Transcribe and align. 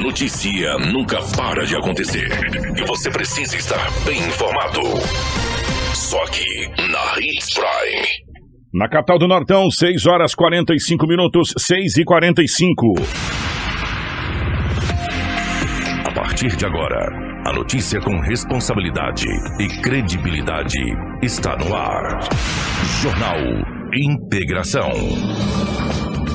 A 0.00 0.02
notícia 0.02 0.78
nunca 0.78 1.18
para 1.36 1.66
de 1.66 1.76
acontecer. 1.76 2.26
E 2.74 2.86
você 2.86 3.10
precisa 3.10 3.54
estar 3.54 3.86
bem 4.06 4.16
informado. 4.16 4.80
Só 5.94 6.22
aqui, 6.22 6.68
na 6.90 7.20
Hits 7.20 7.52
Prime. 7.52 8.06
Na 8.72 8.88
capital 8.88 9.18
do 9.18 9.28
Nortão, 9.28 9.70
6 9.70 10.06
horas 10.06 10.34
45 10.34 11.06
minutos, 11.06 11.52
6 11.58 11.98
e 11.98 12.04
45. 12.04 12.94
A 16.08 16.12
partir 16.14 16.56
de 16.56 16.64
agora, 16.64 17.06
a 17.46 17.52
notícia 17.52 18.00
com 18.00 18.18
responsabilidade 18.20 19.26
e 19.60 19.82
credibilidade 19.82 20.80
está 21.22 21.58
no 21.58 21.76
ar. 21.76 22.20
Jornal 23.02 23.36
Integração. 23.92 24.88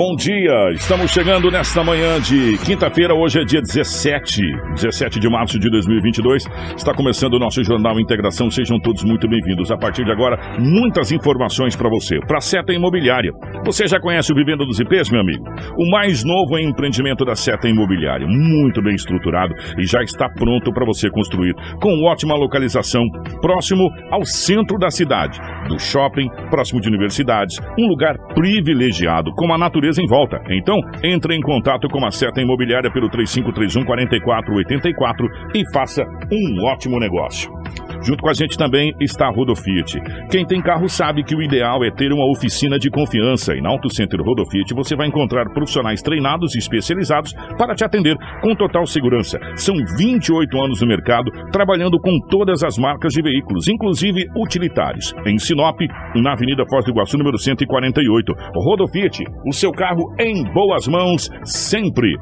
Bom 0.00 0.16
dia, 0.16 0.70
estamos 0.72 1.10
chegando 1.10 1.50
nesta 1.50 1.84
manhã 1.84 2.18
de 2.22 2.56
quinta-feira, 2.64 3.14
hoje 3.14 3.38
é 3.38 3.44
dia 3.44 3.60
17, 3.60 4.40
17 4.76 5.20
de 5.20 5.28
março 5.28 5.58
de 5.58 5.68
2022. 5.68 6.42
Está 6.74 6.94
começando 6.94 7.34
o 7.34 7.38
nosso 7.38 7.62
Jornal 7.62 8.00
Integração, 8.00 8.50
sejam 8.50 8.80
todos 8.80 9.04
muito 9.04 9.28
bem-vindos. 9.28 9.70
A 9.70 9.76
partir 9.76 10.02
de 10.06 10.10
agora, 10.10 10.56
muitas 10.58 11.12
informações 11.12 11.76
para 11.76 11.90
você. 11.90 12.18
Para 12.26 12.40
Seta 12.40 12.72
Imobiliária, 12.72 13.30
você 13.62 13.86
já 13.86 14.00
conhece 14.00 14.32
o 14.32 14.34
Vivenda 14.34 14.64
dos 14.64 14.80
IPs, 14.80 15.10
meu 15.10 15.20
amigo? 15.20 15.44
O 15.76 15.90
mais 15.90 16.24
novo 16.24 16.58
empreendimento 16.58 17.22
da 17.22 17.34
Seta 17.34 17.68
Imobiliária, 17.68 18.26
muito 18.26 18.80
bem 18.80 18.94
estruturado 18.94 19.54
e 19.78 19.84
já 19.84 20.02
está 20.02 20.30
pronto 20.30 20.72
para 20.72 20.86
você 20.86 21.10
construir, 21.10 21.52
com 21.78 22.06
ótima 22.08 22.34
localização, 22.34 23.02
próximo 23.42 23.90
ao 24.10 24.24
centro 24.24 24.78
da 24.78 24.88
cidade, 24.88 25.38
do 25.68 25.78
shopping, 25.78 26.30
próximo 26.48 26.80
de 26.80 26.88
universidades, 26.88 27.60
um 27.78 27.86
lugar 27.86 28.16
privilegiado, 28.34 29.30
com 29.34 29.52
a 29.52 29.58
natureza 29.58 29.89
em 29.98 30.06
volta. 30.06 30.40
Então, 30.50 30.76
entre 31.02 31.34
em 31.34 31.40
contato 31.40 31.88
com 31.88 32.04
a 32.04 32.10
Seta 32.10 32.40
Imobiliária 32.40 32.90
pelo 32.90 33.08
3531 33.08 33.84
4484 33.84 35.26
e 35.54 35.72
faça 35.72 36.04
um 36.30 36.64
ótimo 36.64 36.98
negócio. 36.98 37.59
Junto 38.02 38.22
com 38.22 38.30
a 38.30 38.34
gente 38.34 38.56
também 38.56 38.92
está 39.00 39.26
a 39.26 39.30
Rodofiat. 39.30 40.00
Quem 40.30 40.46
tem 40.46 40.60
carro 40.60 40.88
sabe 40.88 41.22
que 41.22 41.34
o 41.34 41.42
ideal 41.42 41.84
é 41.84 41.90
ter 41.90 42.12
uma 42.12 42.30
oficina 42.30 42.78
de 42.78 42.90
confiança 42.90 43.54
e 43.54 43.60
na 43.60 43.68
Auto 43.68 43.92
Center 43.94 44.20
Rodofiat 44.20 44.72
você 44.74 44.96
vai 44.96 45.08
encontrar 45.08 45.50
profissionais 45.52 46.02
treinados 46.02 46.54
e 46.54 46.58
especializados 46.58 47.32
para 47.58 47.74
te 47.74 47.84
atender 47.84 48.16
com 48.40 48.54
total 48.54 48.86
segurança. 48.86 49.38
São 49.56 49.74
28 49.98 50.58
anos 50.58 50.80
no 50.80 50.88
mercado, 50.88 51.30
trabalhando 51.50 51.98
com 52.00 52.18
todas 52.28 52.62
as 52.62 52.78
marcas 52.78 53.12
de 53.12 53.22
veículos, 53.22 53.68
inclusive 53.68 54.26
utilitários. 54.36 55.14
Em 55.26 55.38
Sinop, 55.38 55.80
na 56.16 56.32
Avenida 56.32 56.64
Foz 56.68 56.84
do 56.84 56.90
Iguaçu, 56.90 57.18
número 57.18 57.38
148. 57.38 58.32
Rodofiat, 58.54 59.24
o 59.46 59.52
seu 59.52 59.72
carro 59.72 60.14
em 60.18 60.44
boas 60.52 60.86
mãos 60.88 61.28
sempre. 61.44 62.16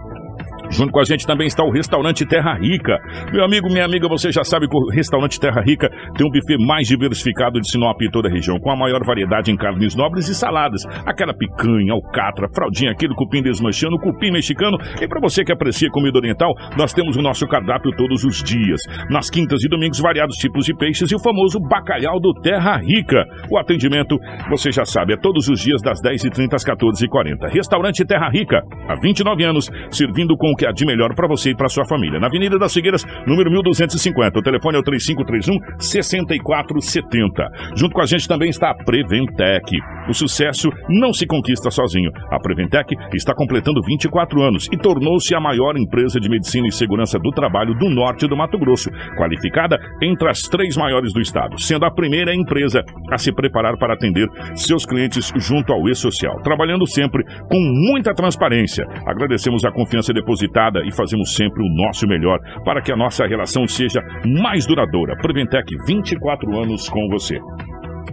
Junto 0.70 0.92
com 0.92 1.00
a 1.00 1.04
gente 1.04 1.26
também 1.26 1.46
está 1.46 1.64
o 1.64 1.70
restaurante 1.70 2.26
Terra 2.26 2.54
Rica. 2.58 2.98
Meu 3.32 3.44
amigo, 3.44 3.68
minha 3.68 3.84
amiga, 3.84 4.06
você 4.08 4.30
já 4.30 4.44
sabe 4.44 4.68
que 4.68 4.76
o 4.76 4.90
restaurante 4.90 5.40
Terra 5.40 5.62
Rica 5.62 5.88
tem 6.14 6.26
um 6.26 6.30
buffet 6.30 6.58
mais 6.58 6.86
diversificado 6.86 7.58
de 7.60 7.70
Sinop 7.70 8.00
e 8.02 8.10
toda 8.10 8.28
a 8.28 8.30
região, 8.30 8.58
com 8.58 8.70
a 8.70 8.76
maior 8.76 9.02
variedade 9.04 9.50
em 9.50 9.56
carnes 9.56 9.96
nobres 9.96 10.28
e 10.28 10.34
saladas. 10.34 10.82
Aquela 11.06 11.32
picanha, 11.32 11.92
alcatra, 11.92 12.48
fraldinha, 12.54 12.92
aquele 12.92 13.14
cupim 13.14 13.42
desmanchando, 13.42 13.98
cupim 13.98 14.30
mexicano. 14.30 14.76
E 15.00 15.08
para 15.08 15.20
você 15.20 15.42
que 15.42 15.52
aprecia 15.52 15.88
comida 15.90 16.18
oriental, 16.18 16.52
nós 16.76 16.92
temos 16.92 17.16
o 17.16 17.22
nosso 17.22 17.46
cardápio 17.46 17.90
todos 17.96 18.24
os 18.24 18.42
dias. 18.42 18.80
Nas 19.08 19.30
quintas 19.30 19.64
e 19.64 19.68
domingos, 19.68 20.00
variados 20.00 20.36
tipos 20.36 20.66
de 20.66 20.76
peixes 20.76 21.10
e 21.10 21.14
o 21.14 21.18
famoso 21.18 21.58
bacalhau 21.60 22.20
do 22.20 22.34
Terra 22.42 22.76
Rica. 22.76 23.24
O 23.50 23.58
atendimento, 23.58 24.18
você 24.50 24.70
já 24.70 24.84
sabe, 24.84 25.14
é 25.14 25.16
todos 25.16 25.48
os 25.48 25.60
dias 25.60 25.80
das 25.80 26.02
10h30 26.02 26.54
às 26.54 26.64
14h40. 26.64 27.50
Restaurante 27.50 28.04
Terra 28.04 28.28
Rica, 28.28 28.60
há 28.86 28.94
29 29.00 29.44
anos, 29.44 29.70
servindo 29.90 30.36
com 30.36 30.57
que 30.58 30.66
há 30.66 30.72
de 30.72 30.84
melhor 30.84 31.14
para 31.14 31.28
você 31.28 31.50
e 31.50 31.56
para 31.56 31.68
sua 31.68 31.86
família. 31.86 32.18
Na 32.18 32.26
Avenida 32.26 32.58
das 32.58 32.74
Figueiras, 32.74 33.04
número 33.24 33.48
1250. 33.50 34.40
O 34.40 34.42
telefone 34.42 34.76
é 34.76 34.80
o 34.80 34.82
3531 34.82 35.78
6470. 35.78 37.48
Junto 37.76 37.94
com 37.94 38.02
a 38.02 38.06
gente 38.06 38.26
também 38.26 38.50
está 38.50 38.70
a 38.70 38.74
Preventec. 38.74 39.78
O 40.08 40.12
sucesso 40.12 40.68
não 40.88 41.12
se 41.12 41.26
conquista 41.26 41.70
sozinho. 41.70 42.10
A 42.30 42.40
Preventec 42.40 42.96
está 43.14 43.32
completando 43.34 43.80
24 43.86 44.42
anos 44.42 44.68
e 44.72 44.76
tornou-se 44.76 45.32
a 45.34 45.40
maior 45.40 45.76
empresa 45.76 46.18
de 46.18 46.28
medicina 46.28 46.66
e 46.66 46.72
segurança 46.72 47.18
do 47.18 47.30
trabalho 47.30 47.74
do 47.74 47.88
norte 47.88 48.26
do 48.26 48.36
Mato 48.36 48.58
Grosso, 48.58 48.90
qualificada 49.16 49.78
entre 50.02 50.28
as 50.28 50.40
três 50.40 50.76
maiores 50.76 51.12
do 51.12 51.20
estado, 51.20 51.60
sendo 51.60 51.84
a 51.84 51.90
primeira 51.90 52.34
empresa 52.34 52.82
a 53.12 53.18
se 53.18 53.32
preparar 53.32 53.76
para 53.78 53.94
atender 53.94 54.26
seus 54.56 54.84
clientes 54.84 55.32
junto 55.36 55.72
ao 55.72 55.88
E-Social, 55.88 56.40
trabalhando 56.42 56.86
sempre 56.86 57.22
com 57.48 57.60
muita 57.60 58.12
transparência. 58.12 58.84
Agradecemos 59.06 59.64
a 59.64 59.70
confiança 59.70 60.12
depositada 60.12 60.47
e 60.84 60.92
fazemos 60.92 61.34
sempre 61.34 61.62
o 61.62 61.68
nosso 61.68 62.06
melhor 62.06 62.38
para 62.64 62.80
que 62.80 62.92
a 62.92 62.96
nossa 62.96 63.26
relação 63.26 63.66
seja 63.66 64.00
mais 64.24 64.66
duradoura. 64.66 65.16
Preventec, 65.16 65.66
24 65.86 66.58
anos 66.58 66.88
com 66.88 67.08
você. 67.08 67.38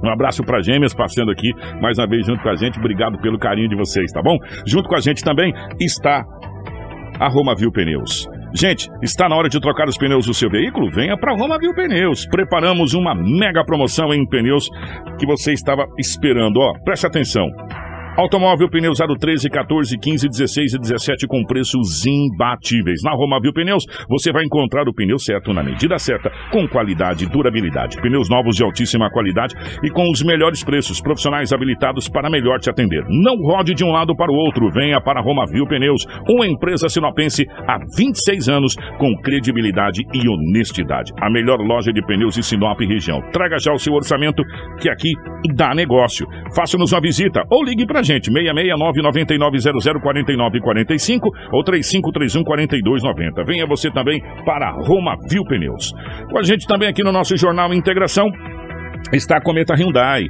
Um 0.03 0.09
abraço 0.09 0.44
para 0.44 0.62
Gêmeas 0.62 0.94
passando 0.94 1.31
aqui 1.31 1.51
mais 1.81 1.97
uma 1.97 2.07
vez 2.07 2.25
junto 2.25 2.41
com 2.41 2.50
a 2.50 2.56
gente. 2.56 2.78
Obrigado 2.79 3.18
pelo 3.19 3.40
carinho 3.40 3.69
de 3.69 3.75
vocês, 3.75 4.12
tá 4.12 4.22
bom? 4.22 4.38
Junto 4.66 4.88
com 4.90 4.96
a 4.96 5.00
gente 5.00 5.23
também 5.23 5.53
está 5.79 6.23
a 7.19 7.28
Romavil 7.28 7.72
Pneus. 7.72 8.28
Gente, 8.53 8.90
está 9.02 9.28
na 9.28 9.35
hora 9.35 9.50
de 9.50 9.59
trocar 9.59 9.88
os 9.88 9.97
pneus 9.97 10.25
do 10.25 10.34
seu 10.34 10.50
veículo? 10.50 10.90
Venha 10.90 11.17
para 11.17 11.35
Romavil 11.35 11.73
Pneus. 11.73 12.25
Preparamos 12.25 12.94
uma 12.94 13.13
mega 13.13 13.66
promoção 13.66 14.13
em 14.13 14.25
pneus 14.25 14.69
que 15.19 15.25
você 15.25 15.52
estava 15.52 15.85
esperando. 16.00 16.57
Ó, 16.62 16.73
preste 16.85 17.06
atenção. 17.06 17.50
Automóvel 18.17 18.69
pneu 18.69 18.93
013, 18.93 19.49
14, 19.49 19.97
15, 19.99 20.29
16 20.29 20.73
e 20.75 20.79
17 20.79 21.27
com 21.27 21.43
preços 21.43 22.05
imbatíveis. 22.05 23.01
Na 23.03 23.11
Romavil 23.11 23.51
Pneus, 23.51 23.83
você 24.07 24.31
vai 24.31 24.45
encontrar 24.45 24.87
o 24.87 24.93
pneu 24.93 25.19
certo 25.19 25.51
na 25.51 25.61
medida 25.61 25.99
certa, 25.99 26.31
com 26.49 26.65
qualidade 26.65 27.25
e 27.25 27.27
durabilidade. 27.27 27.99
Pneus 28.01 28.29
novos 28.29 28.55
de 28.55 28.63
altíssima 28.63 29.09
qualidade 29.11 29.53
e 29.83 29.89
com 29.89 30.09
os 30.09 30.23
melhores 30.23 30.63
preços, 30.63 31.01
profissionais 31.01 31.51
habilitados 31.51 32.07
para 32.07 32.29
melhor 32.29 32.57
te 32.59 32.69
atender. 32.69 33.03
Não 33.09 33.35
rode 33.35 33.73
de 33.73 33.83
um 33.83 33.91
lado 33.91 34.15
para 34.15 34.31
o 34.31 34.35
outro, 34.35 34.71
venha 34.71 35.01
para 35.01 35.19
a 35.19 35.23
Romavil 35.23 35.67
Pneus, 35.67 36.05
uma 36.29 36.47
empresa 36.47 36.87
sinopense 36.87 37.45
há 37.67 37.77
26 37.97 38.47
anos 38.47 38.75
com 38.97 39.13
credibilidade 39.21 40.03
e 40.13 40.29
honestidade. 40.29 41.11
A 41.19 41.29
melhor 41.29 41.59
loja 41.59 41.91
de 41.91 42.01
pneus 42.01 42.35
de 42.35 42.43
Sinop 42.43 42.79
e 42.79 42.87
região. 42.87 43.19
Traga 43.33 43.59
já 43.59 43.73
o 43.73 43.77
seu 43.77 43.93
orçamento, 43.93 44.41
que 44.79 44.89
aqui 44.89 45.11
dá 45.53 45.75
negócio. 45.75 46.25
Faça-nos 46.55 46.93
uma 46.93 47.01
visita 47.01 47.43
ou 47.51 47.61
ligue 47.61 47.85
para 47.85 48.04
gente, 48.05 48.31
669-9900-4945 48.31 51.19
ou 51.51 51.61
3531-4290. 51.63 53.43
Venha 53.45 53.67
você 53.67 53.91
também 53.91 54.21
para 54.45 54.71
Roma 54.71 55.17
Viu 55.29 55.43
Pneus. 55.43 55.91
Com 56.29 56.39
a 56.39 56.43
gente 56.43 56.66
também 56.67 56.88
aqui 56.88 57.03
no 57.03 57.11
nosso 57.11 57.35
Jornal 57.35 57.73
Integração, 57.73 58.31
está 59.13 59.38
a 59.38 59.41
Cometa 59.41 59.75
Hyundai. 59.75 60.25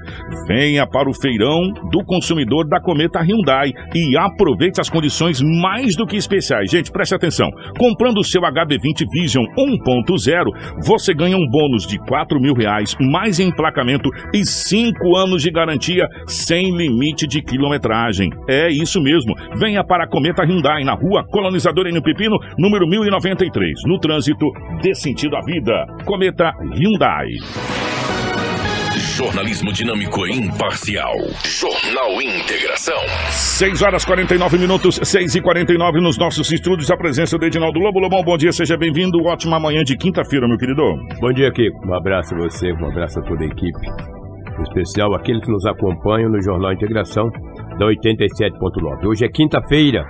Venha 0.47 0.88
para 0.88 1.09
o 1.09 1.13
feirão 1.13 1.62
do 1.91 2.03
consumidor 2.06 2.68
da 2.68 2.80
Cometa 2.80 3.19
Hyundai 3.19 3.72
e 3.94 4.18
aproveite 4.18 4.81
as 4.81 4.90
condições 4.90 5.41
mais 5.41 5.96
do 5.96 6.06
que 6.06 6.18
especiais. 6.18 6.69
Gente, 6.69 6.91
preste 6.91 7.16
atenção. 7.16 7.50
Comprando 7.78 8.19
o 8.19 8.24
seu 8.24 8.41
HB20 8.41 9.06
Vision 9.12 9.46
1.0, 9.58 10.84
você 10.86 11.13
ganha 11.13 11.38
um 11.38 11.47
bônus 11.50 11.86
de 11.86 11.97
4 12.00 12.40
mil 12.40 12.53
reais, 12.53 12.96
mais 13.00 13.40
emplacamento 13.40 14.09
e 14.34 14.46
5 14.46 15.16
anos 15.16 15.42
de 15.42 15.52
garantia 15.52 16.07
sem 16.28 16.75
limite 16.75 17.27
de 17.27 17.42
quilometragem. 17.42 18.30
É 18.50 18.69
isso 18.69 19.01
mesmo. 19.01 19.33
Venha 19.57 19.83
para 19.83 20.06
a 20.06 20.07
Cometa 20.07 20.44
Hyundai 20.44 20.83
na 20.83 20.94
rua 20.94 21.25
Colonizador 21.30 21.88
N. 21.88 22.01
Pepino, 22.01 22.38
número 22.57 22.88
1093. 22.88 23.74
No 23.86 24.00
trânsito, 24.00 24.45
dê 24.81 24.94
sentido 24.94 25.36
à 25.36 25.42
vida. 25.42 25.86
Cometa 26.06 26.51
Hyundai. 26.75 27.85
Jornalismo 29.15 29.71
dinâmico 29.71 30.27
e 30.27 30.31
imparcial. 30.33 31.13
Jornal 31.45 32.21
Integração. 32.21 33.00
6 33.29 33.81
horas 33.81 34.03
49 34.03 34.57
minutos, 34.57 35.00
6 35.01 35.35
e 35.35 35.41
49 35.41 36.01
nos 36.01 36.17
nossos 36.17 36.51
estúdios. 36.51 36.91
A 36.91 36.97
presença 36.97 37.38
do 37.38 37.45
Edinaldo 37.45 37.79
Lobo. 37.79 38.01
Lobão, 38.01 38.21
bom 38.25 38.35
dia, 38.35 38.51
seja 38.51 38.75
bem-vindo. 38.75 39.23
Ótima 39.23 39.57
manhã 39.57 39.85
de 39.85 39.95
quinta-feira, 39.95 40.45
meu 40.50 40.57
querido. 40.57 40.81
Bom 41.21 41.31
dia, 41.31 41.50
Kiko. 41.50 41.88
Um 41.88 41.94
abraço 41.94 42.35
a 42.35 42.39
você, 42.39 42.73
um 42.73 42.89
abraço 42.89 43.17
a 43.17 43.21
toda 43.21 43.41
a 43.41 43.47
equipe. 43.47 43.88
Em 44.59 44.63
especial 44.63 45.15
aqueles 45.15 45.45
que 45.45 45.50
nos 45.50 45.65
acompanham 45.65 46.29
no 46.29 46.41
Jornal 46.41 46.73
Integração 46.73 47.29
da 47.79 47.85
87.9. 47.85 49.07
Hoje 49.07 49.23
é 49.23 49.29
quinta-feira, 49.29 50.03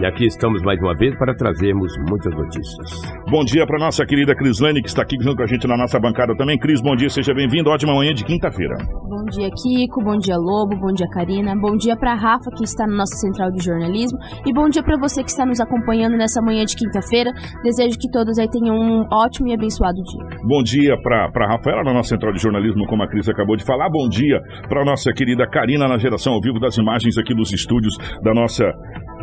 E 0.00 0.06
aqui 0.06 0.24
estamos 0.24 0.62
mais 0.62 0.80
uma 0.80 0.96
vez 0.96 1.14
para 1.18 1.34
trazermos 1.34 1.92
muitas 2.08 2.34
notícias. 2.34 3.02
Bom 3.30 3.44
dia 3.44 3.66
para 3.66 3.78
nossa 3.78 4.06
querida 4.06 4.34
Crislane, 4.34 4.80
que 4.80 4.88
está 4.88 5.02
aqui 5.02 5.14
junto 5.20 5.36
com 5.36 5.42
a 5.42 5.46
gente 5.46 5.68
na 5.68 5.76
nossa 5.76 6.00
bancada 6.00 6.34
também. 6.34 6.58
Cris, 6.58 6.80
bom 6.80 6.96
dia, 6.96 7.10
seja 7.10 7.34
bem-vindo. 7.34 7.68
Ótima 7.68 7.94
manhã 7.94 8.14
de 8.14 8.24
quinta-feira. 8.24 8.76
Bom 8.80 9.26
dia, 9.26 9.50
Kiko. 9.50 10.02
Bom 10.02 10.16
dia, 10.16 10.38
Lobo. 10.38 10.74
Bom 10.80 10.90
dia, 10.94 11.06
Karina. 11.12 11.54
Bom 11.54 11.76
dia 11.76 11.94
para 11.98 12.14
Rafa, 12.14 12.50
que 12.56 12.64
está 12.64 12.86
na 12.86 12.96
nossa 12.96 13.14
central 13.16 13.50
de 13.50 13.62
jornalismo. 13.62 14.18
E 14.46 14.54
bom 14.54 14.70
dia 14.70 14.82
para 14.82 14.96
você 14.96 15.22
que 15.22 15.28
está 15.28 15.44
nos 15.44 15.60
acompanhando 15.60 16.16
nessa 16.16 16.40
manhã 16.40 16.64
de 16.64 16.76
quinta-feira. 16.76 17.30
Desejo 17.62 17.98
que 17.98 18.10
todos 18.10 18.38
aí 18.38 18.48
tenham 18.48 18.74
um 18.74 19.04
ótimo 19.12 19.48
e 19.48 19.52
abençoado 19.52 20.00
dia. 20.02 20.38
Bom 20.48 20.62
dia 20.62 20.96
para 21.02 21.46
Rafaela, 21.46 21.84
na 21.84 21.92
nossa 21.92 22.08
central 22.08 22.32
de 22.32 22.40
jornalismo, 22.40 22.86
como 22.86 23.02
a 23.02 23.06
Cris 23.06 23.28
acabou 23.28 23.54
de 23.54 23.66
falar. 23.66 23.90
Bom 23.90 24.08
dia 24.08 24.40
para 24.66 24.82
nossa 24.82 25.12
querida 25.12 25.46
Karina, 25.46 25.86
na 25.86 25.98
geração 25.98 26.32
ao 26.32 26.40
vivo 26.40 26.58
das 26.58 26.78
imagens 26.78 27.18
aqui 27.18 27.34
dos 27.34 27.52
estúdios 27.52 27.94
da 28.22 28.32
nossa 28.32 28.64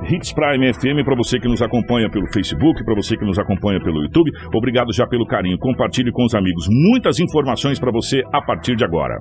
Hits 0.10 0.34
Prime 0.34 0.74
FM, 0.74 1.04
para 1.04 1.16
você 1.16 1.38
que 1.38 1.48
nos 1.48 1.62
acompanha 1.62 2.10
pelo 2.10 2.26
Facebook, 2.32 2.84
para 2.86 2.96
você 2.96 3.18
que 3.18 3.26
nos 3.26 3.38
acompanha 3.38 3.80
pelo 3.82 4.02
YouTube. 4.02 4.32
Obrigado 4.54 4.94
já 4.94 5.06
pelo 5.06 5.26
carinho. 5.26 5.58
Compartilhe 5.60 6.12
com 6.12 6.24
os 6.26 6.34
amigos. 6.34 6.66
Muitas 6.70 7.20
informações 7.20 7.78
para 7.78 7.92
você 7.92 8.22
a 8.34 8.42
partir 8.42 8.76
de 8.76 8.86
agora. 8.86 9.16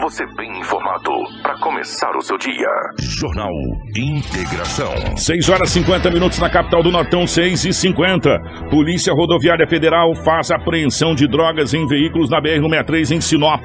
Você 0.00 0.24
bem 0.36 0.58
informado 0.58 1.10
para 1.42 1.58
começar 1.58 2.16
o 2.16 2.22
seu 2.22 2.38
dia. 2.38 2.66
Jornal 2.98 3.52
Integração. 3.94 5.16
6 5.16 5.48
horas 5.50 5.70
e 5.70 5.72
50 5.80 6.10
minutos 6.10 6.38
na 6.38 6.48
capital 6.48 6.82
do 6.82 6.90
Nortão, 6.90 7.26
6 7.26 7.66
e 7.66 7.72
50. 7.72 8.30
Polícia 8.70 9.12
Rodoviária 9.12 9.66
Federal 9.66 10.14
faz 10.24 10.50
apreensão 10.50 11.14
de 11.14 11.28
drogas 11.28 11.74
em 11.74 11.86
veículos 11.86 12.30
na 12.30 12.40
BR-163 12.40 13.16
em 13.16 13.20
Sinop. 13.20 13.62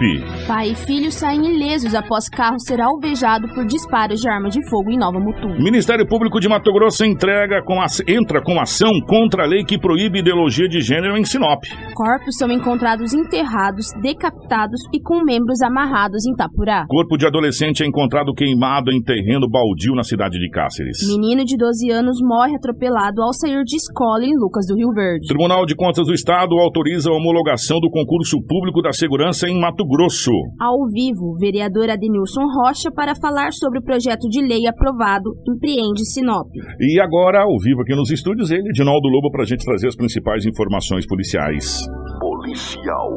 Pai 0.47 0.71
e 0.71 0.75
filho 0.75 1.11
saem 1.11 1.55
ilesos 1.55 1.95
após 1.95 2.27
carro 2.27 2.59
ser 2.59 2.81
alvejado 2.81 3.47
por 3.55 3.65
disparos 3.65 4.19
de 4.19 4.29
arma 4.29 4.49
de 4.49 4.67
fogo 4.69 4.91
em 4.91 4.97
Nova 4.97 5.19
Mutum. 5.19 5.55
Ministério 5.57 6.05
Público 6.05 6.39
de 6.39 6.46
Mato 6.49 6.71
Grosso 6.71 7.03
entrega 7.03 7.61
com 7.63 7.81
a, 7.81 7.85
entra 8.07 8.41
com 8.41 8.59
ação 8.59 8.91
contra 9.05 9.43
a 9.43 9.47
lei 9.47 9.63
que 9.63 9.77
proíbe 9.79 10.19
ideologia 10.19 10.67
de 10.67 10.81
gênero 10.81 11.17
em 11.17 11.25
Sinop. 11.25 11.63
Corpos 11.95 12.35
são 12.37 12.51
encontrados 12.51 13.13
enterrados, 13.13 13.87
decapitados 14.01 14.79
e 14.93 15.01
com 15.01 15.23
membros 15.23 15.61
amarrados 15.61 16.25
em 16.25 16.33
Itapurá. 16.33 16.85
Corpo 16.87 17.17
de 17.17 17.25
adolescente 17.25 17.83
é 17.83 17.87
encontrado 17.87 18.33
queimado 18.33 18.91
em 18.91 19.01
terreno 19.01 19.49
baldio 19.49 19.95
na 19.95 20.03
cidade 20.03 20.37
de 20.37 20.49
Cáceres. 20.49 20.99
Menino 21.07 21.43
de 21.43 21.57
12 21.57 21.89
anos 21.91 22.17
morre 22.21 22.55
atropelado 22.55 23.21
ao 23.21 23.33
sair 23.33 23.63
de 23.63 23.75
escola 23.75 24.23
em 24.23 24.37
Lucas 24.37 24.67
do 24.67 24.75
Rio 24.75 24.91
Verde. 24.93 25.27
Tribunal 25.27 25.65
de 25.65 25.75
Contas 25.75 26.05
do 26.05 26.13
Estado 26.13 26.55
autoriza 26.59 27.09
a 27.09 27.13
homologação 27.13 27.79
do 27.79 27.89
concurso 27.89 28.37
público 28.45 28.81
da 28.81 28.91
segurança 28.91 29.49
em 29.49 29.59
Mato 29.59 29.85
Grosso. 29.87 30.31
Ao 30.59 30.85
vivo, 30.85 31.35
vereador 31.39 31.89
Adenilson 31.89 32.45
Rocha 32.45 32.91
para 32.91 33.15
falar 33.15 33.51
sobre 33.53 33.79
o 33.79 33.83
projeto 33.83 34.29
de 34.29 34.41
lei 34.41 34.67
aprovado 34.67 35.31
Empreende 35.47 36.05
Sinop. 36.05 36.36
E 36.79 36.99
agora, 36.99 37.41
ao 37.41 37.57
vivo 37.59 37.81
aqui 37.81 37.95
nos 37.95 38.11
estúdios, 38.11 38.51
ele, 38.51 38.69
Edinaldo 38.69 39.07
Lobo, 39.07 39.31
para 39.31 39.43
a 39.43 39.45
gente 39.45 39.63
trazer 39.63 39.87
as 39.87 39.95
principais 39.95 40.45
informações 40.45 41.05
policiais. 41.05 41.81
Policial. 42.19 43.09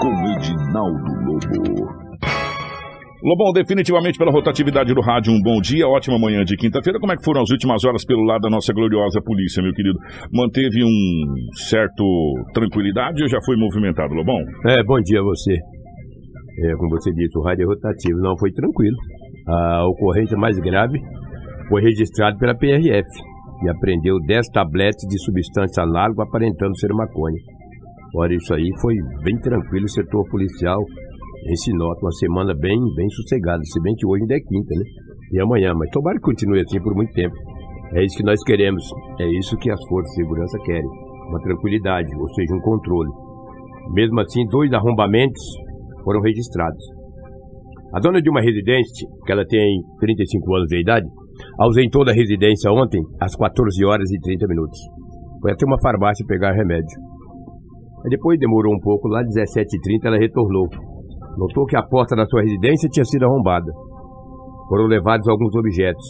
Com 0.00 0.12
Edinaldo 0.36 1.12
Lobo. 1.26 2.06
Lobão, 3.26 3.50
definitivamente 3.52 4.18
pela 4.18 4.30
rotatividade 4.30 4.94
do 4.94 5.00
rádio, 5.00 5.32
um 5.32 5.40
bom 5.42 5.60
dia, 5.60 5.88
ótima 5.88 6.18
manhã 6.18 6.44
de 6.44 6.56
quinta-feira. 6.56 7.00
Como 7.00 7.12
é 7.12 7.16
que 7.16 7.24
foram 7.24 7.42
as 7.42 7.50
últimas 7.50 7.82
horas 7.84 8.04
pelo 8.04 8.22
lado 8.22 8.42
da 8.42 8.50
nossa 8.50 8.72
gloriosa 8.72 9.20
polícia, 9.20 9.62
meu 9.62 9.72
querido? 9.72 9.98
Manteve 10.32 10.84
um 10.84 11.52
certo 11.54 12.04
tranquilidade 12.54 13.22
ou 13.22 13.28
já 13.28 13.38
foi 13.44 13.56
movimentado, 13.56 14.14
Lobão? 14.14 14.38
É, 14.68 14.80
bom 14.84 15.00
dia 15.00 15.18
a 15.18 15.24
você. 15.24 15.54
É, 15.54 16.76
como 16.76 16.90
você 16.90 17.10
disse, 17.12 17.36
o 17.36 17.42
rádio 17.42 17.64
é 17.64 17.66
rotativo, 17.66 18.18
não 18.20 18.36
foi 18.38 18.52
tranquilo. 18.52 18.96
A 19.48 19.86
ocorrência 19.88 20.36
mais 20.36 20.58
grave 20.58 20.98
foi 21.68 21.82
registrada 21.82 22.36
pela 22.36 22.54
PRF 22.54 23.08
e 23.62 23.68
apreendeu 23.68 24.18
10 24.26 24.48
tabletes 24.48 25.06
de 25.08 25.18
substância 25.24 25.82
análoga 25.82 26.24
aparentando 26.24 26.76
ser 26.78 26.92
maconha. 26.92 27.38
Ora, 28.16 28.34
isso 28.34 28.54
aí 28.54 28.68
foi 28.80 28.94
bem 29.22 29.38
tranquilo 29.38 29.84
o 29.84 29.90
setor 29.90 30.28
policial 30.30 30.80
em 31.48 31.56
Sinop, 31.56 31.96
uma 32.02 32.10
semana 32.12 32.54
bem, 32.54 32.78
bem 32.96 33.08
sossegada, 33.10 33.62
se 33.62 33.80
bem 33.82 33.94
que 33.94 34.06
hoje 34.06 34.22
ainda 34.22 34.34
é 34.34 34.40
quinta, 34.40 34.74
né? 34.74 34.84
E 35.32 35.40
amanhã, 35.40 35.72
mas 35.74 35.90
tomara 35.90 36.16
que 36.16 36.22
continue 36.22 36.60
assim 36.60 36.80
por 36.80 36.94
muito 36.94 37.12
tempo. 37.12 37.34
É 37.94 38.04
isso 38.04 38.16
que 38.16 38.24
nós 38.24 38.42
queremos, 38.42 38.82
é 39.20 39.26
isso 39.38 39.56
que 39.58 39.70
as 39.70 39.80
forças 39.86 40.10
de 40.10 40.22
segurança 40.22 40.58
querem, 40.64 40.90
uma 41.28 41.40
tranquilidade, 41.40 42.08
ou 42.18 42.28
seja, 42.30 42.54
um 42.54 42.60
controle. 42.60 43.10
Mesmo 43.92 44.20
assim, 44.20 44.44
dois 44.46 44.72
arrombamentos 44.72 45.42
foram 46.02 46.20
registrados. 46.20 46.95
A 47.94 48.00
dona 48.00 48.20
de 48.20 48.28
uma 48.28 48.40
residência, 48.40 49.08
que 49.24 49.32
ela 49.32 49.44
tem 49.46 49.80
35 50.00 50.54
anos 50.54 50.68
de 50.68 50.80
idade, 50.80 51.06
ausentou 51.58 52.04
da 52.04 52.12
residência 52.12 52.70
ontem 52.70 53.00
às 53.20 53.36
14 53.36 53.84
horas 53.84 54.10
e 54.10 54.20
30 54.20 54.46
minutos. 54.48 54.78
Foi 55.40 55.52
até 55.52 55.64
uma 55.64 55.80
farmácia 55.80 56.26
pegar 56.26 56.52
remédio. 56.52 56.98
Aí 58.04 58.10
depois 58.10 58.38
demorou 58.38 58.74
um 58.74 58.80
pouco, 58.80 59.08
lá 59.08 59.22
17h30 59.22 60.04
ela 60.04 60.18
retornou. 60.18 60.68
Notou 61.38 61.66
que 61.66 61.76
a 61.76 61.82
porta 61.82 62.16
da 62.16 62.26
sua 62.26 62.42
residência 62.42 62.88
tinha 62.88 63.04
sido 63.04 63.24
arrombada. 63.24 63.70
Foram 64.68 64.86
levados 64.86 65.28
alguns 65.28 65.54
objetos, 65.54 66.04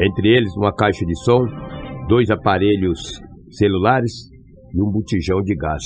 entre 0.00 0.34
eles 0.34 0.54
uma 0.56 0.72
caixa 0.72 1.04
de 1.04 1.18
som, 1.24 1.44
dois 2.08 2.30
aparelhos 2.30 3.20
celulares 3.50 4.12
e 4.74 4.82
um 4.82 4.90
botijão 4.90 5.42
de 5.42 5.54
gás. 5.56 5.82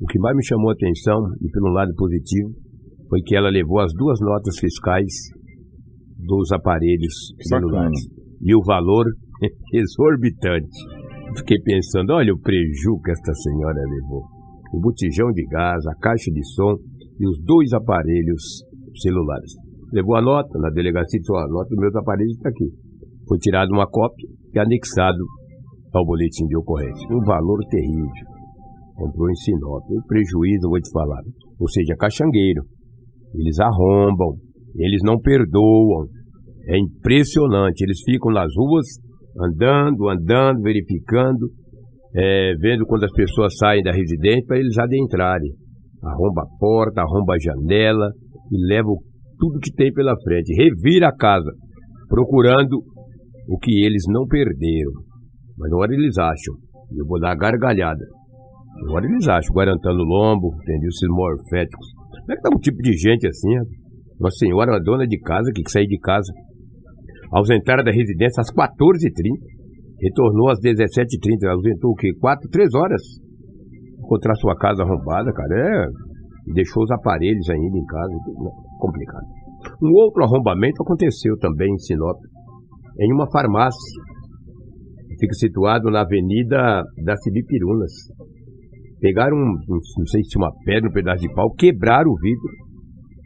O 0.00 0.06
que 0.06 0.18
mais 0.18 0.36
me 0.36 0.44
chamou 0.44 0.70
a 0.70 0.72
atenção, 0.74 1.16
e 1.40 1.48
pelo 1.50 1.72
lado 1.72 1.94
positivo, 1.96 2.50
foi 3.08 3.20
que 3.22 3.36
ela 3.36 3.50
levou 3.50 3.80
as 3.80 3.92
duas 3.94 4.18
notas 4.20 4.58
fiscais 4.58 5.12
dos 6.18 6.52
aparelhos 6.52 7.34
celulares. 7.40 8.00
E 8.42 8.54
o 8.54 8.62
valor 8.64 9.04
exorbitante. 9.72 10.78
Fiquei 11.36 11.58
pensando, 11.60 12.12
olha 12.12 12.32
o 12.32 12.40
prejuízo 12.40 13.00
que 13.04 13.10
esta 13.10 13.32
senhora 13.34 13.80
levou. 13.88 14.24
O 14.72 14.80
botijão 14.80 15.30
de 15.32 15.44
gás, 15.46 15.86
a 15.86 15.94
caixa 16.00 16.30
de 16.30 16.44
som 16.54 16.76
e 17.18 17.28
os 17.28 17.38
dois 17.44 17.72
aparelhos 17.72 18.64
celulares. 19.02 19.52
Levou 19.92 20.16
a 20.16 20.22
nota 20.22 20.58
na 20.58 20.70
delegacia 20.70 21.18
e 21.18 21.20
disse, 21.20 21.32
a 21.32 21.46
nota 21.48 21.68
dos 21.68 21.78
meus 21.78 21.94
aparelhos 21.94 22.36
está 22.36 22.48
aqui. 22.48 22.68
Foi 23.28 23.38
tirada 23.38 23.70
uma 23.72 23.86
cópia 23.86 24.28
e 24.54 24.58
anexado 24.58 25.24
ao 25.92 26.04
boletim 26.04 26.46
de 26.46 26.56
ocorrência. 26.56 27.08
Um 27.10 27.24
valor 27.24 27.58
terrível. 27.70 28.26
Comprou 28.94 29.30
em 29.30 29.34
Sinop. 29.34 29.84
Um 29.90 30.02
prejuízo, 30.06 30.68
vou 30.68 30.80
te 30.80 30.90
falar. 30.90 31.22
Ou 31.58 31.68
seja, 31.68 31.94
caxangueiro. 31.98 32.62
Eles 33.38 33.58
arrombam. 33.60 34.36
Eles 34.76 35.00
não 35.04 35.18
perdoam. 35.20 36.06
É 36.68 36.78
impressionante. 36.78 37.82
Eles 37.82 38.00
ficam 38.04 38.32
nas 38.32 38.52
ruas 38.56 38.86
andando, 39.38 40.08
andando, 40.08 40.62
verificando, 40.62 41.50
é, 42.14 42.54
vendo 42.58 42.86
quando 42.86 43.04
as 43.04 43.12
pessoas 43.12 43.56
saem 43.56 43.82
da 43.82 43.92
residência 43.92 44.44
para 44.46 44.58
eles 44.58 44.78
adentrarem. 44.78 45.52
Arromba 46.02 46.42
a 46.42 46.58
porta, 46.58 47.02
arromba 47.02 47.34
a 47.34 47.38
janela 47.38 48.10
e 48.50 48.66
leva 48.66 48.88
tudo 49.38 49.60
que 49.60 49.72
tem 49.72 49.92
pela 49.92 50.14
frente. 50.22 50.54
Revira 50.54 51.08
a 51.08 51.16
casa, 51.16 51.50
procurando 52.08 52.82
o 53.48 53.58
que 53.58 53.84
eles 53.84 54.04
não 54.08 54.26
perderam. 54.26 54.92
Mas 55.58 55.72
agora 55.72 55.94
eles 55.94 56.16
acham. 56.18 56.54
Eu 56.96 57.06
vou 57.06 57.18
dar 57.18 57.34
gargalhada. 57.34 58.04
Agora 58.84 59.06
eles 59.06 59.26
acham, 59.26 59.54
guarantando 59.54 60.02
lombo, 60.04 60.54
entendeu? 60.62 60.88
Esses 60.88 61.08
morféticos. 61.08 61.86
Como 62.26 62.34
é 62.34 62.36
que 62.36 62.42
tá 62.42 62.50
um 62.52 62.58
tipo 62.58 62.82
de 62.82 62.90
gente 62.98 63.24
assim? 63.24 63.54
Uma 64.18 64.30
senhora, 64.32 64.72
uma 64.72 64.82
dona 64.82 65.06
de 65.06 65.16
casa, 65.20 65.52
que 65.54 65.62
saiu 65.70 65.86
de 65.86 65.98
casa, 66.00 66.32
ausentada 67.30 67.84
da 67.84 67.92
residência 67.92 68.40
às 68.40 68.50
14h30, 68.50 69.38
retornou 70.02 70.50
às 70.50 70.58
17h30, 70.58 71.46
ausentou 71.48 71.92
o 71.92 71.94
quê? 71.94 72.10
4, 72.18 72.50
3 72.50 72.74
horas. 72.74 73.02
Encontrar 74.02 74.34
sua 74.34 74.56
casa 74.56 74.82
arrombada, 74.82 75.32
cara, 75.32 75.54
é. 75.54 75.86
Deixou 76.52 76.82
os 76.82 76.90
aparelhos 76.90 77.48
ainda 77.48 77.78
em 77.78 77.84
casa, 77.86 78.12
complicado. 78.80 79.26
Um 79.80 79.92
outro 79.94 80.24
arrombamento 80.24 80.82
aconteceu 80.82 81.38
também 81.38 81.72
em 81.72 81.78
Sinop, 81.78 82.18
em 82.98 83.12
uma 83.12 83.30
farmácia. 83.30 84.02
Fica 85.20 85.34
situado 85.34 85.90
na 85.92 86.02
Avenida 86.02 86.82
das 87.04 87.22
Cibipirunas. 87.22 87.92
Pegaram, 89.00 89.36
um, 89.36 89.56
não 89.68 90.06
sei 90.06 90.22
se 90.24 90.38
uma 90.38 90.50
pedra, 90.64 90.88
um 90.88 90.92
pedaço 90.92 91.20
de 91.20 91.32
pau, 91.34 91.52
quebraram 91.52 92.10
o 92.10 92.16
vidro, 92.16 92.48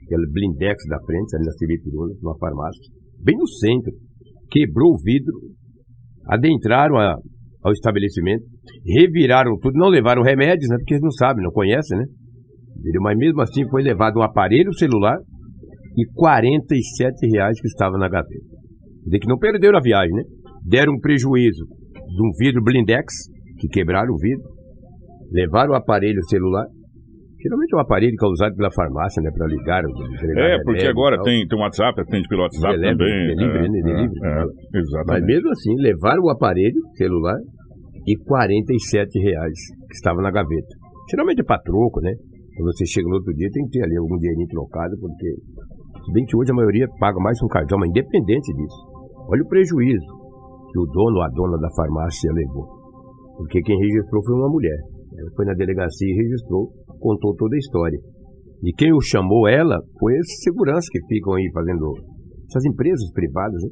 aquele 0.05 0.27
blindex 0.33 0.85
da 0.89 0.99
frente, 1.05 1.37
ali 1.37 1.47
na 1.47 1.53
Cibipirunas, 1.53 2.19
numa 2.21 2.37
farmácia, 2.39 2.83
bem 3.23 3.37
no 3.37 3.47
centro. 3.47 3.93
Quebrou 4.51 4.95
o 4.95 4.99
vidro, 5.03 5.33
adentraram 6.27 6.97
a, 6.97 7.15
ao 7.63 7.73
estabelecimento, 7.73 8.45
reviraram 8.85 9.57
tudo, 9.61 9.79
não 9.79 9.89
levaram 9.89 10.23
remédios, 10.23 10.69
né? 10.69 10.77
Porque 10.79 10.95
eles 10.95 11.05
não 11.05 11.13
sabem, 11.13 11.45
não 11.45 11.53
conhecem, 11.53 11.97
né? 11.97 12.05
Mas 13.01 13.17
mesmo 13.17 13.41
assim 13.41 13.69
foi 13.69 13.83
levado 13.83 14.19
um 14.19 14.23
aparelho 14.23 14.73
celular 14.75 15.19
e 15.97 16.05
47 16.15 17.29
reais 17.31 17.61
que 17.61 17.69
estava 17.69 17.97
na 17.97 18.09
gaveta. 18.09 18.59
De 19.07 19.19
que 19.19 19.29
não 19.29 19.39
perderam 19.39 19.79
a 19.79 19.83
viagem, 19.83 20.13
né? 20.13 20.23
Deram 20.65 20.95
um 20.95 21.01
prejuízo 21.01 21.65
de 21.65 22.27
um 22.27 22.31
vidro 22.39 22.63
blindex, 22.63 23.15
que 23.59 23.69
quebraram 23.69 24.13
o 24.13 24.19
vidro, 24.19 24.60
levaram 25.33 25.73
o 25.73 25.77
aparelho 25.77 26.23
celular 26.29 26.67
Geralmente 27.41 27.73
é 27.73 27.77
um 27.77 27.81
aparelho 27.81 28.13
que 28.13 28.25
é 28.25 28.29
usado 28.29 28.55
pela 28.55 28.71
farmácia, 28.71 29.23
né? 29.23 29.31
Pra 29.33 29.47
ligar. 29.49 29.81
É, 29.81 30.63
porque 30.63 30.85
agora 30.85 31.17
tem, 31.23 31.47
tem 31.49 31.59
WhatsApp, 31.59 31.99
atende 31.99 32.29
pelo 32.29 32.43
WhatsApp 32.43 32.77
Delivery, 32.77 32.99
também. 32.99 33.35
delivery, 33.35 33.65
é, 33.65 33.71
né? 33.71 33.81
Delivery. 33.81 34.21
é, 34.23 34.29
é, 34.29 34.45
Mas 34.45 34.85
exatamente. 34.85 35.25
mesmo 35.25 35.49
assim, 35.49 35.75
levaram 35.81 36.23
o 36.23 36.31
aparelho, 36.31 36.81
celular, 36.99 37.39
e 38.07 38.15
47 38.29 39.19
reais 39.21 39.59
que 39.89 39.95
estava 39.95 40.21
na 40.21 40.31
gaveta. 40.31 40.75
Geralmente 41.11 41.41
é 41.41 41.45
pra 41.45 41.59
troco, 41.59 42.01
né? 42.03 42.13
Quando 42.57 42.77
você 42.77 42.85
chega 42.85 43.09
no 43.09 43.17
outro 43.17 43.33
dia, 43.33 43.49
tem 43.51 43.65
que 43.65 43.71
ter 43.71 43.85
ali 43.85 43.97
algum 43.97 44.17
dinheirinho 44.19 44.49
trocado, 44.49 44.93
porque. 45.01 45.29
Se 46.05 46.13
bem 46.13 46.25
que 46.25 46.37
hoje 46.37 46.53
a 46.53 46.55
maioria 46.55 46.87
paga 46.99 47.19
mais 47.21 47.41
um 47.43 47.49
cartão, 47.49 47.79
mas 47.79 47.89
independente 47.89 48.53
disso. 48.53 48.81
Olha 49.29 49.43
o 49.43 49.49
prejuízo 49.49 50.21
que 50.73 50.79
o 50.79 50.87
dono 50.87 51.17
ou 51.17 51.23
a 51.23 51.29
dona 51.29 51.59
da 51.59 51.69
farmácia 51.75 52.31
levou. 52.33 52.69
Porque 53.37 53.61
quem 53.63 53.79
registrou 53.79 54.23
foi 54.25 54.35
uma 54.35 54.49
mulher. 54.49 54.77
Foi 55.37 55.45
na 55.45 55.55
delegacia 55.55 56.09
e 56.09 56.17
registrou, 56.17 56.71
contou 56.99 57.35
toda 57.37 57.55
a 57.55 57.59
história. 57.59 57.99
E 58.63 58.73
quem 58.73 58.93
o 58.93 59.01
chamou 59.01 59.49
ela 59.49 59.79
foi 59.99 60.13
esses 60.15 60.43
seguranças 60.43 60.89
que 60.91 61.01
ficam 61.09 61.35
aí 61.35 61.49
fazendo. 61.53 61.93
Essas 62.49 62.65
empresas 62.65 63.11
privadas, 63.13 63.63
né? 63.63 63.71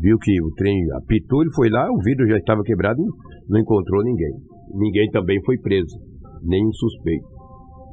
Viu 0.00 0.16
que 0.18 0.40
o 0.40 0.50
trem 0.54 0.76
apitou, 1.02 1.42
ele 1.42 1.52
foi 1.54 1.68
lá, 1.68 1.84
o 1.90 2.00
vidro 2.02 2.26
já 2.28 2.38
estava 2.38 2.62
quebrado, 2.62 3.02
não 3.48 3.60
encontrou 3.60 4.02
ninguém. 4.04 4.32
Ninguém 4.72 5.10
também 5.10 5.36
foi 5.44 5.58
preso, 5.58 5.98
nem 6.44 6.64
um 6.64 6.72
suspeito. 6.72 7.26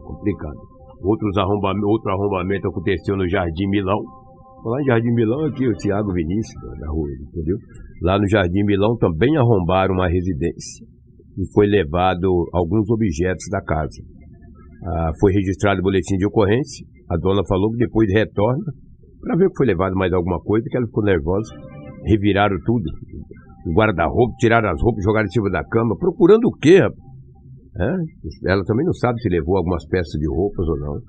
Complicado. 0.05 0.61
Outros 1.01 1.35
arrombam- 1.37 1.81
outro 1.85 2.11
arrombamento 2.11 2.67
aconteceu 2.67 3.17
no 3.17 3.27
Jardim 3.27 3.67
Milão. 3.67 3.99
Lá 4.63 4.77
no 4.77 4.85
Jardim 4.85 5.13
Milão, 5.13 5.45
aqui 5.45 5.67
o 5.67 5.73
Tiago 5.73 6.13
Vinícius, 6.13 6.79
da 6.79 6.91
rua, 6.91 7.09
entendeu? 7.27 7.57
Lá 8.03 8.19
no 8.19 8.29
Jardim 8.29 8.63
Milão 8.63 8.95
também 8.97 9.35
arrombaram 9.37 9.95
uma 9.95 10.07
residência 10.07 10.85
e 11.37 11.53
foi 11.53 11.67
levado 11.67 12.27
alguns 12.53 12.89
objetos 12.89 13.45
da 13.51 13.61
casa. 13.61 14.01
Ah, 14.83 15.11
foi 15.19 15.33
registrado 15.33 15.79
o 15.79 15.83
boletim 15.83 16.17
de 16.17 16.25
ocorrência. 16.25 16.85
A 17.09 17.17
dona 17.17 17.41
falou 17.47 17.71
que 17.71 17.77
depois 17.77 18.11
retorna 18.11 18.65
para 19.21 19.35
ver 19.35 19.49
que 19.49 19.57
foi 19.57 19.67
levado 19.67 19.95
mais 19.95 20.11
alguma 20.13 20.39
coisa, 20.39 20.65
que 20.69 20.77
ela 20.77 20.85
ficou 20.85 21.03
nervosa. 21.03 21.53
Reviraram 22.05 22.57
tudo. 22.65 22.89
O 23.65 23.73
guarda-roupa, 23.73 24.33
tiraram 24.39 24.69
as 24.69 24.81
roupas, 24.81 25.03
jogaram 25.03 25.25
em 25.25 25.31
cima 25.31 25.49
da 25.49 25.63
cama. 25.63 25.97
Procurando 25.97 26.45
o 26.45 26.51
quê, 26.57 26.79
rapaz? 26.79 27.07
É? 27.79 28.51
Ela 28.51 28.63
também 28.63 28.85
não 28.85 28.93
sabe 28.93 29.21
se 29.21 29.29
levou 29.29 29.57
algumas 29.57 29.85
peças 29.87 30.19
de 30.19 30.27
roupas 30.27 30.67
ou 30.67 30.79
não. 30.79 30.99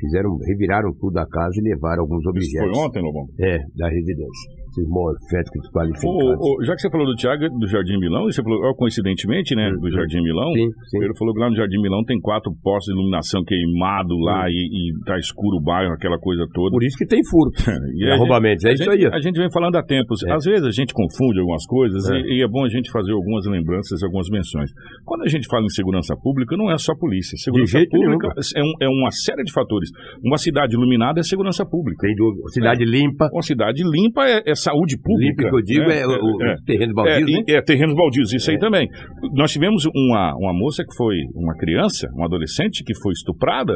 Fizeram, 0.00 0.36
reviraram 0.46 0.90
tudo 0.98 1.18
a 1.18 1.26
casa 1.26 1.52
e 1.58 1.68
levaram 1.68 2.02
alguns 2.02 2.20
Isso 2.20 2.30
objetos. 2.30 2.76
foi 2.76 2.86
ontem, 2.86 3.02
Lobão? 3.02 3.26
É, 3.40 3.58
da 3.76 3.88
residência. 3.88 4.63
Esses 4.74 4.88
morféticos 4.90 5.54
Ô, 5.54 5.62
desqualificados. 5.62 6.38
ô, 6.42 6.64
já 6.66 6.74
que 6.74 6.80
você 6.82 6.90
falou 6.90 7.06
do 7.06 7.14
Thiago 7.14 7.46
do 7.58 7.66
Jardim 7.68 7.96
Milão, 7.98 8.26
e 8.28 8.32
você 8.34 8.42
falou, 8.42 8.58
ó, 8.66 8.74
coincidentemente, 8.74 9.54
né, 9.54 9.70
do. 9.70 9.94
Jardim 9.94 10.18
Milão, 10.22 10.50
Sim, 10.52 10.66
sim. 10.90 10.98
ele 10.98 11.14
falou 11.16 11.32
que 11.32 11.38
lá 11.40 11.48
no 11.48 11.54
Jardim 11.54 11.78
Milão 11.80 12.02
tem 12.04 12.18
quatro 12.18 12.50
postos 12.62 12.90
de 12.92 12.98
iluminação 12.98 13.44
queimado 13.46 14.18
lá 14.18 14.50
e, 14.50 14.58
e 14.90 15.04
tá 15.06 15.16
escuro 15.18 15.58
o 15.58 15.62
bairro, 15.62 15.92
aquela 15.94 16.18
coisa 16.18 16.42
toda. 16.52 16.70
Por 16.72 16.82
isso 16.82 16.96
que 16.98 17.06
tem 17.06 17.20
furo. 17.30 17.50
E 17.94 18.10
a 18.10 18.14
arrombamentos. 18.14 18.64
É 18.64 18.72
isso 18.72 18.82
gente, 18.90 19.06
aí. 19.06 19.12
A 19.14 19.20
gente 19.20 19.36
vem 19.38 19.50
falando 19.52 19.76
há 19.76 19.82
tempos. 19.84 20.22
É. 20.24 20.32
Às 20.32 20.44
vezes 20.44 20.64
a 20.66 20.70
gente 20.70 20.92
confunde 20.92 21.38
algumas 21.38 21.64
coisas 21.66 22.08
É. 22.10 22.16
E, 22.18 22.38
e 22.40 22.42
é 22.42 22.48
bom 22.48 22.64
a 22.64 22.68
gente 22.68 22.90
fazer 22.90 23.12
algumas 23.12 23.46
lembranças, 23.46 24.02
algumas 24.02 24.28
menções. 24.28 24.70
Quando 25.04 25.22
a 25.22 25.28
gente 25.28 25.46
fala 25.46 25.64
em 25.64 25.68
segurança 25.68 26.16
pública, 26.16 26.56
não 26.56 26.70
é 26.72 26.78
só 26.78 26.94
polícia. 26.96 27.36
Segurança 27.38 27.78
pública 27.90 28.28
é, 28.56 28.62
um- 28.62 28.74
é 28.82 28.88
uma 28.88 29.10
série 29.12 29.44
de 29.44 29.52
fatores. 29.52 29.90
Uma 30.24 30.38
cidade 30.38 30.74
iluminada 30.74 31.20
é 31.20 31.22
segurança 31.22 31.64
pública. 31.64 32.06
Tem 32.06 32.14
dúvida. 32.16 32.42
Cidade 32.48 32.84
limpa. 32.84 33.28
Uma 33.32 33.42
cidade 33.42 33.82
limpa 33.84 34.24
é, 34.26 34.42
é 34.46 34.54
saúde 34.64 34.96
pública. 35.00 35.48
Que 35.48 35.54
eu 35.56 35.62
digo 35.62 35.90
é, 35.90 36.06
o, 36.06 36.10
o 36.10 36.42
é. 36.44 36.54
terreno 36.66 36.92
É, 36.92 36.94
baldio, 36.94 37.26
né? 37.26 37.42
e- 37.48 37.52
é, 37.56 37.62
terrenos 37.62 37.94
baldios, 37.94 38.32
isso 38.32 38.50
aí 38.50 38.56
É. 38.56 38.58
também. 38.60 38.88
Nós 39.34 39.52
tivemos 39.52 39.84
uma, 39.86 40.34
uma 40.36 40.52
moça 40.52 40.82
que 40.82 40.94
foi 40.96 41.14
uma 41.34 41.54
criança, 41.56 42.08
uma 42.14 42.26
adolescente 42.26 42.82
que 42.84 42.94
foi 43.02 43.12
estuprada 43.12 43.74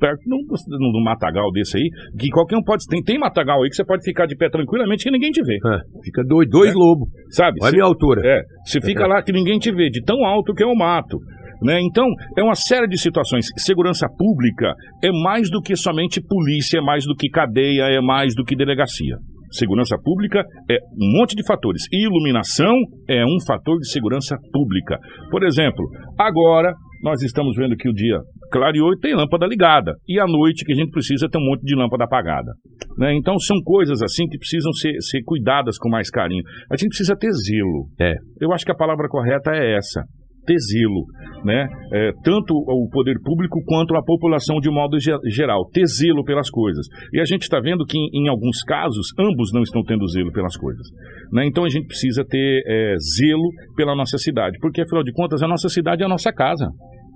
perto 0.00 0.18
de 0.18 0.34
um, 0.34 1.04
matagal 1.04 1.48
desse 1.52 1.76
aí, 1.76 1.88
que 2.18 2.28
qualquer 2.30 2.56
um 2.56 2.62
pode. 2.64 2.84
Tem, 2.88 3.00
tem 3.02 3.18
matagal 3.20 3.62
aí 3.62 3.68
que 3.68 3.76
você 3.76 3.84
pode 3.84 4.02
ficar 4.02 4.26
de 4.26 4.34
pé 4.36 4.50
tranquilamente 4.50 5.04
que 5.04 5.10
ninguém 5.12 5.30
te 5.30 5.40
vê, 5.44 5.56
Ah, 5.64 5.78
fica 6.04 6.24
dois, 6.26 6.48
dois 6.50 6.70
É. 6.70 6.74
lobos. 6.74 7.08
sabe? 7.30 7.58
Olha 7.62 7.68
a 7.68 7.72
minha 7.72 7.84
altura. 7.84 8.20
é, 8.24 8.42
você 8.66 8.80
fica 8.80 9.06
lá 9.06 9.22
que 9.22 9.30
ninguém 9.32 9.58
te 9.60 9.70
vê, 9.72 9.88
de 9.88 10.02
tão 10.02 10.24
alto 10.24 10.52
que 10.54 10.64
é 10.64 10.66
o 10.66 10.74
mato. 10.74 11.18
Né? 11.62 11.78
Então, 11.80 12.04
é 12.36 12.42
uma 12.42 12.56
série 12.56 12.88
de 12.88 12.98
situações. 12.98 13.46
Segurança 13.56 14.08
pública 14.18 14.74
é 15.04 15.12
mais 15.22 15.48
do 15.48 15.62
que 15.62 15.76
somente 15.76 16.20
polícia, 16.20 16.78
é 16.78 16.80
mais 16.82 17.04
do 17.06 17.14
que 17.14 17.28
cadeia, 17.30 17.84
é 17.84 18.00
mais 18.00 18.34
do 18.34 18.42
que 18.42 18.56
delegacia. 18.56 19.14
Segurança 19.52 19.96
pública 20.02 20.42
é 20.70 20.78
um 21.00 21.18
monte 21.18 21.36
de 21.36 21.46
fatores. 21.46 21.82
E 21.92 22.06
iluminação 22.06 22.74
é 23.08 23.24
um 23.24 23.36
fator 23.46 23.78
de 23.78 23.90
segurança 23.90 24.36
pública. 24.52 24.98
Por 25.30 25.44
exemplo, 25.44 25.84
agora 26.18 26.72
nós 27.02 27.20
estamos 27.22 27.56
vendo 27.56 27.76
que 27.76 27.88
o 27.88 27.92
dia 27.92 28.18
clareou 28.50 28.92
e 28.92 28.98
tem 28.98 29.14
lâmpada 29.14 29.46
ligada. 29.46 29.92
E 30.08 30.20
à 30.20 30.26
noite 30.26 30.64
que 30.64 30.72
a 30.72 30.76
gente 30.76 30.90
precisa 30.90 31.28
ter 31.28 31.38
um 31.38 31.44
monte 31.44 31.62
de 31.62 31.74
lâmpada 31.74 32.04
apagada. 32.04 32.52
né? 32.96 33.14
Então 33.14 33.38
são 33.38 33.56
coisas 33.62 34.00
assim 34.02 34.26
que 34.28 34.38
precisam 34.38 34.72
ser, 34.72 34.92
ser 35.00 35.22
cuidadas 35.24 35.76
com 35.78 35.88
mais 35.90 36.10
carinho. 36.10 36.42
A 36.70 36.76
gente 36.76 36.90
precisa 36.90 37.16
ter 37.16 37.30
zelo. 37.32 37.88
É. 38.00 38.14
Eu 38.40 38.52
acho 38.52 38.64
que 38.64 38.72
a 38.72 38.76
palavra 38.76 39.08
correta 39.08 39.50
é 39.52 39.76
essa. 39.76 40.04
Ter 40.44 40.56
zelo, 40.58 41.06
né? 41.44 41.68
É, 41.92 42.10
tanto 42.24 42.52
o 42.54 42.88
poder 42.90 43.14
público 43.22 43.60
quanto 43.64 43.94
a 43.96 44.02
população 44.02 44.58
de 44.58 44.70
modo 44.70 44.98
ge- 44.98 45.16
geral. 45.30 45.64
Ter 45.72 45.86
zelo 45.86 46.24
pelas 46.24 46.50
coisas. 46.50 46.86
E 47.12 47.20
a 47.20 47.24
gente 47.24 47.42
está 47.42 47.60
vendo 47.60 47.84
que, 47.84 47.96
em, 47.96 48.24
em 48.24 48.28
alguns 48.28 48.60
casos, 48.62 49.06
ambos 49.18 49.52
não 49.52 49.62
estão 49.62 49.82
tendo 49.84 50.06
zelo 50.08 50.32
pelas 50.32 50.56
coisas. 50.56 50.86
né? 51.32 51.46
Então 51.46 51.64
a 51.64 51.68
gente 51.68 51.86
precisa 51.86 52.24
ter 52.24 52.62
é, 52.66 52.94
zelo 53.16 53.48
pela 53.76 53.94
nossa 53.94 54.18
cidade. 54.18 54.58
Porque, 54.60 54.82
afinal 54.82 55.04
de 55.04 55.12
contas, 55.12 55.42
a 55.42 55.48
nossa 55.48 55.68
cidade 55.68 56.02
é 56.02 56.06
a 56.06 56.08
nossa 56.08 56.32
casa. 56.32 56.66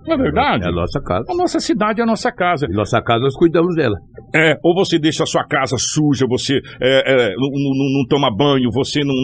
Não 0.06 0.14
é 0.14 0.18
verdade? 0.18 0.64
É 0.64 0.68
a 0.68 0.72
nossa 0.72 1.00
casa. 1.00 1.25
A 1.30 1.34
nossa 1.36 1.60
cidade 1.60 2.00
é 2.00 2.04
a 2.04 2.06
nossa 2.06 2.30
casa. 2.32 2.66
E 2.70 2.72
nossa 2.75 3.00
casa 3.02 3.20
nós 3.20 3.36
cuidamos 3.36 3.75
dela. 3.75 3.96
É, 4.34 4.56
ou 4.62 4.75
você 4.75 4.98
deixa 4.98 5.22
a 5.22 5.26
sua 5.26 5.44
casa 5.44 5.76
suja, 5.78 6.26
você 6.28 6.60
é, 6.80 7.30
é, 7.30 7.34
não, 7.36 7.48
não- 7.50 7.98
não 8.00 8.06
toma 8.08 8.28
banho, 8.34 8.70
você 8.72 9.00
não, 9.04 9.14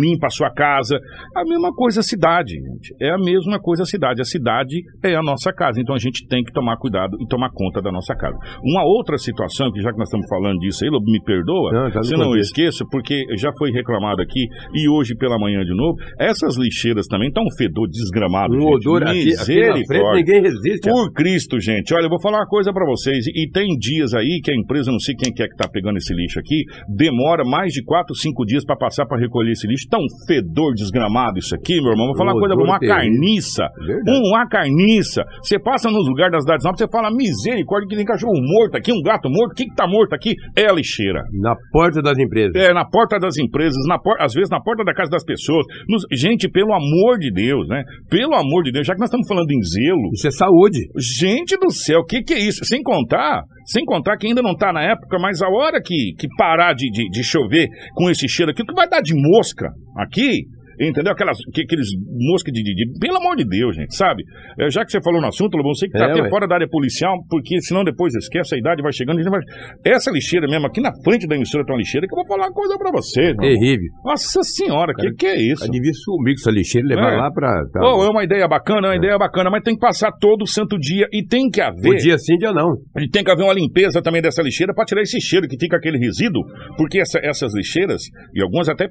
limpa 0.00 0.26
a 0.26 0.30
sua 0.30 0.50
casa. 0.50 0.98
A 1.36 1.44
mesma 1.44 1.72
coisa 1.74 2.00
a 2.00 2.02
cidade, 2.02 2.52
gente. 2.54 2.94
É 3.00 3.10
a 3.10 3.18
mesma 3.18 3.58
coisa 3.60 3.82
a 3.82 3.86
cidade. 3.86 4.20
A 4.20 4.24
cidade 4.24 4.76
é 5.02 5.14
a 5.14 5.22
nossa 5.22 5.52
casa, 5.52 5.80
então 5.80 5.94
a 5.94 5.98
gente 5.98 6.26
tem 6.28 6.42
que 6.44 6.52
tomar 6.52 6.76
cuidado 6.76 7.16
e 7.20 7.26
tomar 7.26 7.50
conta 7.52 7.80
da 7.82 7.90
nossa 7.90 8.14
casa. 8.14 8.36
Uma 8.62 8.84
outra 8.84 9.16
situação, 9.18 9.70
que 9.72 9.80
já 9.80 9.90
que 9.92 9.98
nós 9.98 10.08
estamos 10.08 10.26
falando 10.28 10.58
disso 10.58 10.84
aí, 10.84 10.90
Lobo, 10.90 11.10
me 11.10 11.22
perdoa, 11.22 11.72
Não, 11.72 11.90
tá 11.90 12.02
se 12.02 12.12
não 12.16 12.26
contexto. 12.26 12.50
esqueça, 12.50 12.84
porque 12.90 13.24
já 13.38 13.50
foi 13.58 13.70
reclamado 13.70 14.22
aqui 14.22 14.46
e 14.74 14.88
hoje 14.88 15.14
pela 15.16 15.38
manhã 15.38 15.64
de 15.64 15.74
novo, 15.74 15.96
essas 16.18 16.56
lixeiras 16.56 17.06
também 17.06 17.28
estão 17.28 17.42
um 17.44 17.56
fedor 17.56 17.88
desgramado. 17.88 18.54
Um 18.54 18.60
gente. 18.60 18.88
odor 18.88 19.02
aqui, 19.02 19.20
aqui 19.20 19.30
na 19.30 19.34
frente, 19.38 19.86
Ninguém 20.16 20.42
resiste. 20.42 20.88
Por 20.88 21.12
Cristo, 21.12 21.60
gente. 21.60 21.94
Olha, 21.94 22.04
eu 22.04 22.10
vou 22.10 22.20
falar 22.20 22.38
uma 22.38 22.46
coisa 22.46 22.72
pra 22.72 22.84
vocês. 22.86 23.26
E, 23.26 23.48
tem 23.50 23.66
dias 23.78 24.14
aí 24.14 24.40
que 24.42 24.50
a 24.50 24.54
empresa, 24.56 24.90
não 24.90 24.98
sei 24.98 25.14
quem 25.14 25.32
que 25.32 25.42
é 25.42 25.46
que 25.48 25.56
tá 25.56 25.68
pegando 25.68 25.96
esse 25.98 26.12
lixo 26.14 26.38
aqui, 26.38 26.64
demora 26.88 27.44
mais 27.44 27.72
de 27.72 27.82
4, 27.84 28.14
5 28.14 28.44
dias 28.44 28.64
pra 28.64 28.76
passar 28.76 29.06
pra 29.06 29.18
recolher 29.18 29.52
esse 29.52 29.66
lixo. 29.66 29.86
Tá 29.88 29.98
um 29.98 30.06
fedor 30.26 30.74
desgramado 30.74 31.38
isso 31.38 31.54
aqui, 31.54 31.80
meu 31.80 31.92
irmão. 31.92 32.06
Vou 32.08 32.16
falar 32.16 32.32
uma 32.32 32.36
Um 32.36 32.40
coisa 32.40 32.54
pra 32.54 32.64
uma 32.64 32.78
carniça. 32.80 33.64
Verdade. 33.86 34.18
Uma 34.28 34.48
carniça. 34.48 35.24
Você 35.42 35.58
passa 35.58 35.90
nos 35.90 36.06
lugares 36.08 36.32
das 36.32 36.42
cidades 36.42 36.64
novas, 36.64 36.78
você 36.78 36.88
fala 36.88 37.10
misericórdia 37.10 37.88
que 37.88 37.96
tem 37.96 38.04
cachorro 38.04 38.34
morto 38.40 38.76
aqui, 38.76 38.92
um 38.92 39.02
gato 39.02 39.28
morto. 39.28 39.52
O 39.52 39.54
que 39.54 39.64
que 39.66 39.74
tá 39.74 39.86
morto 39.86 40.14
aqui? 40.14 40.34
É 40.56 40.66
a 40.68 40.72
lixeira. 40.72 41.22
Na 41.32 41.54
porta 41.72 42.00
das 42.02 42.18
empresas. 42.18 42.54
É, 42.56 42.72
na 42.72 42.84
porta 42.84 43.18
das 43.18 43.36
empresas, 43.38 43.76
na 43.88 43.98
por- 43.98 44.20
às 44.20 44.32
vezes 44.34 44.50
na 44.50 44.60
porta 44.60 44.84
da 44.84 44.92
casa 44.94 45.10
das 45.10 45.24
pessoas. 45.24 45.64
Nos- 45.88 46.04
gente, 46.12 46.48
pelo 46.48 46.72
amor 46.72 47.18
de 47.18 47.30
Deus, 47.32 47.66
né? 47.68 47.82
Pelo 48.10 48.34
amor 48.34 48.62
de 48.64 48.72
Deus, 48.72 48.86
já 48.86 48.94
que 48.94 49.00
nós 49.00 49.08
estamos 49.08 49.26
falando 49.28 49.50
em 49.50 49.62
zelo, 49.62 50.03
Isso 50.12 50.28
é 50.28 50.30
saúde. 50.30 50.78
Gente 50.96 51.56
do 51.56 51.70
céu, 51.70 52.00
o 52.00 52.04
que, 52.04 52.22
que 52.22 52.34
é 52.34 52.38
isso? 52.38 52.64
Sem 52.64 52.82
contar, 52.82 53.42
sem 53.64 53.84
contar 53.84 54.16
que 54.16 54.26
ainda 54.26 54.42
não 54.42 54.56
tá 54.56 54.72
na 54.72 54.82
época, 54.82 55.18
mas 55.18 55.40
a 55.42 55.48
hora 55.48 55.80
que, 55.82 56.14
que 56.18 56.28
parar 56.36 56.74
de, 56.74 56.90
de, 56.90 57.08
de 57.08 57.24
chover 57.24 57.68
com 57.94 58.10
esse 58.10 58.28
cheiro 58.28 58.52
aqui, 58.52 58.62
o 58.62 58.66
que 58.66 58.74
vai 58.74 58.88
dar 58.88 59.00
de 59.00 59.14
mosca 59.14 59.70
aqui, 59.96 60.44
entendeu? 60.80 61.12
Aquelas, 61.12 61.36
que, 61.52 61.62
aqueles 61.62 61.88
moscas 62.30 62.52
de, 62.52 62.62
de, 62.62 62.74
de- 62.74 62.98
Pelo 62.98 63.16
amor 63.18 63.36
de 63.36 63.44
Deus, 63.44 63.74
gente, 63.76 63.94
sabe? 63.96 64.22
É, 64.58 64.70
já 64.70 64.84
que 64.84 64.90
você 64.90 65.00
falou 65.02 65.20
no 65.20 65.28
assunto, 65.28 65.56
Lobão, 65.56 65.74
você 65.74 65.86
que 65.86 65.92
tá 65.92 66.06
É, 66.06 66.10
até 66.10 66.22
ué. 66.22 66.28
fora 66.30 66.46
da 66.46 66.54
área 66.56 66.68
policial, 66.68 67.14
porque 67.28 67.60
senão 67.60 67.84
depois 67.84 68.14
esquece, 68.14 68.54
a 68.54 68.58
idade 68.58 68.82
vai 68.82 68.92
chegando. 68.92 69.18
a 69.18 69.22
gente 69.22 69.30
vai- 69.30 69.40
Essa 69.84 70.10
lixeira 70.10 70.46
mesmo, 70.48 70.66
aqui 70.66 70.80
na 70.80 70.90
frente 71.04 71.26
da 71.26 71.36
emissora 71.36 71.64
tem 71.64 71.74
uma 71.74 71.78
lixeira 71.80 72.06
que 72.06 72.12
eu 72.12 72.16
vou 72.16 72.26
falar 72.26 72.46
uma 72.48 72.52
coisa 72.52 72.76
pra 72.78 72.88
irmão. 72.88 73.00
Terrível. 73.40 73.88
Nossa 74.04 74.42
senhora, 74.42 74.92
o 74.92 74.94
que, 74.94 75.10
que 75.12 75.26
é 75.26 75.36
isso? 75.40 75.70
Devia 75.70 75.92
sumir 75.92 76.34
com 76.34 76.40
essa 76.40 76.50
lixeira 76.50 76.86
e 76.86 76.90
levar 76.94 77.12
É. 77.12 77.16
lá 77.16 77.30
pra. 77.30 77.48
Tá, 77.72 77.80
Oh, 77.84 78.04
é 78.04 78.08
uma 78.10 78.24
ideia 78.24 78.46
bacana, 78.48 78.88
é 78.88 78.90
uma 78.90 78.96
ideia 78.96 79.18
bacana, 79.18 79.50
mas 79.50 79.62
tem 79.62 79.74
que 79.74 79.80
passar 79.80 80.10
todo 80.18 80.46
santo 80.46 80.78
dia 80.78 81.06
e 81.12 81.24
tem 81.26 81.48
que 81.50 81.60
haver. 81.60 81.90
O 81.92 81.96
dia 81.96 82.16
sim, 82.18 82.36
dia 82.36 82.52
não. 82.52 82.74
E 82.98 83.08
tem 83.08 83.22
que 83.24 83.30
haver 83.30 83.44
uma 83.44 83.54
limpeza 83.54 84.00
também 84.02 84.20
dessa 84.22 84.42
lixeira 84.42 84.72
para 84.74 84.84
tirar 84.84 85.02
esse 85.02 85.20
cheiro 85.20 85.46
que 85.48 85.56
fica 85.58 85.76
aquele 85.76 85.98
resíduo, 85.98 86.42
porque 86.76 86.98
essa- 87.00 87.20
essas 87.22 87.54
lixeiras, 87.54 88.02
e 88.34 88.42
algumas 88.42 88.68
até 88.68 88.88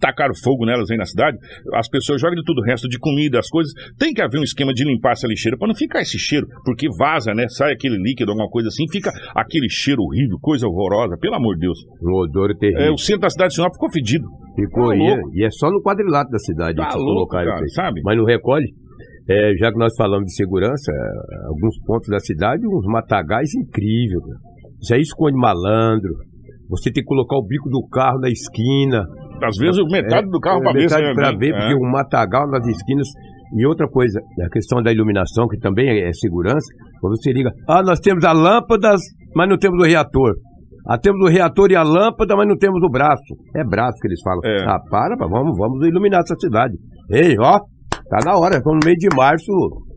tacaram 0.00 0.34
fogo 0.42 0.64
nelas 0.66 0.90
aí 0.90 0.96
na 0.96 1.04
cidade, 1.04 1.36
as 1.74 1.88
pessoas 1.88 2.20
jogam 2.20 2.36
de 2.36 2.42
tudo, 2.44 2.62
resto 2.62 2.88
de 2.88 2.98
comida, 2.98 3.38
as 3.38 3.48
coisas. 3.48 3.72
Tem 3.98 4.12
que 4.12 4.20
haver 4.22 4.38
um 4.40 4.44
esquema 4.44 4.72
de 4.72 4.84
limpar 4.84 5.12
essa 5.12 5.26
lixeira 5.26 5.56
para 5.56 5.68
não 5.68 5.74
ficar 5.74 6.00
esse 6.00 6.18
cheiro, 6.18 6.46
porque 6.64 6.86
vaza, 6.98 7.32
né? 7.34 7.46
Sai 7.48 7.72
aquele 7.72 7.96
líquido, 7.96 8.30
alguma 8.32 8.48
coisa 8.48 8.68
assim, 8.68 8.84
fica 8.90 9.10
aquele 9.34 9.68
cheiro 9.68 10.02
horrível, 10.02 10.36
coisa 10.40 10.66
horrorosa, 10.66 11.16
pelo 11.20 11.34
amor 11.34 11.54
de 11.54 11.60
Deus. 11.60 11.78
Um 12.02 12.12
odor 12.14 12.50
É, 12.50 12.54
terrível. 12.54 12.92
o 12.94 12.98
centro 12.98 13.22
da 13.22 13.30
cidade 13.30 13.50
de 13.50 13.54
Sinop 13.56 13.72
ficou 13.72 13.90
fedido. 13.90 14.24
Ficou 14.54 14.86
tá 14.88 14.92
aí. 14.94 14.98
louco. 14.98 15.30
E 15.34 15.44
é 15.44 15.50
só 15.50 15.70
no 15.70 15.82
quadrilátero 15.82 16.30
da 16.32 16.38
cidade 16.38 16.76
Tá 16.76 16.88
que 16.88 16.94
louco, 16.96 17.12
colocaram 17.12 17.52
cara, 17.52 17.64
isso 17.66 17.74
sabe? 17.74 18.00
Mas 18.04 18.16
não 18.16 18.24
recolhe. 18.24 18.66
É, 19.28 19.54
já 19.58 19.72
que 19.72 19.78
nós 19.78 19.92
falamos 19.96 20.26
de 20.26 20.34
segurança, 20.34 20.92
é, 20.92 21.46
alguns 21.48 21.76
pontos 21.84 22.08
da 22.08 22.20
cidade, 22.20 22.62
uns 22.66 22.86
matagais 22.86 23.52
incríveis. 23.54 24.20
cara. 24.20 24.38
Isso 24.80 24.94
aí 24.94 25.00
esconde 25.00 25.36
malandro. 25.36 26.14
Você 26.68 26.90
tem 26.92 27.02
que 27.02 27.08
colocar 27.08 27.36
o 27.36 27.46
bico 27.46 27.68
do 27.68 27.86
carro 27.88 28.18
na 28.20 28.28
esquina. 28.28 29.04
Às 29.42 29.56
vezes 29.58 29.84
metade 29.90 30.28
do 30.28 30.40
carro 30.40 30.58
é, 30.58 30.62
pra 30.62 30.72
ver 30.72 30.82
metade 30.82 31.14
pra 31.14 31.28
é, 31.28 31.36
ver, 31.36 31.54
é. 31.54 31.58
porque 31.58 31.74
o 31.74 31.90
matagal 31.90 32.48
nas 32.48 32.66
esquinas. 32.66 33.08
E 33.56 33.64
outra 33.64 33.86
coisa, 33.88 34.20
a 34.44 34.50
questão 34.50 34.82
da 34.82 34.92
iluminação, 34.92 35.46
que 35.46 35.56
também 35.58 36.02
é 36.02 36.12
segurança, 36.12 36.66
quando 37.00 37.16
você 37.16 37.32
liga, 37.32 37.50
ah, 37.68 37.80
nós 37.80 38.00
temos 38.00 38.24
a 38.24 38.32
lâmpada, 38.32 38.96
mas 39.36 39.48
não 39.48 39.56
temos 39.56 39.80
o 39.80 39.86
reator. 39.86 40.34
Ah, 40.88 40.98
temos 40.98 41.20
o 41.20 41.30
reator 41.30 41.70
e 41.70 41.76
a 41.76 41.82
lâmpada, 41.82 42.34
mas 42.36 42.48
não 42.48 42.56
temos 42.56 42.82
o 42.82 42.90
braço. 42.90 43.34
É 43.56 43.64
braço 43.64 43.98
que 44.00 44.08
eles 44.08 44.20
falam. 44.22 44.40
É. 44.44 44.64
Ah, 44.68 44.80
para, 44.90 45.16
vamos, 45.16 45.56
vamos 45.56 45.86
iluminar 45.86 46.20
essa 46.20 46.34
cidade. 46.38 46.74
Ei, 47.10 47.36
ó, 47.38 47.58
tá 48.08 48.18
na 48.24 48.36
hora, 48.36 48.56
estamos 48.56 48.80
no 48.82 48.86
meio 48.86 48.96
de 48.96 49.08
março 49.14 49.52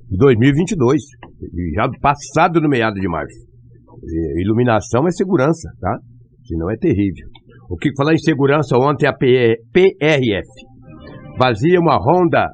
de 0.10 0.18
2022. 0.18 1.02
E 1.42 1.76
Já 1.76 1.88
passado 2.02 2.62
no 2.62 2.70
meado 2.70 2.96
de 2.96 3.08
março. 3.08 3.38
Iluminação 4.42 5.08
é 5.08 5.12
segurança, 5.12 5.70
tá? 5.80 5.98
Senão 6.46 6.70
é 6.72 6.76
terrível. 6.78 7.28
O 7.70 7.78
que 7.78 7.92
falar 7.96 8.14
em 8.14 8.18
segurança 8.18 8.76
ontem 8.78 9.08
a 9.08 9.14
PRF 9.14 10.48
fazia 11.38 11.80
uma 11.80 11.98
ronda 11.98 12.48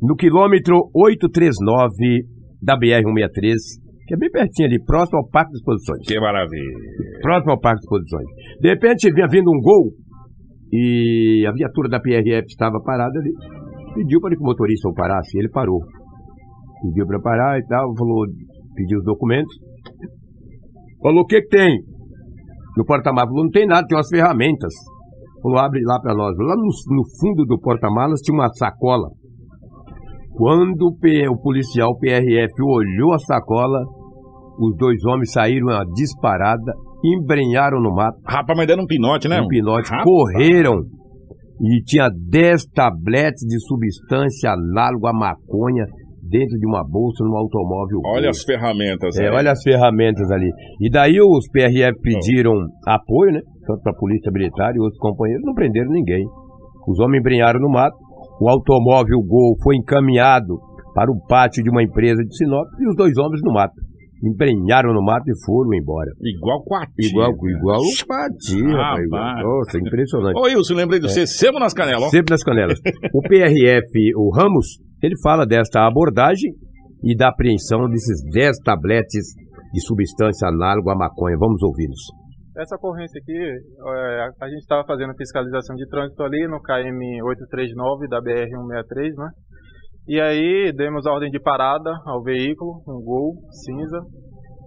no 0.00 0.14
quilômetro 0.14 0.90
839 0.94 2.24
da 2.62 2.78
BR-163, 2.78 3.56
que 4.06 4.14
é 4.14 4.16
bem 4.16 4.30
pertinho 4.30 4.68
ali, 4.68 4.82
próximo 4.84 5.18
ao 5.18 5.28
Parque 5.28 5.50
de 5.50 5.58
Exposições. 5.58 6.06
Que 6.06 6.20
maravilha. 6.20 6.78
Próximo 7.20 7.50
ao 7.50 7.60
Parque 7.60 7.80
de 7.80 7.84
Exposições. 7.84 8.26
De 8.60 8.68
repente 8.68 9.12
vinha 9.12 9.26
vindo 9.28 9.50
um 9.50 9.60
gol 9.60 9.90
e 10.72 11.44
a 11.46 11.52
viatura 11.52 11.88
da 11.88 12.00
PRF 12.00 12.46
estava 12.46 12.80
parada 12.80 13.18
ali. 13.18 13.32
Pediu 13.94 14.20
para 14.20 14.36
que 14.36 14.40
o 14.40 14.46
motorista 14.46 14.88
o 14.88 14.94
parasse, 14.94 15.36
ele 15.36 15.50
parou. 15.50 15.80
Pediu 16.82 17.06
para 17.06 17.20
parar 17.20 17.58
e 17.58 17.66
tal, 17.66 17.92
falou, 17.96 18.24
pediu 18.74 18.98
os 18.98 19.04
documentos. 19.04 19.52
Falou, 21.02 21.22
o 21.22 21.26
que 21.26 21.42
que 21.42 21.48
tem? 21.48 21.91
No 22.76 22.84
porta-malas, 22.84 23.28
falou, 23.28 23.44
não 23.44 23.50
tem 23.50 23.66
nada, 23.66 23.86
tem 23.86 23.96
umas 23.96 24.08
ferramentas. 24.08 24.72
Falou, 25.42 25.58
abre 25.58 25.80
lá 25.84 25.98
para 26.00 26.14
nós. 26.14 26.34
Lá 26.38 26.54
no, 26.56 26.62
no 26.96 27.02
fundo 27.20 27.44
do 27.44 27.58
porta-malas 27.60 28.20
tinha 28.20 28.34
uma 28.36 28.48
sacola. 28.50 29.08
Quando 30.34 30.86
o, 30.86 30.96
P- 30.98 31.28
o 31.28 31.36
policial 31.36 31.96
PRF 31.98 32.52
olhou 32.64 33.12
a 33.12 33.18
sacola, 33.18 33.78
os 34.58 34.76
dois 34.76 35.04
homens 35.04 35.30
saíram 35.32 35.68
a 35.68 35.84
disparada, 35.94 36.72
embrenharam 37.04 37.80
no 37.80 37.94
mato, 37.94 38.16
Rapaz, 38.26 38.56
mas 38.56 38.66
deram 38.66 38.84
um 38.84 38.86
pinote, 38.86 39.28
né? 39.28 39.40
um 39.40 39.48
pinote, 39.48 39.90
Rapaz. 39.90 40.04
correram 40.04 40.80
e 41.60 41.82
tinha 41.84 42.08
10 42.30 42.64
tabletes 42.74 43.46
de 43.46 43.58
substância 43.66 44.52
análoga 44.52 45.10
à 45.10 45.12
maconha 45.12 45.84
dentro 46.32 46.56
de 46.58 46.66
uma 46.66 46.82
bolsa 46.82 47.22
no 47.22 47.36
automóvel. 47.36 48.00
Olha 48.06 48.30
as 48.30 48.42
ferramentas. 48.42 49.14
É, 49.18 49.28
aí. 49.28 49.34
olha 49.36 49.52
as 49.52 49.62
ferramentas 49.62 50.30
ali. 50.30 50.48
E 50.80 50.88
daí 50.90 51.20
os 51.20 51.46
PRF 51.52 51.92
pediram 52.00 52.52
apoio, 52.86 53.32
né? 53.32 53.40
Tanto 53.66 53.82
para 53.82 53.92
a 53.92 53.96
Polícia 53.96 54.32
Militar 54.32 54.72
e 54.74 54.80
outros 54.80 54.98
companheiros, 54.98 55.44
não 55.44 55.52
prenderam 55.54 55.90
ninguém. 55.90 56.24
Os 56.88 56.98
homens 56.98 57.20
embrenharam 57.20 57.60
no 57.60 57.68
mato, 57.70 57.94
o 58.40 58.48
automóvel 58.48 59.20
Gol 59.28 59.54
foi 59.62 59.76
encaminhado 59.76 60.58
para 60.94 61.12
o 61.12 61.20
pátio 61.28 61.62
de 61.62 61.70
uma 61.70 61.82
empresa 61.82 62.22
de 62.24 62.36
Sinop 62.36 62.66
e 62.80 62.88
os 62.88 62.96
dois 62.96 63.16
homens 63.18 63.40
no 63.44 63.52
mato. 63.52 63.74
Embrenharam 64.24 64.94
no 64.94 65.02
mato 65.02 65.24
e 65.28 65.34
foram 65.44 65.74
embora. 65.74 66.10
Igual 66.22 66.62
quatro. 66.64 66.92
Igual, 66.98 67.30
igual 67.32 67.80
o 67.80 68.06
Pati, 68.06 68.62
rapaz. 68.70 69.10
Rapaz. 69.10 69.44
Nossa, 69.44 69.78
impressionante. 69.78 70.38
Ô, 70.38 70.42
Wilson, 70.44 70.74
lembrei 70.74 70.98
É. 70.98 71.02
de 71.02 71.08
você, 71.08 71.26
sebo 71.26 71.58
nas 71.58 71.74
canelas. 71.74 72.10
Sempre 72.10 72.32
nas 72.32 72.42
canelas. 72.44 72.78
O 73.12 73.20
PRF, 73.22 74.14
o 74.16 74.30
Ramos, 74.32 74.78
ele 75.02 75.14
fala 75.22 75.44
desta 75.44 75.86
abordagem 75.86 76.52
e 77.02 77.16
da 77.16 77.28
apreensão 77.28 77.88
desses 77.88 78.22
10 78.32 78.58
tabletes 78.64 79.34
de 79.72 79.80
substância 79.80 80.48
análoga 80.48 80.92
à 80.92 80.96
maconha. 80.96 81.36
Vamos 81.38 81.62
ouvi-los. 81.62 82.00
Essa 82.56 82.76
ocorrência 82.76 83.18
aqui, 83.18 83.32
é, 83.32 84.28
a 84.40 84.48
gente 84.48 84.60
estava 84.60 84.84
fazendo 84.86 85.16
fiscalização 85.16 85.74
de 85.74 85.88
trânsito 85.88 86.22
ali 86.22 86.46
no 86.46 86.60
KM 86.60 87.22
839 87.24 88.08
da 88.08 88.20
BR 88.20 88.44
163, 88.44 89.16
né? 89.16 89.28
E 90.06 90.20
aí 90.20 90.72
demos 90.76 91.06
ordem 91.06 91.30
de 91.30 91.40
parada 91.40 91.90
ao 92.04 92.22
veículo, 92.22 92.82
um 92.86 93.02
Gol 93.02 93.34
cinza. 93.64 94.00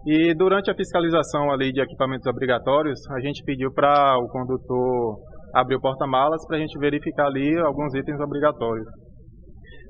E 0.07 0.33
durante 0.33 0.71
a 0.71 0.75
fiscalização 0.75 1.51
ali 1.51 1.71
de 1.71 1.81
equipamentos 1.81 2.25
obrigatórios, 2.25 2.99
a 3.11 3.19
gente 3.19 3.43
pediu 3.43 3.71
para 3.71 4.17
o 4.17 4.27
condutor 4.29 5.19
abrir 5.53 5.75
o 5.75 5.81
porta-malas 5.81 6.45
para 6.47 6.57
a 6.57 6.59
gente 6.59 6.77
verificar 6.79 7.27
ali 7.27 7.57
alguns 7.59 7.93
itens 7.93 8.19
obrigatórios. 8.19 8.87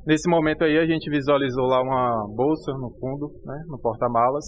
Nesse 0.06 0.30
momento 0.30 0.64
aí 0.64 0.78
a 0.78 0.86
gente 0.86 1.10
visualizou 1.10 1.66
lá 1.66 1.82
uma 1.82 2.28
bolsa 2.36 2.72
no 2.74 2.92
fundo, 3.00 3.32
né, 3.44 3.64
no 3.68 3.80
porta-malas. 3.80 4.46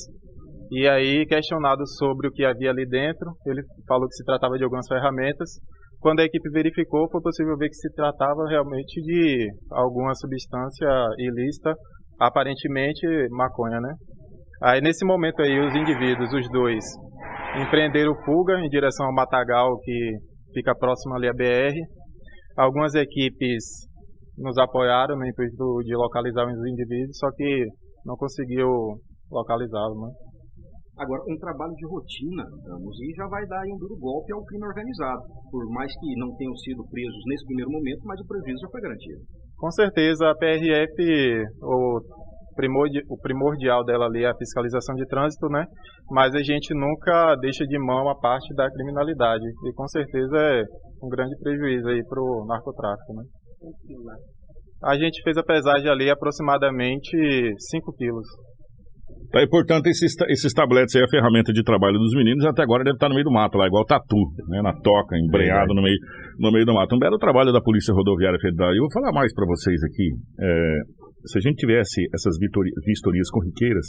E 0.70 0.88
aí, 0.88 1.26
questionado 1.26 1.88
sobre 1.98 2.28
o 2.28 2.32
que 2.32 2.43
havia 2.43 2.70
ali 2.70 2.86
dentro, 2.86 3.32
ele 3.46 3.63
falou 3.88 4.08
que 4.08 4.15
se 4.15 4.24
tratava 4.24 4.58
de 4.58 4.63
algumas 4.63 4.86
ferramentas. 4.88 5.50
Quando 6.00 6.20
a 6.20 6.26
equipe 6.26 6.50
verificou, 6.52 7.10
foi 7.10 7.22
possível 7.22 7.58
ver 7.58 7.70
que 7.70 7.76
se 7.76 7.91
tratava 7.93 8.48
realmente 8.48 9.02
de 9.02 9.48
alguma 9.72 10.13
substância 10.13 10.88
ilícita, 11.17 11.74
aparentemente 12.20 13.08
maconha, 13.32 13.80
né? 13.80 13.93
Aí, 14.62 14.82
nesse 14.82 15.06
momento 15.06 15.41
aí, 15.41 15.58
os 15.60 15.74
indivíduos, 15.74 16.34
os 16.34 16.50
dois, 16.52 16.84
empreenderam 17.65 18.13
fuga 18.26 18.60
em 18.60 18.70
direção 18.70 19.08
ao 19.08 19.13
Matagal, 19.13 19.80
que 19.80 20.17
fica 20.54 20.76
próximo 20.76 21.15
ali 21.15 21.30
à 21.30 21.34
BR. 21.34 21.76
Algumas 22.58 22.93
equipes 22.93 23.87
nos 24.38 24.58
apoiaram 24.58 25.17
no 25.17 25.26
intuito 25.26 25.82
de 25.84 25.95
localizar 25.95 26.45
os 26.45 26.65
indivíduos, 26.67 27.17
só 27.17 27.30
que 27.32 27.65
não 28.06 28.15
conseguiu 28.15 28.69
localizá-los, 29.32 30.00
né? 30.02 30.10
Agora, 30.97 31.21
um 31.30 31.38
trabalho 31.38 31.73
de 31.73 31.86
rotina, 31.86 32.43
digamos, 32.58 32.97
e 33.00 33.13
já 33.15 33.28
vai 33.28 33.45
dar 33.45 33.62
um 33.69 33.78
duro 33.78 33.95
golpe 34.00 34.34
ao 34.34 34.43
crime 34.45 34.65
organizado. 34.65 35.21
Por 35.52 35.63
mais 35.69 35.93
que 35.93 36.15
não 36.17 36.34
tenham 36.36 36.56
sido 36.56 36.82
presos 36.89 37.21
nesse 37.28 37.45
primeiro 37.45 37.69
momento, 37.69 38.02
mas 38.04 38.19
o 38.19 38.26
prejuízo 38.26 38.62
já 38.62 38.69
foi 38.71 38.82
garantido. 38.82 39.21
Com 39.58 39.69
certeza, 39.71 40.26
a 40.28 40.36
PRF, 40.36 40.97
o, 41.62 42.02
primordi- 42.56 43.06
o 43.08 43.17
primordial 43.19 43.86
dela 43.86 44.06
ali 44.06 44.23
é 44.23 44.30
a 44.30 44.36
fiscalização 44.38 44.95
de 44.95 45.06
trânsito, 45.06 45.47
né? 45.50 45.65
Mas 46.10 46.34
a 46.34 46.41
gente 46.41 46.73
nunca 46.73 47.36
deixa 47.41 47.63
de 47.63 47.78
mão 47.78 48.10
a 48.10 48.17
parte 48.17 48.52
da 48.56 48.67
criminalidade. 48.71 49.45
E 49.65 49.73
com 49.73 49.88
certeza 49.88 50.36
é 50.36 50.63
um 51.04 51.10
grande 51.10 51.38
prejuízo 51.38 51.89
aí 51.89 52.04
para 52.10 52.19
o 52.19 52.43
narcotráfico, 52.47 53.13
né? 53.13 53.23
A 54.84 54.96
gente 54.96 55.22
fez 55.24 55.38
a 55.38 55.43
pesagem 55.43 55.89
ali 55.89 56.10
aproximadamente 56.10 57.17
5 57.58 57.93
quilos. 57.93 58.28
Tá, 59.32 59.41
e, 59.41 59.48
portanto, 59.48 59.88
esses, 59.88 60.13
esses 60.30 60.54
tabletes 60.54 60.96
aí, 60.96 61.04
a 61.04 61.10
ferramenta 61.10 61.52
de 61.52 61.62
trabalho 61.62 62.00
dos 62.00 62.13
meninos, 62.15 62.46
até 62.46 62.63
agora 62.63 62.84
deve 62.84 62.96
estar 62.96 63.10
no 63.10 63.15
meio 63.15 63.26
do 63.26 63.32
mato, 63.32 63.58
lá, 63.58 63.67
igual 63.67 63.84
tatu, 63.86 64.15
né? 64.48 64.62
Na 64.62 64.72
toca, 64.72 65.17
embreado 65.17 65.74
no 65.74 65.82
meio, 65.82 65.98
no 66.39 66.52
meio 66.52 66.65
do 66.65 66.74
mato. 66.74 66.96
Um 66.96 67.00
belo 67.00 67.17
trabalho 67.17 67.52
da 67.52 67.60
Polícia 67.60 67.93
Rodoviária 67.93 68.39
Federal. 68.39 68.72
E 68.72 68.78
eu 68.78 68.84
vou 68.84 68.91
falar 68.91 69.12
mais 69.12 69.34
para 69.34 69.46
vocês 69.46 69.84
aqui. 69.84 70.12
é, 70.39 70.76
se 71.28 71.38
a 71.38 71.42
gente 71.42 71.58
tivesse 71.58 72.08
essas 72.13 72.38
vitori- 72.40 72.72
vistorias 72.86 73.30
corriqueiras, 73.30 73.86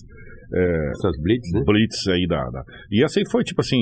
é, 0.55 0.89
Essas 0.91 1.17
blitz, 1.23 1.53
né? 1.53 1.61
blitz 1.65 2.09
aí 2.09 2.27
da, 2.27 2.43
da- 2.51 2.65
E 2.91 3.05
essa 3.05 3.21
aí 3.21 3.25
foi 3.31 3.45
tipo 3.45 3.61
assim, 3.61 3.79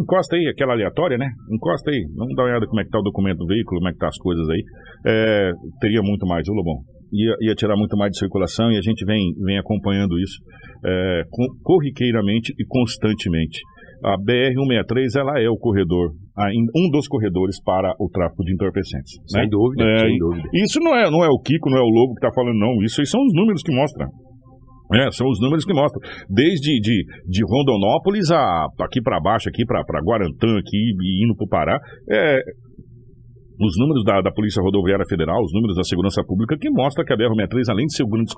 encosta 0.00 0.36
aí, 0.36 0.46
aquela 0.48 0.72
aleatória, 0.72 1.16
né? 1.16 1.30
Encosta 1.50 1.90
aí, 1.90 2.04
vamos 2.16 2.34
dar 2.34 2.42
uma 2.44 2.50
olhada 2.50 2.66
como 2.66 2.80
é 2.80 2.84
que 2.84 2.90
tá 2.90 2.98
o 2.98 3.02
documento 3.02 3.38
do 3.38 3.46
veículo, 3.46 3.78
como 3.80 3.88
é 3.88 3.92
que 3.92 3.98
tá 3.98 4.08
as 4.08 4.18
coisas 4.18 4.48
aí. 4.48 4.62
É, 5.06 5.50
teria 5.80 6.02
muito 6.02 6.26
mais, 6.26 6.48
ô 6.48 6.52
Lobão. 6.52 6.82
Ia, 7.10 7.34
ia 7.40 7.54
tirar 7.54 7.74
muito 7.76 7.96
mais 7.96 8.10
de 8.12 8.18
circulação 8.18 8.70
e 8.70 8.76
a 8.76 8.82
gente 8.82 9.02
vem, 9.06 9.32
vem 9.42 9.58
acompanhando 9.58 10.18
isso 10.18 10.36
é, 10.84 11.22
co- 11.30 11.56
corriqueiramente 11.62 12.52
e 12.58 12.64
constantemente. 12.66 13.60
A 14.04 14.16
BR-163 14.16 15.18
ela 15.18 15.40
é 15.40 15.48
o 15.48 15.56
corredor, 15.56 16.12
um 16.76 16.90
dos 16.90 17.08
corredores 17.08 17.60
para 17.62 17.92
o 17.98 18.08
tráfico 18.08 18.44
de 18.44 18.54
entorpecentes. 18.54 19.18
né? 19.34 19.42
Sem 19.42 19.48
dúvida, 19.48 19.84
É, 19.84 19.98
sem 20.06 20.18
dúvida. 20.18 20.48
Isso 20.54 20.78
não 20.80 20.94
é, 20.94 21.10
não 21.10 21.24
é 21.24 21.28
o 21.28 21.40
Kiko, 21.40 21.68
não 21.70 21.78
é 21.78 21.82
o 21.82 21.90
Lobo 21.90 22.14
que 22.14 22.24
está 22.24 22.32
falando, 22.34 22.58
não. 22.58 22.82
Isso 22.82 23.00
aí 23.00 23.06
são 23.06 23.20
os 23.20 23.34
números 23.34 23.62
que 23.62 23.74
mostram. 23.74 24.06
É, 24.94 25.10
são 25.10 25.28
os 25.28 25.38
números 25.40 25.64
que 25.64 25.74
mostram. 25.74 26.00
Desde 26.30 26.80
de, 26.80 27.04
de 27.26 27.42
Rondonópolis 27.44 28.30
a 28.30 28.66
aqui 28.80 29.02
para 29.02 29.20
baixo, 29.20 29.48
aqui 29.48 29.64
para 29.66 29.82
Guarantã, 30.00 30.58
aqui 30.58 30.76
e 30.76 31.24
indo 31.24 31.36
para 31.36 31.44
o 31.44 31.48
Pará. 31.48 31.78
É, 32.10 32.40
os 33.60 33.74
números 33.78 34.04
da, 34.04 34.20
da 34.22 34.30
Polícia 34.32 34.62
Rodoviária 34.62 35.04
Federal, 35.08 35.42
os 35.42 35.52
números 35.52 35.76
da 35.76 35.82
Segurança 35.84 36.22
Pública, 36.24 36.56
que 36.58 36.70
mostra 36.70 37.04
que 37.04 37.12
a 37.12 37.16
BR-63, 37.16 37.68
além 37.70 37.86
de 37.86 37.94
ser 37.96 38.04
o 38.04 38.08
grande 38.08 38.30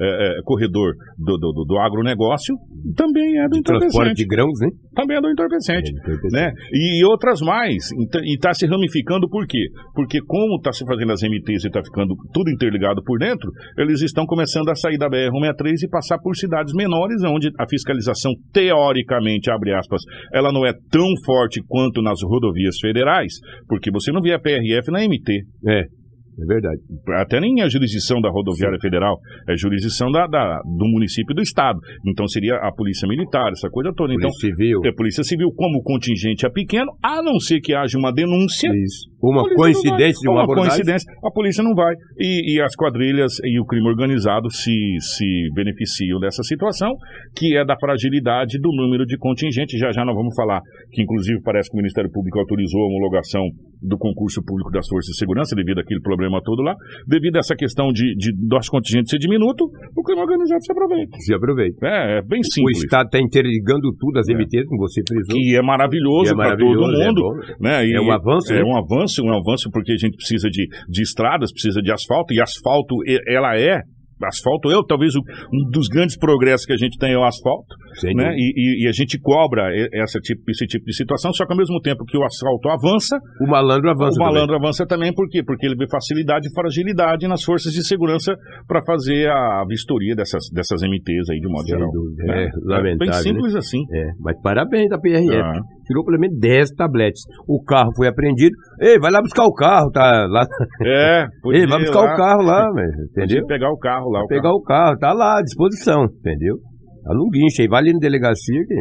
é, 0.00 0.04
é, 0.38 0.42
corredor 0.44 0.92
do, 1.18 1.36
do, 1.38 1.52
do- 1.52 1.64
do 1.64 1.78
agronegócio, 1.78 2.54
também 2.96 3.38
é 3.38 3.48
do 3.48 3.56
De 3.56 3.62
transporte 3.62 4.12
entorpecente. 4.12 4.22
de 4.22 4.26
grãos, 4.26 4.58
né? 4.60 4.68
Também 4.94 5.16
é 5.16 5.20
do 5.20 5.30
entorpecente 5.30 5.92
né? 6.32 6.52
E 6.72 7.04
outras 7.04 7.40
mais. 7.40 7.90
E 8.24 8.34
está 8.34 8.52
se 8.52 8.66
ramificando 8.66 9.28
por 9.28 9.46
quê? 9.46 9.58
Porque 9.94 10.20
como 10.26 10.56
está 10.56 10.72
se 10.72 10.84
fazendo 10.84 11.12
as 11.12 11.22
MTs 11.22 11.64
e 11.64 11.68
está 11.68 11.80
ficando 11.82 12.14
tudo 12.32 12.50
interligado 12.50 13.02
por 13.04 13.18
dentro, 13.18 13.50
eles 13.78 14.02
estão 14.02 14.26
começando 14.26 14.68
a 14.70 14.74
sair 14.74 14.98
da 14.98 15.08
BR-163 15.08 15.84
e 15.84 15.88
passar 15.88 16.18
por 16.18 16.34
cidades 16.36 16.72
menores, 16.74 17.22
onde 17.24 17.48
a 17.58 17.66
fiscalização, 17.68 18.32
teoricamente, 18.52 19.50
abre 19.50 19.72
aspas, 19.74 20.02
ela 20.32 20.52
não 20.52 20.66
é 20.66 20.72
tão 20.90 21.06
forte 21.24 21.60
quanto 21.66 22.02
nas 22.02 22.18
rodovias 22.22 22.76
federais, 22.80 23.32
porque 23.66 23.90
você 23.90 24.12
não 24.12 24.20
vê 24.20 24.32
a 24.34 24.38
PRF 24.60 24.90
na 24.90 25.00
MT. 25.04 25.42
É. 25.66 25.98
É 26.40 26.44
verdade. 26.46 26.78
Até 27.20 27.40
nem 27.40 27.62
é 27.62 27.68
jurisdição 27.68 28.20
da 28.20 28.30
rodoviária 28.30 28.78
federal, 28.80 29.18
é 29.48 29.56
jurisdição 29.56 30.08
da, 30.12 30.24
da- 30.28 30.60
do 30.62 30.86
município 30.86 31.32
e 31.32 31.34
do 31.34 31.42
estado. 31.42 31.80
Então 32.06 32.28
seria 32.28 32.54
a 32.62 32.70
polícia 32.72 33.08
militar, 33.08 33.50
essa 33.50 33.68
coisa 33.68 33.92
toda. 33.92 34.14
Então, 34.14 34.30
Polícia 34.30 34.48
Civil. 34.54 34.80
é 34.84 34.92
polícia 34.92 35.24
civil, 35.24 35.48
como 35.56 35.78
o 35.78 35.82
contingente 35.82 36.46
é 36.46 36.48
pequeno, 36.48 36.92
a 37.02 37.20
não 37.24 37.40
ser 37.40 37.58
que 37.60 37.74
haja 37.74 37.98
uma 37.98 38.12
denúncia. 38.12 38.70
Isso. 38.72 39.10
Uma 39.22 39.42
coincidência 39.54 40.30
uma. 40.30 40.44
Uma 40.44 40.54
coincidência, 40.54 41.10
a 41.24 41.30
polícia 41.30 41.62
não 41.62 41.74
vai. 41.74 41.94
E, 42.18 42.54
e 42.56 42.62
as 42.62 42.74
quadrilhas 42.76 43.32
e 43.44 43.60
o 43.60 43.64
crime 43.64 43.88
organizado 43.88 44.50
se, 44.50 44.72
se 45.00 45.26
beneficiam 45.54 46.20
dessa 46.20 46.42
situação, 46.42 46.94
que 47.36 47.56
é 47.56 47.64
da 47.64 47.76
fragilidade 47.78 48.58
do 48.60 48.70
número 48.72 49.04
de 49.04 49.16
contingente. 49.18 49.76
Já 49.78 49.90
já 49.90 50.04
nós 50.04 50.14
vamos 50.14 50.34
falar 50.34 50.60
que, 50.92 51.02
inclusive, 51.02 51.40
parece 51.42 51.68
que 51.70 51.76
o 51.76 51.78
Ministério 51.78 52.10
Público 52.10 52.38
autorizou 52.38 52.82
a 52.82 52.86
homologação 52.86 53.42
do 53.80 53.96
concurso 53.96 54.42
público 54.44 54.70
das 54.72 54.88
Forças 54.88 55.12
de 55.12 55.18
Segurança, 55.18 55.54
devido 55.54 55.78
àquele 55.78 56.00
problema 56.00 56.40
todo 56.42 56.62
lá. 56.62 56.74
Devido 57.06 57.36
a 57.36 57.38
essa 57.38 57.54
questão 57.54 57.92
de, 57.92 58.14
de 58.16 58.32
nosso 58.48 58.70
contingente 58.70 59.08
ser 59.10 59.18
diminuto, 59.18 59.64
o 59.96 60.02
crime 60.02 60.20
organizado 60.20 60.62
se 60.64 60.72
aproveita. 60.72 61.16
Se 61.20 61.34
aproveita. 61.34 61.86
É, 61.86 62.18
é 62.18 62.22
bem 62.22 62.40
O 62.40 62.44
simples. 62.44 62.82
Estado 62.82 63.06
está 63.06 63.20
interligando 63.20 63.94
tudo, 63.98 64.18
as 64.18 64.26
MTs, 64.26 64.66
como 64.66 64.80
você 64.80 65.00
frisou. 65.06 65.36
Que 65.36 65.56
é 65.56 65.62
maravilhoso 65.62 66.32
é 66.32 66.36
para 66.36 66.56
todo 66.56 66.84
é 67.02 67.06
mundo. 67.06 67.22
bom. 67.22 67.34
né? 67.60 67.88
É 67.88 68.00
um 68.00 68.10
avanço, 68.10 68.52
É 68.52 68.58
né? 68.58 68.64
um 68.64 68.76
avanço, 68.76 69.07
um 69.22 69.30
avanço, 69.30 69.70
porque 69.72 69.92
a 69.92 69.96
gente 69.96 70.16
precisa 70.16 70.48
de, 70.50 70.66
de 70.88 71.02
estradas, 71.02 71.52
precisa 71.52 71.80
de 71.80 71.90
asfalto, 71.92 72.32
e 72.34 72.40
asfalto, 72.40 72.94
ela 73.26 73.56
é. 73.58 73.80
Asfalto 74.20 74.68
é 74.68 74.74
talvez 74.88 75.14
um 75.14 75.70
dos 75.70 75.86
grandes 75.86 76.18
progressos 76.18 76.66
que 76.66 76.72
a 76.72 76.76
gente 76.76 76.98
tem 76.98 77.12
é 77.12 77.16
o 77.16 77.22
asfalto, 77.22 77.68
né? 78.16 78.34
E, 78.36 78.82
e- 78.82 78.84
e 78.84 78.88
a 78.88 78.90
gente 78.90 79.16
cobra 79.20 79.70
essa 79.94 80.18
tipo, 80.18 80.42
esse 80.50 80.66
tipo 80.66 80.84
de 80.86 80.92
situação, 80.96 81.32
só 81.32 81.46
que 81.46 81.52
ao 81.52 81.56
mesmo 81.56 81.78
tempo 81.80 82.04
que 82.04 82.18
o 82.18 82.24
asfalto 82.24 82.68
avança, 82.68 83.16
O 83.40 83.48
malandro 83.48 83.88
avança. 83.88 84.20
o 84.20 84.24
malandro 84.24 84.56
avança 84.56 84.84
também, 84.84 85.14
por 85.14 85.28
quê? 85.28 85.44
Porque 85.44 85.64
ele 85.64 85.76
vê 85.76 85.86
facilidade 85.88 86.48
e 86.48 86.52
fragilidade 86.52 87.28
nas 87.28 87.44
forças 87.44 87.72
de 87.72 87.86
segurança 87.86 88.34
para 88.66 88.80
fazer 88.84 89.28
a 89.30 89.62
vistoria 89.68 90.16
dessas, 90.16 90.42
dessas 90.52 90.82
MTs 90.82 91.30
aí, 91.30 91.38
de 91.38 91.46
modo 91.48 91.62
Sem 91.68 91.76
geral. 91.78 91.92
dúvida. 91.92 92.24
né? 92.24 92.42
É, 92.42 92.48
lamentável, 92.64 92.98
bem 92.98 93.08
né? 93.10 93.14
simples 93.22 93.54
assim. 93.54 93.86
também. 93.86 94.02
É, 94.02 94.10
mas 94.18 94.42
parabéns 94.42 94.88
da 94.88 94.98
PRF. 94.98 95.36
Ah. 95.36 95.60
Tirou 95.88 96.04
pelo 96.04 96.18
menos 96.20 96.38
10 96.38 96.70
tabletes. 96.76 97.22
O 97.48 97.60
carro 97.64 97.90
foi 97.96 98.06
apreendido. 98.06 98.54
Ei, 98.80 98.98
vai 99.00 99.10
lá 99.10 99.20
buscar 99.20 99.44
o 99.44 99.52
carro, 99.52 99.90
tá 99.90 100.26
lá. 100.30 100.46
É, 100.86 101.26
Ei, 101.52 101.66
vai 101.66 101.80
buscar 101.80 102.00
lá, 102.02 102.12
o 102.12 102.16
carro 102.16 102.42
lá, 102.42 102.70
velho. 102.72 102.92
podia 103.14 103.24
Entendeu? 103.24 103.46
pegar 103.46 103.70
o 103.72 103.78
carro 103.78 104.10
lá. 104.10 104.22
o 104.22 104.26
Pegar 104.28 104.52
o 104.52 104.62
carro, 104.62 104.96
tá 104.98 105.12
lá 105.12 105.38
à 105.38 105.42
disposição, 105.42 106.04
entendeu? 106.04 106.56
Tá 107.04 107.14
no 107.14 107.28
guincho 107.30 107.62
aí, 107.62 107.68
vai 107.68 107.80
ali 107.80 107.92
na 107.92 107.98
delegacia 107.98 108.60
que. 108.66 108.74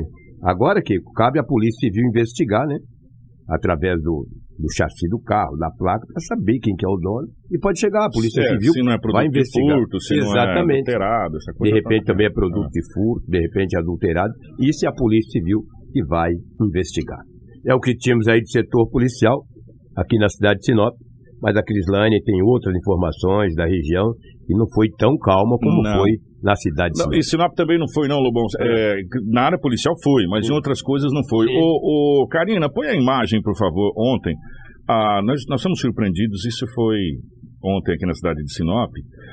Agora 0.43 0.81
que 0.83 0.95
cabe 1.15 1.39
à 1.39 1.43
Polícia 1.43 1.87
Civil 1.87 2.07
investigar, 2.09 2.67
né? 2.67 2.77
Através 3.49 3.95
do, 4.03 4.27
do 4.59 4.67
chassi 4.75 5.07
do 5.09 5.19
carro, 5.21 5.55
da 5.57 5.69
placa, 5.71 6.05
para 6.05 6.21
saber 6.27 6.59
quem 6.59 6.75
que 6.75 6.85
é 6.85 6.89
o 6.89 6.97
dono. 6.97 7.27
E 7.49 7.57
pode 7.57 7.79
chegar 7.79 8.05
a 8.05 8.09
Polícia 8.09 8.41
É, 8.41 8.49
Civil, 8.53 8.73
se 8.73 8.83
não 8.83 8.91
é 8.91 8.97
produto 8.99 9.15
vai 9.15 9.25
investigar. 9.27 9.77
de 9.77 9.81
furto, 9.81 9.99
se 10.01 10.15
não 10.17 10.21
é 10.23 10.27
Exatamente. 10.27 10.73
adulterado, 10.91 11.37
essa 11.37 11.51
de 11.53 11.57
coisa 11.57 11.75
repente 11.75 11.99
toda. 12.01 12.11
também 12.11 12.27
é 12.27 12.29
produto 12.29 12.69
de 12.69 12.81
furto, 12.93 13.25
de 13.31 13.39
repente 13.39 13.75
é 13.77 13.79
adulterado. 13.79 14.33
Isso 14.59 14.85
é 14.85 14.89
a 14.89 14.93
Polícia 14.93 15.31
Civil 15.39 15.59
que 15.97 16.05
vai 16.05 16.31
investigar. 16.61 17.19
É 17.65 17.73
o 17.73 17.79
que 17.79 17.95
tínhamos 17.95 18.27
aí 18.27 18.39
de 18.39 18.51
setor 18.51 18.87
policial 18.89 19.43
aqui 19.95 20.17
na 20.17 20.29
cidade 20.29 20.59
de 20.59 20.65
Sinop. 20.65 20.93
Mas 21.41 21.55
a 21.55 21.61
Crislane 21.61 22.19
tem 22.23 22.41
outras 22.41 22.73
informações 22.75 23.53
da 23.53 23.65
região 23.65 24.11
e 24.49 24.57
não 24.57 24.65
foi 24.73 24.89
tão 24.97 25.15
calma 25.19 25.55
como 25.61 25.83
Não. 25.83 25.99
foi 25.99 26.09
na 26.41 26.55
cidade 26.55 26.93
de 26.93 26.99
Não, 26.99 27.05
Sinop. 27.05 27.19
e 27.19 27.23
Sinop 27.23 27.53
também 27.55 27.77
não 27.77 27.85
foi, 27.93 28.07
não, 28.07 28.17
Lobão. 28.17 28.43
É, 28.59 28.95
na 29.31 29.41
área 29.43 29.59
policial 29.59 29.93
foi, 30.03 30.25
mas 30.27 30.49
em 30.49 30.53
outras 30.53 30.81
coisas 30.81 31.11
não 31.13 31.21
foi. 31.29 31.45
Sim. 31.45 31.53
Ô, 31.55 32.23
ô, 32.23 32.27
Karina, 32.27 32.67
põe 32.71 32.87
a 32.87 32.95
imagem, 32.95 33.39
por 33.43 33.55
favor, 33.55 33.93
ontem. 33.97 34.33
Ah, 34.89 35.21
nós, 35.23 35.41
nós 35.47 35.61
fomos 35.61 35.79
surpreendidos, 35.79 36.43
isso 36.45 36.65
foi 36.73 36.97
ontem 37.67 37.93
aqui 37.93 38.05
na 38.05 38.13
cidade 38.13 38.41
de 38.41 38.53
Sinop, 38.53 38.91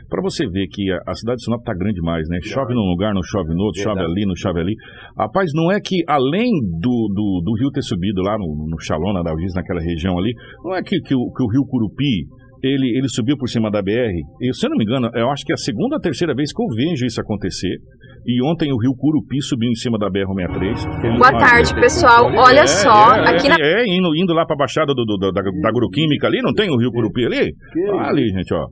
para 0.08 0.22
você 0.22 0.46
ver 0.46 0.66
que 0.68 0.90
a, 0.90 1.12
a 1.12 1.14
cidade 1.14 1.38
de 1.38 1.44
Sinop 1.44 1.62
tá 1.62 1.72
grande 1.72 1.94
demais, 1.94 2.26
né? 2.28 2.38
Chove 2.42 2.74
num 2.74 2.90
lugar, 2.90 3.14
não 3.14 3.22
chove 3.22 3.54
no 3.54 3.62
outro, 3.62 3.80
chove 3.80 3.96
Verdade. 3.96 4.12
ali, 4.12 4.26
não 4.26 4.36
chove 4.36 4.60
ali. 4.60 4.74
Rapaz, 5.16 5.50
não 5.54 5.70
é 5.70 5.80
que 5.80 6.02
além 6.08 6.50
do, 6.80 7.08
do, 7.14 7.42
do 7.44 7.54
rio 7.58 7.70
ter 7.70 7.82
subido 7.82 8.20
lá 8.22 8.36
no, 8.36 8.66
no 8.68 8.80
Xalona, 8.80 9.22
da 9.22 9.30
Algiz, 9.30 9.54
naquela 9.54 9.80
região 9.80 10.18
ali, 10.18 10.32
não 10.64 10.74
é 10.74 10.82
que, 10.82 11.00
que, 11.00 11.14
o, 11.14 11.30
que 11.32 11.42
o 11.42 11.50
rio 11.50 11.64
Curupi 11.66 12.26
ele, 12.62 12.96
ele 12.96 13.08
subiu 13.08 13.36
por 13.36 13.48
cima 13.48 13.70
da 13.70 13.82
BR. 13.82 14.14
E, 14.40 14.52
se 14.54 14.66
eu 14.66 14.70
não 14.70 14.76
me 14.76 14.84
engano, 14.84 15.10
eu 15.14 15.30
acho 15.30 15.44
que 15.44 15.52
é 15.52 15.54
a 15.54 15.58
segunda 15.58 15.96
ou 15.96 16.00
terceira 16.00 16.34
vez 16.34 16.52
que 16.52 16.62
eu 16.62 16.66
vejo 16.74 17.04
isso 17.04 17.20
acontecer. 17.20 17.76
E 18.26 18.42
ontem 18.42 18.72
o 18.72 18.78
rio 18.78 18.94
Curupi 18.96 19.40
subiu 19.42 19.70
em 19.70 19.74
cima 19.74 19.98
da 19.98 20.08
BR-163. 20.08 21.18
Boa 21.18 21.30
tarde, 21.38 21.74
pessoal. 21.74 22.24
Olha 22.34 22.60
É, 22.60 22.66
só, 22.66 23.14
é, 23.16 23.28
aqui 23.34 23.46
é, 23.46 23.50
na 23.50 23.56
É, 23.60 23.84
indo, 23.86 24.14
indo 24.16 24.32
lá 24.32 24.46
pra 24.46 24.56
baixada 24.56 24.94
do, 24.94 25.04
do- 25.04 25.18
da, 25.18 25.30
da, 25.30 25.42
da 25.42 25.68
agroquímica 25.68 26.26
ali, 26.26 26.40
não 26.40 26.52
tem 26.54 26.70
o 26.70 26.78
rio 26.78 26.90
Curupi 26.90 27.26
ali? 27.26 27.52
Ah, 27.98 28.08
ali, 28.08 28.28
gente, 28.30 28.52
ó. 28.54 28.66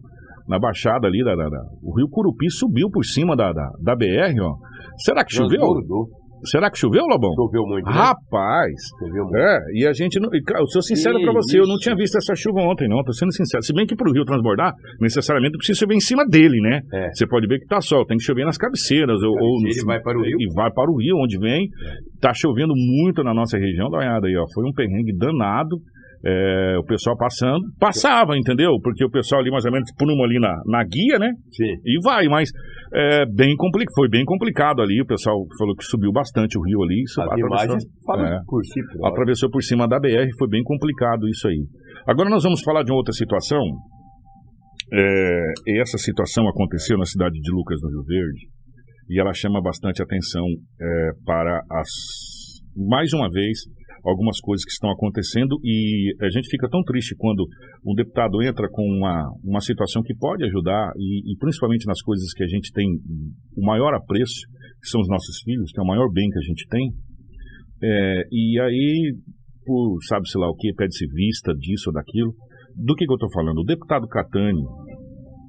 Na 0.48 0.58
baixada 0.58 1.06
ali, 1.06 1.22
da, 1.22 1.34
da- 1.36 1.48
da- 1.48 1.64
o 1.82 1.94
rio 1.96 2.08
Curupi 2.08 2.50
subiu 2.50 2.88
por 2.90 3.04
cima 3.04 3.36
da, 3.36 3.52
da, 3.52 3.68
da 3.82 3.94
BR, 3.94 4.40
ó. 4.40 4.54
Será 4.98 5.24
que 5.24 5.34
choveu? 5.34 5.58
Transbordou. 5.60 6.06
Será 6.44 6.70
que 6.70 6.78
choveu, 6.78 7.05
Lobão? 7.07 7.31
Choveu 7.35 7.62
muito, 7.64 7.87
né? 7.87 7.92
Rapaz! 7.92 8.72
Choveu 8.98 9.24
muito. 9.24 9.37
É, 9.37 9.59
e 9.74 9.87
a 9.87 9.92
gente 9.92 10.18
não. 10.20 10.28
e, 10.33 10.42
Eu 10.59 10.66
sou 10.66 10.83
sincero 10.83 11.20
pra 11.20 11.33
você, 11.33 11.59
eu 11.59 11.66
não 11.66 11.74
isso. 11.74 11.83
tinha 11.85 11.94
visto 11.96 12.16
essa 12.18 12.35
chuva 12.35 12.61
ontem, 12.61 12.88
não. 12.88 13.02
Tô 13.05 13.12
sendo 13.12 13.33
sincero. 13.33 13.62
Se 13.62 13.72
bem 13.72 13.87
que 13.87 13.94
pro 13.94 14.12
rio 14.12 14.24
transbordar, 14.24 14.72
necessariamente 15.00 15.57
precisa 15.57 15.78
chover 15.81 15.94
em 15.94 16.00
cima 16.00 16.24
dele, 16.26 16.61
né? 16.61 16.81
É. 16.92 17.09
Você 17.12 17.26
pode 17.26 17.46
ver 17.46 17.59
que 17.59 17.66
tá 17.66 17.81
sol, 17.81 18.05
tem 18.07 18.16
que 18.16 18.24
chover 18.24 18.44
nas 18.44 18.57
cabeceiras. 18.59 19.22
Ou, 19.22 19.31
ou 19.31 19.59
Cabeceira 19.62 19.83
e 19.83 19.87
vai 19.87 20.00
para 20.00 20.18
o 20.18 20.22
rio. 20.22 20.37
E 20.40 20.55
vai 20.55 20.70
para 20.72 20.90
o 20.90 20.96
rio, 20.96 21.16
onde 21.18 21.38
vem. 21.38 21.68
Tá 22.20 22.33
chovendo 22.35 22.72
muito 22.76 23.22
na 23.22 23.35
nossa 23.35 23.57
região, 23.59 23.88
dá 23.90 23.98
uma 23.98 24.05
olhada 24.05 24.26
aí, 24.26 24.37
ó. 24.37 24.44
Foi 24.55 24.64
um 24.64 24.72
perrengue 24.72 25.16
danado. 25.16 25.76
É, 26.24 26.76
o 26.78 26.85
pessoal 26.85 27.16
passando, 27.16 27.62
passava, 27.80 28.37
entendeu? 28.37 28.70
Porque 28.82 29.04
o 29.04 29.11
pessoal 29.11 29.40
ali 29.40 29.50
mais 29.50 29.64
ou 29.64 29.72
menos 29.72 29.88
punha 29.98 30.12
ali 30.24 30.38
na, 30.38 30.54
na 30.66 30.85
guia, 30.85 31.18
né? 31.18 31.30
Sim. 31.50 31.72
E 31.85 31.98
vai, 32.04 32.26
mas 32.28 32.48
é, 32.94 33.24
bem 33.26 33.56
compli 33.56 33.85
foi 33.94 34.08
bem 34.08 34.24
complicado 34.24 34.80
ali. 34.82 35.00
O 35.02 35.06
pessoal 35.06 35.37
falou 35.58 35.74
que 35.74 35.85
subiu 35.85 36.12
bastante 36.12 36.56
o 36.58 36.62
rio 36.62 36.82
ali. 36.82 37.02
Isso 37.02 37.20
As 37.20 37.26
atravessou- 37.26 37.48
imagens 37.66 37.85
falam 38.06 38.26
É. 38.26 38.38
por 38.46 38.62
si 38.64 38.80
próprio. 38.85 39.06
atravessou 39.06 39.50
por 39.50 39.62
cima 39.62 39.88
da 39.88 39.98
BR, 39.98 40.28
foi 40.38 40.48
bem 40.48 40.62
complicado 40.62 41.28
isso 41.28 41.48
aí. 41.48 41.64
Agora 42.06 42.30
nós 42.30 42.42
vamos 42.44 42.61
falar 42.62 42.82
de 42.85 42.90
uma 42.92 42.98
outra 42.98 43.12
situação. 43.12 43.61
É, 44.94 45.80
essa 45.80 45.96
situação 45.98 46.46
aconteceu 46.48 46.98
na 46.98 47.04
cidade 47.04 47.35
de 47.40 47.50
Lucas, 47.50 47.80
no 47.82 47.88
Rio 47.88 48.02
Verde, 48.06 48.46
e 49.08 49.20
ela 49.20 49.32
chama 49.32 49.61
bastante 49.62 50.02
atenção 50.02 50.44
é, 50.80 51.11
para 51.24 51.61
as 51.70 51.88
mais 52.76 53.12
uma 53.12 53.28
vez 53.30 53.58
algumas 54.04 54.40
coisas 54.40 54.64
que 54.64 54.72
estão 54.72 54.90
acontecendo 54.90 55.58
e 55.62 56.14
a 56.20 56.28
gente 56.28 56.48
fica 56.50 56.68
tão 56.68 56.82
triste 56.82 57.14
quando 57.16 57.46
um 57.86 57.94
deputado 57.94 58.42
entra 58.42 58.68
com 58.70 58.82
uma, 58.82 59.30
uma 59.44 59.60
situação 59.60 60.02
que 60.02 60.14
pode 60.14 60.44
ajudar 60.44 60.92
e, 60.96 61.32
e 61.32 61.36
principalmente 61.38 61.86
nas 61.86 62.00
coisas 62.02 62.32
que 62.32 62.42
a 62.42 62.48
gente 62.48 62.72
tem 62.72 62.86
o 63.56 63.64
maior 63.64 63.94
apreço, 63.94 64.40
que 64.80 64.88
são 64.88 65.00
os 65.00 65.08
nossos 65.08 65.40
filhos, 65.44 65.70
que 65.70 65.80
é 65.80 65.82
o 65.82 65.86
maior 65.86 66.10
bem 66.12 66.28
que 66.28 66.38
a 66.38 66.42
gente 66.42 66.66
tem, 66.68 66.90
é, 67.82 68.22
e 68.30 68.60
aí, 68.60 69.14
por 69.66 69.98
sabe-se 70.08 70.38
lá 70.38 70.48
o 70.48 70.54
que, 70.54 70.72
pede-se 70.72 71.04
vista 71.06 71.52
disso 71.54 71.90
ou 71.90 71.92
daquilo. 71.92 72.32
Do 72.76 72.94
que, 72.94 73.04
que 73.04 73.10
eu 73.10 73.16
estou 73.16 73.30
falando? 73.32 73.58
O 73.58 73.64
deputado 73.64 74.06
Catani 74.06 74.62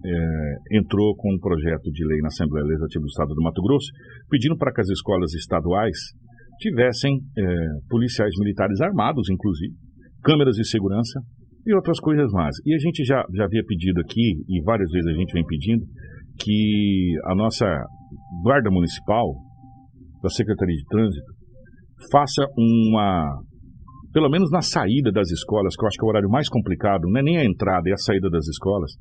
é, 0.04 0.78
entrou 0.80 1.16
com 1.16 1.32
um 1.32 1.40
projeto 1.40 1.92
de 1.92 2.06
lei 2.06 2.20
na 2.22 2.28
Assembleia 2.28 2.66
Legislativa 2.66 3.02
do 3.02 3.08
Estado 3.08 3.36
do 3.36 3.42
Mato 3.42 3.62
Grosso, 3.62 3.88
pedindo 4.30 4.58
para 4.58 4.74
que 4.74 4.82
as 4.82 4.90
escolas 4.90 5.34
estaduais 5.34 5.98
tivessem 6.60 7.20
é, 7.38 7.44
policiais 7.90 8.34
militares 8.40 8.80
armados, 8.82 9.30
inclusive, 9.30 9.74
câmeras 10.24 10.56
de 10.56 10.68
segurança 10.68 11.20
e 11.66 11.74
outras 11.74 12.00
coisas 12.00 12.32
mais. 12.32 12.56
E 12.66 12.74
a 12.74 12.78
gente 12.78 13.04
já, 13.04 13.24
já 13.34 13.46
havia 13.46 13.64
pedido 13.66 14.00
aqui, 14.02 14.44
e 14.48 14.62
várias 14.64 14.90
vezes 14.92 15.08
a 15.08 15.14
gente 15.14 15.34
vem 15.34 15.46
pedindo, 15.46 15.84
que 16.40 17.16
a 17.26 17.36
nossa 17.36 17.66
Guarda 18.44 18.70
Municipal, 18.72 19.36
da 20.22 20.30
Secretaria 20.30 20.76
de 20.76 20.86
Trânsito, 20.86 21.32
faça 22.12 22.46
uma. 22.58 23.42
Pelo 24.12 24.30
menos 24.30 24.52
na 24.52 24.62
saída 24.62 25.12
das 25.12 25.32
escolas, 25.32 25.76
que 25.76 25.84
eu 25.84 25.88
acho 25.88 25.98
que 25.98 26.06
é 26.06 26.08
o 26.08 26.10
horário 26.10 26.30
mais 26.30 26.48
complicado, 26.48 27.10
não 27.10 27.20
é 27.20 27.24
nem 27.24 27.38
a 27.38 27.46
entrada, 27.46 27.90
é 27.90 27.94
a 27.94 27.98
saída 27.98 28.30
das 28.30 28.48
escolas, 28.48 28.92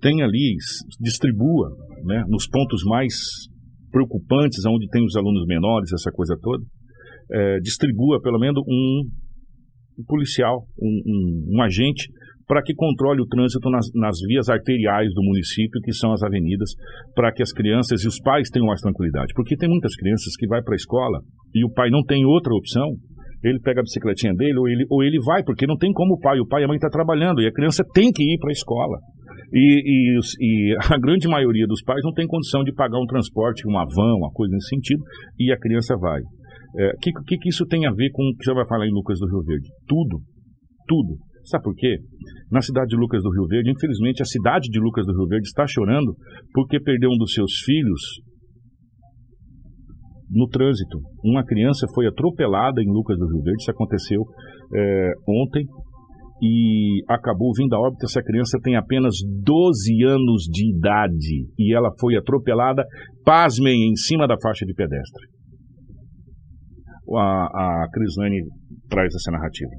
tem 0.00 0.22
ali, 0.22 0.56
distribua, 1.00 1.68
né, 2.04 2.24
nos 2.28 2.48
pontos 2.48 2.82
mais 2.84 3.14
preocupantes, 3.90 4.64
onde 4.66 4.88
tem 4.88 5.04
os 5.04 5.14
alunos 5.16 5.44
menores, 5.46 5.92
essa 5.92 6.10
coisa 6.10 6.34
toda, 6.40 6.64
é, 7.32 7.58
distribua 7.60 8.20
pelo 8.20 8.38
menos 8.38 8.62
um, 8.66 9.02
um 9.98 10.04
policial, 10.06 10.64
um, 10.80 11.02
um- 11.06 11.56
um 11.58 11.62
agente, 11.62 12.08
para 12.46 12.62
que 12.62 12.74
controle 12.74 13.22
o 13.22 13.26
trânsito 13.26 13.70
nas, 13.70 13.86
nas 13.94 14.18
vias 14.28 14.50
arteriais 14.50 15.08
do 15.14 15.22
município, 15.22 15.80
que 15.82 15.92
são 15.94 16.12
as 16.12 16.22
avenidas, 16.22 16.70
para 17.14 17.32
que 17.32 17.42
as 17.42 17.52
crianças 17.52 18.02
e 18.02 18.06
os 18.08 18.20
pais 18.20 18.50
tenham 18.50 18.66
mais 18.66 18.80
tranquilidade. 18.82 19.32
Porque 19.34 19.56
tem 19.56 19.68
muitas 19.68 19.96
crianças 19.96 20.36
que 20.36 20.46
vai 20.46 20.62
para 20.62 20.74
a 20.74 20.76
escola 20.76 21.20
e 21.54 21.64
o 21.64 21.72
pai 21.72 21.88
não 21.90 22.02
tem 22.04 22.24
outra 22.26 22.52
opção. 22.54 22.86
Ele 23.42 23.58
pega 23.60 23.80
a 23.80 23.82
bicicletinha 23.82 24.34
dele 24.34 24.58
ou 24.58 24.68
ele, 24.68 24.84
ou 24.90 25.02
ele 25.02 25.18
vai, 25.24 25.42
porque 25.42 25.66
não 25.66 25.76
tem 25.76 25.92
como 25.92 26.14
o 26.14 26.18
pai. 26.20 26.38
O 26.38 26.46
pai 26.46 26.62
e 26.62 26.64
a 26.64 26.68
mãe 26.68 26.76
está 26.76 26.88
trabalhando 26.90 27.40
e 27.40 27.46
a 27.46 27.52
criança 27.52 27.82
tem 27.94 28.10
que 28.12 28.22
ir 28.22 28.38
para 28.38 28.50
a 28.50 28.52
escola. 28.52 28.98
E, 29.52 30.16
e 30.16 30.18
e 30.40 30.76
a 30.92 30.98
grande 30.98 31.28
maioria 31.28 31.66
dos 31.66 31.82
pais 31.82 32.00
não 32.04 32.12
tem 32.12 32.26
condição 32.26 32.62
de 32.62 32.74
pagar 32.74 32.98
um 32.98 33.06
transporte, 33.06 33.66
uma 33.66 33.84
van, 33.84 34.14
uma 34.16 34.30
coisa 34.32 34.52
nesse 34.54 34.68
sentido, 34.68 35.02
e 35.38 35.52
a 35.52 35.58
criança 35.58 35.96
vai. 35.96 36.20
O 36.74 36.98
que, 37.00 37.12
que, 37.26 37.38
que 37.38 37.48
isso 37.48 37.64
tem 37.66 37.86
a 37.86 37.92
ver 37.92 38.10
com 38.10 38.22
o 38.22 38.36
que 38.36 38.44
você 38.44 38.52
vai 38.52 38.66
falar 38.66 38.86
em 38.86 38.92
Lucas 38.92 39.18
do 39.20 39.26
Rio 39.26 39.42
Verde? 39.42 39.68
Tudo. 39.86 40.20
Tudo. 40.88 41.16
Sabe 41.44 41.62
por 41.62 41.74
quê? 41.74 41.98
Na 42.50 42.60
cidade 42.60 42.88
de 42.88 42.96
Lucas 42.96 43.22
do 43.22 43.30
Rio 43.30 43.46
Verde, 43.46 43.70
infelizmente, 43.70 44.22
a 44.22 44.24
cidade 44.24 44.68
de 44.70 44.80
Lucas 44.80 45.06
do 45.06 45.12
Rio 45.12 45.28
Verde 45.28 45.46
está 45.46 45.66
chorando 45.66 46.16
porque 46.52 46.80
perdeu 46.80 47.10
um 47.10 47.18
dos 47.18 47.32
seus 47.32 47.52
filhos 47.64 48.00
no 50.30 50.48
trânsito. 50.48 50.98
Uma 51.22 51.44
criança 51.44 51.86
foi 51.94 52.06
atropelada 52.06 52.82
em 52.82 52.90
Lucas 52.90 53.18
do 53.18 53.26
Rio 53.26 53.42
Verde, 53.42 53.60
isso 53.60 53.70
aconteceu 53.70 54.22
é, 54.74 55.12
ontem, 55.28 55.66
e 56.42 57.02
acabou 57.08 57.52
vindo 57.56 57.74
a 57.74 57.80
óbito. 57.80 58.06
Essa 58.06 58.22
criança 58.22 58.58
tem 58.62 58.76
apenas 58.76 59.14
12 59.44 60.02
anos 60.04 60.42
de 60.50 60.76
idade 60.76 61.46
e 61.58 61.74
ela 61.74 61.90
foi 62.00 62.16
atropelada, 62.16 62.84
pasmem, 63.24 63.90
em 63.90 63.94
cima 63.96 64.26
da 64.26 64.34
faixa 64.42 64.64
de 64.64 64.74
pedestre. 64.74 65.26
A, 67.16 67.46
a 67.46 67.86
traz 68.88 69.14
essa 69.14 69.30
narrativa. 69.30 69.70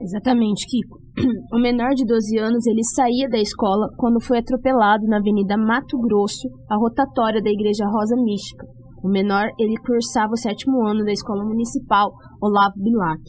Exatamente, 0.00 0.64
Kiko. 0.66 0.98
O 1.52 1.58
menor 1.58 1.90
de 1.94 2.04
12 2.04 2.38
anos, 2.38 2.66
ele 2.66 2.84
saía 2.94 3.28
da 3.28 3.38
escola 3.38 3.88
quando 3.96 4.22
foi 4.22 4.38
atropelado 4.38 5.04
na 5.06 5.18
Avenida 5.18 5.56
Mato 5.56 5.98
Grosso, 5.98 6.48
a 6.70 6.76
rotatória 6.76 7.42
da 7.42 7.50
Igreja 7.50 7.84
Rosa 7.84 8.14
Mística. 8.16 8.64
O 9.02 9.08
menor, 9.08 9.48
ele 9.58 9.74
cursava 9.84 10.32
o 10.32 10.36
sétimo 10.36 10.86
ano 10.86 11.04
da 11.04 11.12
Escola 11.12 11.44
Municipal 11.44 12.10
Olavo 12.42 12.74
Bilac. 12.82 13.22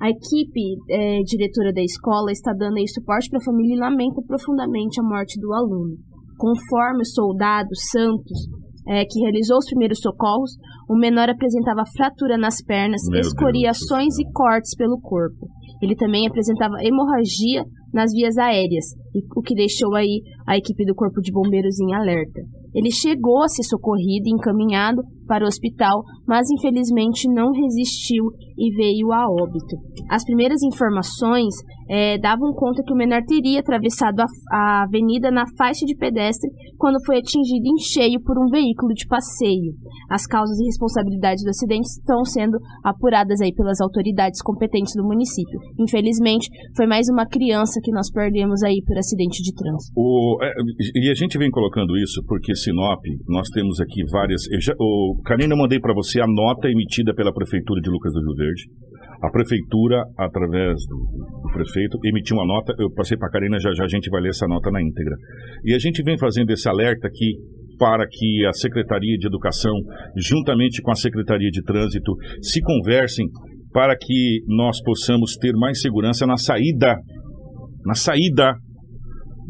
A 0.00 0.08
equipe 0.08 0.76
é, 0.88 1.18
diretora 1.20 1.72
da 1.72 1.82
escola 1.82 2.32
está 2.32 2.52
dando 2.56 2.78
aí 2.78 2.88
suporte 2.88 3.28
para 3.28 3.38
a 3.38 3.44
família 3.44 3.74
e 3.74 3.78
lamenta 3.78 4.22
profundamente 4.26 4.98
a 4.98 5.04
morte 5.04 5.38
do 5.38 5.52
aluno. 5.52 5.96
Conforme 6.38 7.02
o 7.02 7.04
soldado 7.04 7.68
Santos, 7.92 8.48
é, 8.86 9.04
que 9.04 9.20
realizou 9.20 9.58
os 9.58 9.66
primeiros 9.66 9.98
socorros, 10.00 10.52
o 10.88 10.96
menor 10.96 11.28
apresentava 11.28 11.84
fratura 11.96 12.36
nas 12.36 12.62
pernas, 12.62 13.02
Meu 13.08 13.20
escoriações 13.20 14.18
e 14.18 14.32
cortes 14.32 14.74
pelo 14.76 15.00
corpo. 15.00 15.48
Ele 15.82 15.96
também 15.96 16.26
apresentava 16.26 16.82
hemorragia 16.82 17.64
nas 17.92 18.12
vias 18.12 18.36
aéreas, 18.36 18.84
o 19.36 19.42
que 19.42 19.54
deixou 19.54 19.94
aí 19.94 20.22
a 20.46 20.56
equipe 20.56 20.84
do 20.84 20.94
Corpo 20.94 21.20
de 21.20 21.32
Bombeiros 21.32 21.80
em 21.80 21.94
alerta. 21.94 22.40
Ele 22.74 22.90
chegou 22.90 23.42
a 23.42 23.48
ser 23.48 23.64
socorrido 23.64 24.28
e 24.28 24.34
encaminhado 24.34 25.02
para 25.26 25.44
o 25.44 25.48
hospital, 25.48 26.02
mas 26.26 26.48
infelizmente 26.50 27.28
não 27.28 27.50
resistiu 27.50 28.24
e 28.56 28.74
veio 28.76 29.12
a 29.12 29.26
óbito. 29.26 29.76
As 30.08 30.24
primeiras 30.24 30.62
informações 30.62 31.54
é, 31.90 32.16
davam 32.18 32.52
conta 32.54 32.82
que 32.86 32.92
o 32.92 32.96
menor 32.96 33.20
teria 33.26 33.58
atravessado 33.58 34.20
a, 34.20 34.26
a 34.52 34.82
avenida 34.84 35.28
na 35.28 35.44
faixa 35.58 35.84
de 35.84 35.96
pedestre 35.96 36.48
quando 36.78 37.04
foi 37.04 37.18
atingido 37.18 37.66
em 37.66 37.78
cheio 37.82 38.22
por 38.22 38.38
um 38.38 38.48
veículo 38.48 38.94
de 38.94 39.06
passeio. 39.08 39.74
As 40.08 40.24
causas 40.24 40.56
e 40.60 40.66
responsabilidades 40.66 41.42
do 41.42 41.50
acidente 41.50 41.88
estão 41.88 42.24
sendo 42.24 42.58
apuradas 42.84 43.40
aí 43.40 43.52
pelas 43.52 43.80
autoridades 43.80 44.40
competentes 44.40 44.94
do 44.94 45.02
município. 45.02 45.58
Infelizmente, 45.80 46.48
foi 46.76 46.86
mais 46.86 47.08
uma 47.10 47.26
criança 47.26 47.80
que 47.82 47.90
nós 47.90 48.08
perdemos 48.12 48.62
aí 48.62 48.80
por 48.86 48.96
acidente 48.96 49.42
de 49.42 49.52
trânsito. 49.52 49.92
O, 49.96 50.38
é, 50.42 50.52
e 50.94 51.10
a 51.10 51.14
gente 51.14 51.36
vem 51.36 51.50
colocando 51.50 51.96
isso 51.98 52.22
porque 52.26 52.54
Sinop, 52.54 53.02
nós 53.26 53.48
temos 53.48 53.80
aqui 53.80 54.02
várias. 54.12 54.42
Eu 54.52 54.60
já, 54.60 54.74
o, 54.78 55.20
Karina, 55.24 55.54
eu 55.54 55.58
mandei 55.58 55.80
para 55.80 55.92
você 55.92 56.20
a 56.20 56.26
nota 56.26 56.68
emitida 56.68 57.12
pela 57.12 57.32
Prefeitura 57.32 57.80
de 57.80 57.90
Lucas 57.90 58.12
do 58.12 58.20
Rio 58.20 58.36
Verde. 58.36 58.62
A 59.22 59.30
Prefeitura, 59.30 60.02
através 60.18 60.76
do, 60.88 60.96
do 60.96 61.52
prefeito, 61.52 61.98
emitiu 62.04 62.36
uma 62.36 62.46
nota. 62.46 62.74
Eu 62.78 62.90
passei 62.92 63.18
para 63.18 63.28
a 63.28 63.30
Karina, 63.30 63.58
já 63.60 63.72
já 63.74 63.84
a 63.84 63.88
gente 63.88 64.08
vai 64.08 64.22
ler 64.22 64.30
essa 64.30 64.46
nota 64.46 64.70
na 64.70 64.80
íntegra. 64.80 65.14
E 65.64 65.74
a 65.74 65.78
gente 65.78 66.02
vem 66.02 66.18
fazendo 66.18 66.50
esse 66.50 66.68
alerta 66.68 67.06
aqui 67.06 67.34
para 67.78 68.06
que 68.08 68.46
a 68.46 68.52
Secretaria 68.52 69.16
de 69.18 69.26
Educação, 69.26 69.74
juntamente 70.16 70.82
com 70.82 70.90
a 70.90 70.94
Secretaria 70.94 71.50
de 71.50 71.62
Trânsito, 71.62 72.12
se 72.40 72.60
conversem 72.62 73.26
para 73.72 73.96
que 73.96 74.40
nós 74.48 74.82
possamos 74.82 75.36
ter 75.36 75.52
mais 75.52 75.80
segurança 75.80 76.26
na 76.26 76.36
saída, 76.36 76.96
na 77.84 77.94
saída 77.94 78.54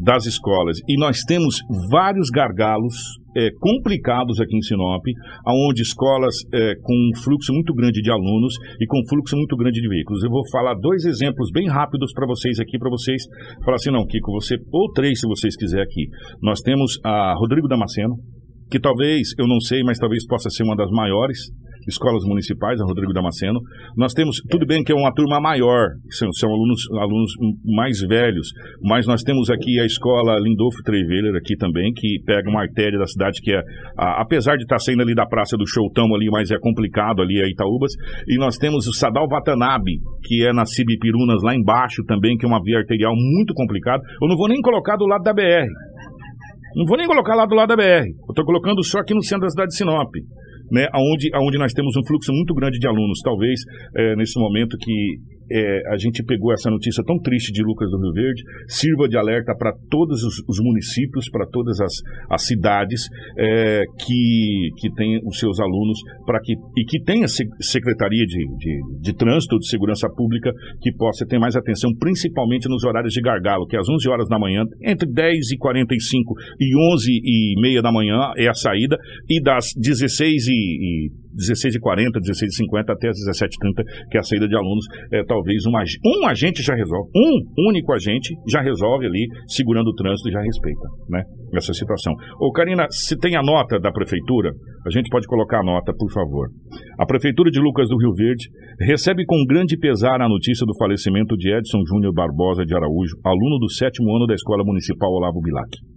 das 0.01 0.25
escolas. 0.25 0.79
E 0.87 0.97
nós 0.97 1.19
temos 1.21 1.59
vários 1.89 2.29
gargalos 2.29 2.95
é, 3.35 3.49
complicados 3.59 4.39
aqui 4.39 4.55
em 4.55 4.61
Sinop, 4.61 5.03
onde 5.47 5.81
escolas 5.81 6.35
é, 6.53 6.75
com 6.81 6.93
um 6.93 7.21
fluxo 7.21 7.53
muito 7.53 7.73
grande 7.73 8.01
de 8.01 8.11
alunos 8.11 8.53
e 8.79 8.85
com 8.85 8.99
um 8.99 9.07
fluxo 9.07 9.35
muito 9.35 9.55
grande 9.55 9.81
de 9.81 9.87
veículos. 9.87 10.23
Eu 10.23 10.29
vou 10.29 10.43
falar 10.51 10.75
dois 10.75 11.05
exemplos 11.05 11.49
bem 11.51 11.67
rápidos 11.67 12.13
para 12.13 12.27
vocês 12.27 12.59
aqui, 12.59 12.77
para 12.77 12.89
vocês 12.89 13.23
falar 13.63 13.75
assim, 13.75 13.91
não, 13.91 14.05
Kiko, 14.05 14.31
você, 14.31 14.57
ou 14.71 14.91
três 14.91 15.19
se 15.19 15.27
vocês 15.27 15.55
quiserem 15.55 15.83
aqui. 15.83 16.07
Nós 16.41 16.61
temos 16.61 16.99
a 17.03 17.33
Rodrigo 17.37 17.67
Damasceno, 17.67 18.15
que 18.69 18.79
talvez, 18.79 19.33
eu 19.37 19.47
não 19.47 19.59
sei, 19.59 19.83
mas 19.83 19.97
talvez 19.97 20.25
possa 20.25 20.49
ser 20.49 20.63
uma 20.63 20.75
das 20.75 20.89
maiores 20.91 21.39
escolas 21.87 22.23
municipais, 22.25 22.79
a 22.79 22.85
Rodrigo 22.85 23.13
Damasceno. 23.13 23.59
Nós 23.95 24.13
temos, 24.13 24.37
tudo 24.49 24.65
bem 24.65 24.83
que 24.83 24.91
é 24.91 24.95
uma 24.95 25.13
turma 25.13 25.39
maior, 25.39 25.89
são, 26.09 26.31
são 26.33 26.49
alunos, 26.49 26.81
alunos 26.99 27.31
mais 27.65 27.99
velhos, 28.01 28.47
mas 28.81 29.07
nós 29.07 29.21
temos 29.23 29.49
aqui 29.49 29.79
a 29.79 29.85
escola 29.85 30.39
Lindolfo 30.39 30.81
Treveler 30.83 31.35
aqui 31.35 31.55
também, 31.55 31.91
que 31.93 32.21
pega 32.25 32.49
uma 32.49 32.61
artéria 32.61 32.99
da 32.99 33.05
cidade 33.05 33.41
que 33.41 33.51
é, 33.51 33.61
a, 33.97 34.21
apesar 34.21 34.55
de 34.55 34.63
estar 34.63 34.79
saindo 34.79 35.01
ali 35.01 35.15
da 35.15 35.25
Praça 35.25 35.57
do 35.57 35.67
Choutão 35.67 36.13
ali, 36.15 36.29
mas 36.31 36.51
é 36.51 36.59
complicado 36.59 37.21
ali 37.21 37.41
a 37.41 37.47
Itaúbas, 37.47 37.91
e 38.27 38.37
nós 38.37 38.57
temos 38.57 38.87
o 38.87 38.93
Sadal 38.93 39.27
Watanabe, 39.29 39.99
que 40.23 40.45
é 40.45 40.53
na 40.53 40.65
Cibipirunas 40.65 41.41
lá 41.43 41.55
embaixo 41.55 42.03
também, 42.05 42.37
que 42.37 42.45
é 42.45 42.47
uma 42.47 42.61
via 42.63 42.77
arterial 42.77 43.13
muito 43.15 43.53
complicada. 43.53 44.01
Eu 44.21 44.27
não 44.27 44.37
vou 44.37 44.47
nem 44.47 44.61
colocar 44.61 44.97
do 44.97 45.05
lado 45.05 45.23
da 45.23 45.33
BR. 45.33 45.67
Não 46.75 46.85
vou 46.85 46.97
nem 46.97 47.05
colocar 47.05 47.35
lá 47.35 47.45
do 47.45 47.55
lado 47.55 47.67
da 47.67 47.75
BR. 47.75 48.07
Eu 48.07 48.31
estou 48.31 48.45
colocando 48.45 48.83
só 48.83 48.99
aqui 48.99 49.13
no 49.13 49.21
centro 49.21 49.45
da 49.45 49.49
cidade 49.49 49.69
de 49.69 49.77
Sinop 49.77 50.09
né, 50.71 50.87
onde, 50.95 51.29
onde 51.35 51.57
nós 51.57 51.73
temos 51.73 51.95
um 51.97 52.05
fluxo 52.07 52.31
muito 52.31 52.53
grande 52.53 52.79
de 52.79 52.87
alunos. 52.87 53.19
Talvez 53.23 53.59
é, 53.95 54.15
nesse 54.15 54.39
momento 54.39 54.77
que 54.79 55.19
é, 55.51 55.93
a 55.93 55.97
gente 55.97 56.23
pegou 56.23 56.53
essa 56.53 56.69
notícia 56.69 57.03
tão 57.05 57.19
triste 57.19 57.51
de 57.51 57.63
Lucas 57.63 57.89
do 57.89 57.99
Rio 57.99 58.13
Verde, 58.13 58.43
sirva 58.67 59.07
de 59.07 59.17
alerta 59.17 59.53
para 59.57 59.73
todos 59.89 60.23
os, 60.23 60.35
os 60.47 60.59
municípios, 60.59 61.29
para 61.29 61.45
todas 61.47 61.79
as, 61.79 61.93
as 62.29 62.45
cidades 62.45 63.01
é, 63.37 63.83
que, 63.99 64.69
que 64.77 64.93
têm 64.93 65.19
os 65.25 65.37
seus 65.37 65.59
alunos 65.59 65.97
para 66.25 66.39
que, 66.41 66.53
e 66.77 66.85
que 66.85 67.01
tenha 67.03 67.27
Secretaria 67.27 68.25
de, 68.25 68.45
de, 68.57 68.79
de 69.01 69.13
Trânsito, 69.13 69.57
de 69.57 69.67
Segurança 69.67 70.07
Pública, 70.09 70.51
que 70.81 70.91
possa 70.93 71.25
ter 71.25 71.39
mais 71.39 71.55
atenção, 71.55 71.91
principalmente 71.99 72.69
nos 72.69 72.83
horários 72.83 73.13
de 73.13 73.21
gargalo, 73.21 73.65
que 73.67 73.75
é 73.75 73.79
às 73.79 73.89
11 73.89 74.09
horas 74.09 74.27
da 74.27 74.39
manhã, 74.39 74.63
entre 74.83 75.11
10 75.11 75.51
e 75.51 75.57
45 75.57 76.33
e 76.59 76.93
11 76.93 77.11
e 77.11 77.61
meia 77.61 77.81
da 77.81 77.91
manhã 77.91 78.31
é 78.37 78.47
a 78.47 78.53
saída, 78.53 78.97
e 79.29 79.41
das 79.41 79.65
16 79.77 80.47
e, 80.47 80.51
e 80.51 81.09
16h40, 81.35 82.19
16h50 82.19 82.89
até 82.89 83.09
as 83.09 83.17
17h30, 83.17 83.83
que 84.09 84.17
é 84.17 84.19
a 84.19 84.23
saída 84.23 84.47
de 84.47 84.55
alunos, 84.55 84.85
é, 85.11 85.23
talvez 85.25 85.63
um 85.65 86.27
agente 86.27 86.61
já 86.61 86.75
resolve, 86.75 87.09
um 87.15 87.69
único 87.69 87.93
agente 87.93 88.33
já 88.49 88.61
resolve 88.61 89.05
ali, 89.05 89.27
segurando 89.47 89.89
o 89.89 89.95
trânsito 89.95 90.29
e 90.29 90.31
já 90.31 90.41
respeita, 90.41 90.87
né? 91.09 91.23
Essa 91.53 91.73
situação. 91.73 92.13
Ô, 92.39 92.51
Karina, 92.51 92.87
se 92.89 93.17
tem 93.17 93.35
a 93.35 93.43
nota 93.43 93.79
da 93.79 93.91
prefeitura, 93.91 94.51
a 94.85 94.89
gente 94.89 95.09
pode 95.09 95.27
colocar 95.27 95.59
a 95.59 95.63
nota, 95.63 95.93
por 95.97 96.09
favor. 96.11 96.47
A 96.97 97.05
prefeitura 97.05 97.51
de 97.51 97.59
Lucas 97.59 97.89
do 97.89 97.97
Rio 97.97 98.13
Verde 98.13 98.47
recebe 98.79 99.25
com 99.25 99.45
grande 99.45 99.77
pesar 99.77 100.21
a 100.21 100.29
notícia 100.29 100.65
do 100.65 100.77
falecimento 100.77 101.35
de 101.35 101.53
Edson 101.53 101.83
Júnior 101.87 102.13
Barbosa 102.13 102.65
de 102.65 102.73
Araújo, 102.73 103.15
aluno 103.23 103.59
do 103.59 103.69
sétimo 103.69 104.15
ano 104.15 104.25
da 104.25 104.33
Escola 104.33 104.63
Municipal 104.63 105.11
Olavo 105.11 105.41
Bilac. 105.41 105.90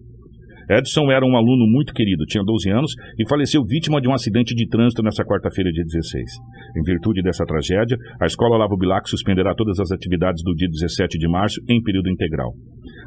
Edson 0.71 1.11
era 1.11 1.25
um 1.25 1.37
aluno 1.37 1.67
muito 1.67 1.93
querido, 1.93 2.25
tinha 2.27 2.43
12 2.43 2.71
anos 2.71 2.93
e 3.19 3.29
faleceu 3.29 3.63
vítima 3.65 4.01
de 4.01 4.09
um 4.09 4.15
acidente 4.15 4.55
de 4.55 4.67
trânsito 4.69 5.03
nessa 5.03 5.25
quarta-feira, 5.25 5.71
dia 5.71 5.85
16. 5.85 6.31
Em 6.77 6.83
virtude 6.83 7.23
dessa 7.23 7.45
tragédia, 7.45 7.97
a 8.21 8.27
Escola 8.27 8.57
Lavo 8.57 8.77
Bilac 8.77 9.09
suspenderá 9.09 9.55
todas 9.55 9.79
as 9.79 9.91
atividades 9.91 10.43
do 10.43 10.55
dia 10.55 10.69
17 10.69 11.19
de 11.19 11.29
março 11.29 11.61
em 11.69 11.83
período 11.83 12.11
integral. 12.11 12.53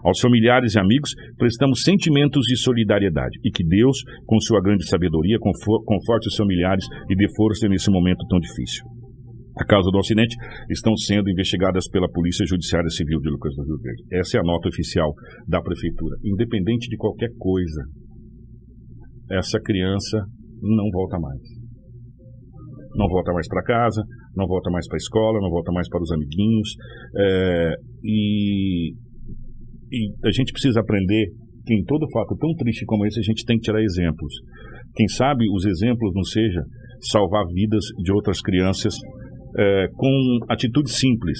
Aos 0.03 0.19
familiares 0.19 0.75
e 0.75 0.79
amigos, 0.79 1.15
prestamos 1.37 1.81
sentimentos 1.81 2.45
de 2.45 2.57
solidariedade 2.57 3.39
e 3.43 3.51
que 3.51 3.63
Deus, 3.63 3.97
com 4.25 4.39
sua 4.39 4.61
grande 4.61 4.87
sabedoria, 4.87 5.37
conforte 5.39 6.27
os 6.27 6.35
familiares 6.35 6.85
e 7.09 7.15
dê 7.15 7.27
força 7.35 7.67
nesse 7.67 7.89
momento 7.89 8.25
tão 8.27 8.39
difícil. 8.39 8.85
A 9.59 9.65
causa 9.65 9.89
do 9.89 9.97
acidente 9.97 10.35
estão 10.69 10.95
sendo 10.95 11.29
investigadas 11.29 11.89
pela 11.89 12.09
Polícia 12.09 12.45
Judiciária 12.45 12.89
Civil 12.89 13.19
de 13.19 13.29
Lucas 13.29 13.55
do 13.55 13.63
Rio 13.63 13.77
Verde. 13.81 14.03
Essa 14.11 14.37
é 14.37 14.39
a 14.39 14.43
nota 14.43 14.69
oficial 14.69 15.13
da 15.47 15.61
Prefeitura. 15.61 16.15
Independente 16.23 16.87
de 16.87 16.97
qualquer 16.97 17.29
coisa, 17.39 17.83
essa 19.31 19.59
criança 19.59 20.25
não 20.61 20.89
volta 20.91 21.19
mais. 21.19 21.41
Não 22.95 23.07
volta 23.07 23.33
mais 23.33 23.47
para 23.47 23.63
casa, 23.63 24.03
não 24.35 24.45
volta 24.45 24.69
mais 24.69 24.87
para 24.87 24.95
a 24.95 25.03
escola, 25.03 25.39
não 25.41 25.49
volta 25.49 25.71
mais 25.71 25.89
para 25.89 26.01
os 26.01 26.11
amiguinhos. 26.11 26.69
É, 27.17 27.73
e, 28.03 28.93
e 29.91 30.13
a 30.23 30.31
gente 30.31 30.51
precisa 30.51 30.81
aprender 30.81 31.25
que 31.65 31.73
em 31.73 31.83
todo 31.83 32.09
fato 32.11 32.37
tão 32.37 32.53
triste 32.55 32.85
como 32.85 33.05
esse, 33.05 33.19
a 33.19 33.23
gente 33.23 33.43
tem 33.43 33.57
que 33.57 33.63
tirar 33.63 33.81
exemplos. 33.81 34.33
Quem 34.95 35.07
sabe 35.09 35.45
os 35.53 35.65
exemplos 35.65 36.13
não 36.13 36.23
seja 36.23 36.61
salvar 37.11 37.43
vidas 37.53 37.83
de 38.03 38.11
outras 38.11 38.41
crianças 38.41 38.95
é, 39.57 39.87
com 39.95 40.39
atitudes 40.49 40.97
simples. 40.97 41.39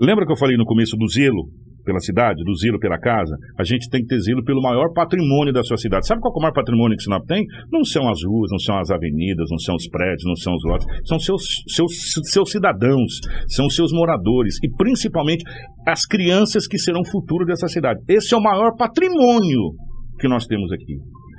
Lembra 0.00 0.24
que 0.24 0.32
eu 0.32 0.36
falei 0.36 0.56
no 0.56 0.64
começo 0.64 0.96
do 0.96 1.06
zelo 1.08 1.48
pela 1.84 1.98
cidade, 1.98 2.44
do 2.44 2.54
zelo 2.56 2.78
pela 2.78 2.98
casa, 2.98 3.36
a 3.58 3.64
gente 3.64 3.88
tem 3.90 4.02
que 4.02 4.06
ter 4.06 4.20
zelo 4.20 4.44
pelo 4.44 4.62
maior 4.62 4.92
patrimônio 4.92 5.52
da 5.52 5.62
sua 5.62 5.76
cidade. 5.76 6.06
Sabe 6.06 6.20
qual 6.20 6.32
é 6.32 6.38
o 6.38 6.42
maior 6.42 6.54
patrimônio 6.54 6.96
que 6.96 7.02
Sinop 7.02 7.26
tem? 7.26 7.44
Não 7.72 7.84
são 7.84 8.08
as 8.08 8.22
ruas, 8.24 8.50
não 8.50 8.58
são 8.58 8.78
as 8.78 8.90
avenidas, 8.90 9.48
não 9.50 9.58
são 9.58 9.74
os 9.74 9.88
prédios, 9.88 10.24
não 10.24 10.36
são 10.36 10.54
os 10.54 10.64
lotes, 10.64 10.86
são 11.04 11.18
seus, 11.18 11.42
seus, 11.68 11.92
seus 12.30 12.50
cidadãos, 12.50 13.20
são 13.48 13.68
seus 13.68 13.92
moradores 13.92 14.56
e 14.62 14.70
principalmente 14.70 15.44
as 15.86 16.06
crianças 16.06 16.66
que 16.66 16.78
serão 16.78 17.00
o 17.00 17.10
futuro 17.10 17.44
dessa 17.44 17.66
cidade. 17.68 18.00
Esse 18.08 18.34
é 18.34 18.36
o 18.36 18.42
maior 18.42 18.76
patrimônio 18.76 19.74
que 20.18 20.28
nós 20.28 20.46
temos 20.46 20.70
aqui. 20.72 20.96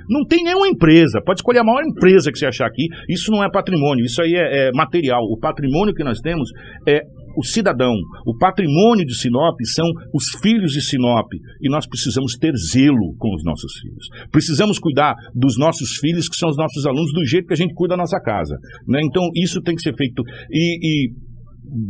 Não 0.08 0.24
tem 0.26 0.44
nenhuma 0.44 0.68
empresa, 0.68 1.20
pode 1.24 1.40
escolher 1.40 1.60
a 1.60 1.64
maior 1.64 1.82
empresa 1.84 2.30
que 2.30 2.38
você 2.38 2.46
achar 2.46 2.66
aqui. 2.66 2.86
Isso 3.08 3.30
não 3.30 3.42
é 3.42 3.50
patrimônio, 3.50 4.04
isso 4.04 4.22
aí 4.22 4.34
é, 4.34 4.68
é 4.68 4.70
material. 4.72 5.22
O 5.24 5.38
patrimônio 5.38 5.94
que 5.94 6.04
nós 6.04 6.20
temos 6.20 6.48
é 6.86 7.00
o 7.36 7.42
cidadão. 7.42 7.94
O 8.26 8.36
patrimônio 8.36 9.04
de 9.04 9.14
Sinop 9.16 9.56
são 9.74 9.86
os 10.12 10.24
filhos 10.40 10.72
de 10.72 10.82
Sinop. 10.82 11.28
E 11.60 11.68
nós 11.70 11.86
precisamos 11.86 12.34
ter 12.36 12.52
zelo 12.56 13.14
com 13.18 13.34
os 13.34 13.42
nossos 13.44 13.72
filhos. 13.80 14.06
Precisamos 14.30 14.78
cuidar 14.78 15.14
dos 15.34 15.58
nossos 15.58 15.96
filhos, 15.96 16.28
que 16.28 16.36
são 16.36 16.48
os 16.48 16.56
nossos 16.56 16.84
alunos, 16.86 17.12
do 17.12 17.24
jeito 17.24 17.46
que 17.46 17.54
a 17.54 17.56
gente 17.56 17.74
cuida 17.74 17.94
da 17.94 18.02
nossa 18.02 18.20
casa. 18.20 18.56
Né? 18.86 19.00
Então, 19.02 19.28
isso 19.34 19.60
tem 19.62 19.74
que 19.74 19.82
ser 19.82 19.94
feito. 19.94 20.22
E, 20.50 20.78
e 20.82 21.12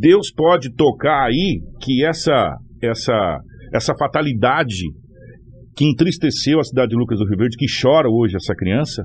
Deus 0.01 0.33
pode 0.33 0.73
tocar 0.75 1.27
aí 1.27 1.61
que 1.81 2.05
essa, 2.05 2.57
essa, 2.83 3.41
essa 3.73 3.95
fatalidade 3.99 4.85
que 5.75 5.85
entristeceu 5.85 6.59
a 6.61 6.65
cidade 6.65 6.91
de 6.91 6.97
Lucas 6.97 7.19
do 7.19 7.27
Rio 7.27 7.39
Verde, 7.39 7.57
que 7.57 7.67
chora 7.67 8.09
hoje 8.09 8.37
essa 8.37 8.55
criança, 8.55 9.05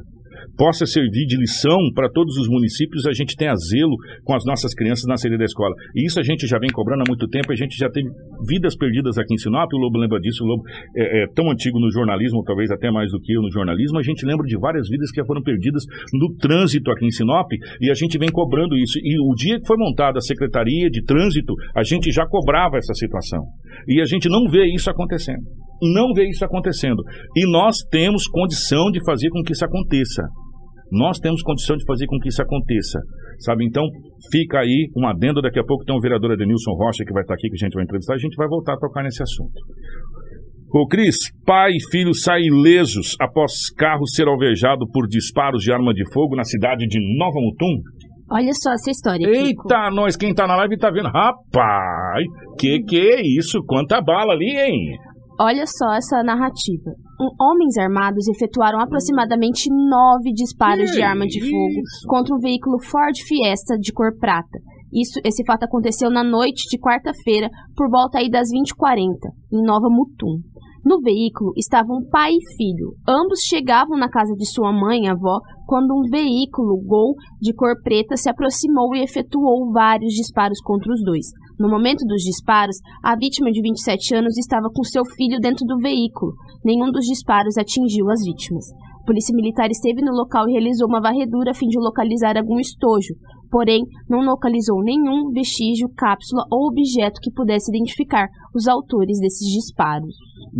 possa 0.55 0.85
servir 0.85 1.25
de 1.25 1.37
lição 1.37 1.77
para 1.93 2.09
todos 2.09 2.37
os 2.37 2.47
municípios, 2.47 3.05
a 3.05 3.13
gente 3.13 3.35
tenha 3.35 3.55
zelo 3.55 3.95
com 4.23 4.33
as 4.35 4.43
nossas 4.45 4.73
crianças 4.73 5.05
na 5.07 5.17
saída 5.17 5.37
da 5.37 5.45
escola. 5.45 5.73
E 5.95 6.05
isso 6.05 6.19
a 6.19 6.23
gente 6.23 6.47
já 6.47 6.57
vem 6.59 6.69
cobrando 6.69 7.03
há 7.03 7.05
muito 7.07 7.27
tempo, 7.27 7.51
a 7.51 7.55
gente 7.55 7.77
já 7.77 7.89
teve 7.89 8.07
vidas 8.47 8.75
perdidas 8.75 9.17
aqui 9.17 9.33
em 9.33 9.37
Sinop, 9.37 9.71
o 9.73 9.77
Lobo 9.77 9.97
lembra 9.97 10.19
disso, 10.19 10.43
o 10.43 10.47
Lobo 10.47 10.63
é, 10.95 11.23
é 11.23 11.27
tão 11.33 11.49
antigo 11.51 11.79
no 11.79 11.91
jornalismo, 11.91 12.43
talvez 12.43 12.71
até 12.71 12.91
mais 12.91 13.11
do 13.11 13.19
que 13.19 13.33
eu 13.33 13.41
no 13.41 13.51
jornalismo, 13.51 13.97
a 13.97 14.03
gente 14.03 14.25
lembra 14.25 14.45
de 14.45 14.57
várias 14.57 14.87
vidas 14.89 15.11
que 15.11 15.23
foram 15.25 15.41
perdidas 15.41 15.83
no 16.13 16.35
trânsito 16.37 16.91
aqui 16.91 17.05
em 17.05 17.11
Sinop, 17.11 17.47
e 17.81 17.91
a 17.91 17.93
gente 17.93 18.17
vem 18.17 18.29
cobrando 18.29 18.75
isso. 18.77 18.99
E 18.99 19.19
o 19.19 19.33
dia 19.35 19.59
que 19.59 19.67
foi 19.67 19.77
montada 19.77 20.17
a 20.17 20.21
Secretaria 20.21 20.89
de 20.89 21.03
Trânsito, 21.03 21.53
a 21.75 21.83
gente 21.83 22.11
já 22.11 22.25
cobrava 22.27 22.77
essa 22.77 22.93
situação. 22.93 23.43
E 23.87 24.01
a 24.01 24.05
gente 24.05 24.29
não 24.29 24.49
vê 24.49 24.65
isso 24.73 24.89
acontecendo. 24.89 25.43
Não 25.81 26.13
vê 26.13 26.27
isso 26.29 26.43
acontecendo. 26.43 27.01
E 27.35 27.49
nós 27.51 27.77
temos 27.89 28.27
condição 28.27 28.89
de 28.91 29.03
fazer 29.05 29.29
com 29.29 29.41
que 29.43 29.53
isso 29.53 29.65
aconteça. 29.65 30.23
Nós 30.91 31.19
temos 31.19 31.41
condição 31.41 31.75
de 31.75 31.85
fazer 31.85 32.07
com 32.07 32.17
que 32.19 32.29
isso 32.29 32.41
aconteça. 32.41 32.99
Sabe? 33.39 33.65
Então, 33.65 33.83
fica 34.31 34.59
aí 34.59 34.89
um 34.97 35.07
adendo. 35.07 35.41
Daqui 35.41 35.59
a 35.59 35.63
pouco 35.63 35.83
tem 35.83 35.95
o 35.95 35.99
vereador 36.01 36.31
Edenilson 36.31 36.71
Rocha 36.71 37.03
que 37.05 37.13
vai 37.13 37.23
estar 37.23 37.33
aqui, 37.33 37.49
que 37.49 37.55
a 37.55 37.65
gente 37.65 37.73
vai 37.73 37.83
entrevistar. 37.83 38.15
A 38.15 38.17
gente 38.17 38.35
vai 38.35 38.47
voltar 38.47 38.73
a 38.73 38.77
tocar 38.77 39.03
nesse 39.03 39.21
assunto. 39.21 39.61
Ô 40.73 40.85
Cris, 40.85 41.15
pai 41.45 41.71
e 41.71 41.91
filho 41.91 42.13
saem 42.13 42.47
ilesos 42.47 43.15
após 43.21 43.69
carro 43.77 44.05
ser 44.05 44.27
alvejado 44.27 44.85
por 44.91 45.07
disparos 45.07 45.63
de 45.63 45.71
arma 45.71 45.93
de 45.93 46.03
fogo 46.11 46.35
na 46.35 46.43
cidade 46.43 46.85
de 46.87 46.99
Nova 47.17 47.39
Mutum. 47.39 47.81
Olha 48.29 48.51
só 48.61 48.73
essa 48.73 48.91
história. 48.91 49.25
Eita, 49.25 49.47
Kiko. 49.47 49.95
nós, 49.95 50.17
quem 50.17 50.33
tá 50.33 50.45
na 50.45 50.57
live 50.57 50.77
tá 50.77 50.91
vendo. 50.91 51.07
Rapaz, 51.07 52.25
que 52.59 52.81
que 52.81 52.97
é 52.97 53.21
isso? 53.39 53.63
Quanta 53.65 54.01
bala 54.01 54.33
ali, 54.33 54.49
hein? 54.57 54.97
Olha 55.39 55.65
só 55.67 55.93
essa 55.93 56.23
narrativa. 56.23 56.91
Homens 57.39 57.77
armados 57.77 58.27
efetuaram 58.27 58.79
aproximadamente 58.79 59.69
nove 59.69 60.33
disparos 60.33 60.89
Que 60.89 60.97
de 60.97 61.01
arma 61.03 61.25
de 61.25 61.37
isso? 61.39 61.49
fogo 61.49 61.81
contra 62.07 62.35
um 62.35 62.39
veículo 62.39 62.79
Ford 62.79 63.15
Fiesta 63.27 63.77
de 63.77 63.93
cor 63.93 64.17
prata. 64.17 64.59
Isso, 64.91 65.19
esse 65.23 65.43
fato 65.45 65.63
aconteceu 65.63 66.09
na 66.09 66.23
noite 66.23 66.63
de 66.69 66.79
quarta-feira, 66.79 67.49
por 67.75 67.89
volta 67.89 68.19
aí 68.19 68.29
das 68.29 68.47
20h40, 68.49 69.17
em 69.51 69.61
Nova 69.63 69.89
Mutum. 69.89 70.39
No 70.87 71.01
veículo 71.01 71.51
estavam 71.57 71.99
pai 72.09 72.31
e 72.31 72.55
filho. 72.55 72.95
Ambos 73.05 73.41
chegavam 73.41 73.97
na 73.97 74.07
casa 74.07 74.33
de 74.35 74.45
sua 74.49 74.71
mãe 74.71 75.03
e 75.03 75.09
avó 75.09 75.41
quando 75.65 75.93
um 75.93 76.09
veículo 76.09 76.81
Gol 76.81 77.13
de 77.41 77.53
cor 77.53 77.75
preta 77.83 78.15
se 78.15 78.29
aproximou 78.29 78.95
e 78.95 79.03
efetuou 79.03 79.69
vários 79.73 80.13
disparos 80.13 80.61
contra 80.61 80.89
os 80.93 81.03
dois. 81.03 81.25
No 81.59 81.67
momento 81.69 82.05
dos 82.05 82.23
disparos, 82.23 82.77
a 83.03 83.17
vítima 83.17 83.51
de 83.51 83.61
27 83.61 84.15
anos 84.15 84.37
estava 84.37 84.69
com 84.73 84.81
seu 84.81 85.03
filho 85.03 85.41
dentro 85.41 85.65
do 85.65 85.77
veículo. 85.77 86.31
Nenhum 86.63 86.89
dos 86.89 87.03
disparos 87.03 87.57
atingiu 87.57 88.09
as 88.09 88.23
vítimas. 88.23 88.63
A 89.01 89.05
polícia 89.05 89.35
militar 89.35 89.69
esteve 89.69 90.01
no 90.01 90.13
local 90.13 90.47
e 90.47 90.53
realizou 90.53 90.87
uma 90.87 91.01
varredura 91.01 91.51
a 91.51 91.53
fim 91.53 91.67
de 91.67 91.77
localizar 91.77 92.37
algum 92.37 92.61
estojo, 92.61 93.13
porém 93.49 93.81
não 94.09 94.19
localizou 94.19 94.81
nenhum 94.83 95.31
vestígio, 95.31 95.89
cápsula 95.95 96.43
ou 96.51 96.67
objeto 96.69 97.19
que 97.21 97.31
pudesse 97.31 97.71
identificar 97.71 98.27
os 98.53 98.67
autores 98.67 99.19
desses 99.19 99.47
disparos. 99.53 100.15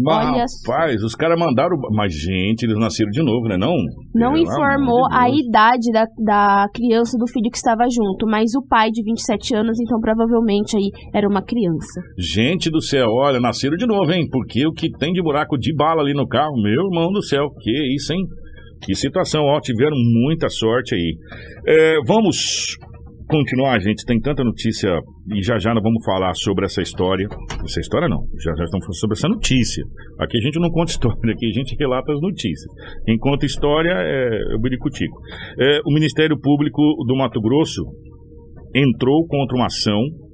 Olha 0.06 0.46
rapaz, 0.46 1.04
os 1.04 1.16
caras 1.16 1.40
mandaram. 1.40 1.78
Mas, 1.92 2.14
gente, 2.14 2.64
eles 2.64 2.78
nasceram 2.78 3.10
de 3.10 3.24
novo, 3.24 3.48
né? 3.48 3.58
Não? 3.58 3.74
Não 4.14 4.34
Pelo 4.34 4.44
informou 4.44 5.08
a 5.12 5.30
idade 5.30 5.92
da, 5.92 6.06
da 6.18 6.68
criança 6.74 7.18
do 7.18 7.28
filho 7.28 7.50
que 7.50 7.58
estava 7.58 7.84
junto, 7.90 8.28
mas 8.28 8.54
o 8.56 8.66
pai 8.68 8.92
de 8.92 9.04
27 9.04 9.56
anos, 9.56 9.80
então 9.80 10.00
provavelmente 10.00 10.78
aí 10.78 10.92
era 11.14 11.28
uma 11.28 11.42
criança. 11.42 12.02
Gente 12.18 12.70
do 12.70 12.82
céu, 12.82 13.08
olha, 13.10 13.40
nasceram 13.40 13.76
de 13.76 13.88
novo, 13.88 14.12
hein? 14.12 14.28
Porque 14.32 14.68
o 14.68 14.72
que 14.72 14.90
tem 14.98 15.14
de 15.14 15.22
buraco 15.22 15.58
de 15.58 15.74
bala 15.76 16.02
ali 16.02 16.14
no 16.14 16.28
carro, 16.28 16.62
meu 16.62 16.86
irmão 16.86 17.12
do 17.12 17.24
céu, 17.24 17.50
que 17.60 17.96
isso, 17.96 18.14
hein? 18.14 18.24
Que 18.82 18.96
situação, 18.96 19.44
ó, 19.44 19.60
tiveram 19.60 19.96
muita 19.96 20.50
sorte 20.50 20.96
aí. 20.96 21.18
É, 21.68 21.98
vamos 22.06 22.78
continuar, 23.28 23.80
gente, 23.80 24.06
tem 24.06 24.20
tanta 24.20 24.44
notícia 24.44 24.90
e 25.34 25.44
já 25.44 25.60
já 25.60 25.74
nós 25.74 25.84
vamos 25.84 26.04
falar 26.06 26.34
sobre 26.36 26.66
essa 26.66 26.82
história. 26.82 27.28
Essa 27.64 27.80
história 27.82 28.08
não, 28.08 28.24
já 28.42 28.56
já 28.56 28.64
estamos 28.64 28.86
falando 28.86 29.00
sobre 29.00 29.18
essa 29.18 29.28
notícia. 29.28 29.84
Aqui 30.20 30.38
a 30.38 30.42
gente 30.42 30.60
não 30.60 30.70
conta 30.70 30.92
história, 30.92 31.34
aqui 31.34 31.46
a 31.46 31.54
gente 31.54 31.76
relata 31.78 32.14
as 32.14 32.22
notícias. 32.22 32.72
Quem 33.06 33.18
conta 33.18 33.46
história 33.46 33.92
é 33.92 34.56
o 34.56 34.62
Biricutico. 34.62 35.18
É, 35.60 35.80
o 35.86 35.94
Ministério 35.94 36.40
Público 36.40 36.82
do 37.06 37.16
Mato 37.18 37.42
Grosso 37.42 37.84
entrou 38.74 39.26
contra 39.28 39.58
uma 39.58 39.66
ação 39.66 40.27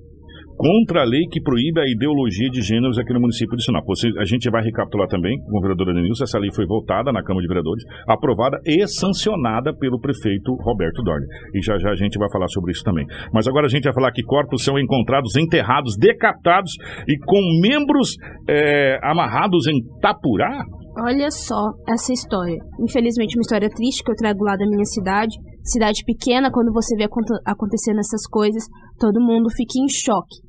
contra 0.64 1.02
a 1.02 1.06
lei 1.06 1.28
que 1.30 1.42
proíbe 1.42 1.82
a 1.82 1.86
ideologia 1.86 2.50
de 2.50 2.62
gêneros 2.62 2.98
aqui 2.98 3.12
no 3.14 3.20
município 3.20 3.58
de 3.58 3.64
Sinop. 3.66 3.84
A 4.18 4.24
gente 4.24 4.50
vai 4.50 4.64
recapitular 4.64 5.10
também 5.10 5.38
com 5.44 5.58
o 5.58 5.62
vereador 5.62 5.94
Denilson. 5.94 6.24
Essa 6.24 6.40
lei 6.40 6.50
foi 6.56 6.66
votada 6.66 7.12
na 7.12 7.22
Câmara 7.22 7.42
de 7.42 7.48
Vereadores, 7.50 7.84
aprovada 8.08 8.58
e 8.66 8.88
sancionada 8.88 9.76
pelo 9.76 10.00
prefeito 10.00 10.56
Roberto 10.64 11.04
Dorne. 11.04 11.26
E 11.54 11.62
já 11.62 11.78
já 11.78 11.92
a 11.92 11.96
gente 11.96 12.18
vai 12.18 12.32
falar 12.32 12.48
sobre 12.48 12.72
isso 12.72 12.84
também. 12.84 13.06
Mas 13.34 13.46
agora 13.46 13.66
a 13.66 13.70
gente 13.70 13.84
vai 13.84 13.94
falar 13.94 14.12
que 14.14 14.24
corpos 14.24 14.64
são 14.64 14.80
encontrados 14.80 15.36
enterrados, 15.36 15.98
decapitados 15.98 16.72
e 17.10 17.18
com 17.26 17.42
membros 17.62 18.16
eh, 18.48 18.98
amarrados 19.04 19.68
em 19.68 19.82
tapurá. 20.00 20.64
Olha 21.06 21.30
só 21.32 21.74
essa 21.90 22.14
história. 22.14 22.56
Infelizmente, 22.80 23.36
uma 23.36 23.42
história 23.42 23.68
triste 23.68 24.04
que 24.04 24.12
eu 24.12 24.16
trago 24.16 24.44
lá 24.44 24.56
da 24.56 24.66
minha 24.66 24.86
cidade. 24.86 25.36
Cidade 25.64 26.04
pequena, 26.06 26.52
quando 26.52 26.72
você 26.72 26.96
vê 26.96 27.06
aconte- 27.06 27.34
acontecendo 27.46 27.98
essas 28.00 28.28
coisas, 28.30 28.64
todo 29.00 29.20
mundo 29.20 29.50
fica 29.50 29.74
em 29.80 29.88
choque. 29.90 30.43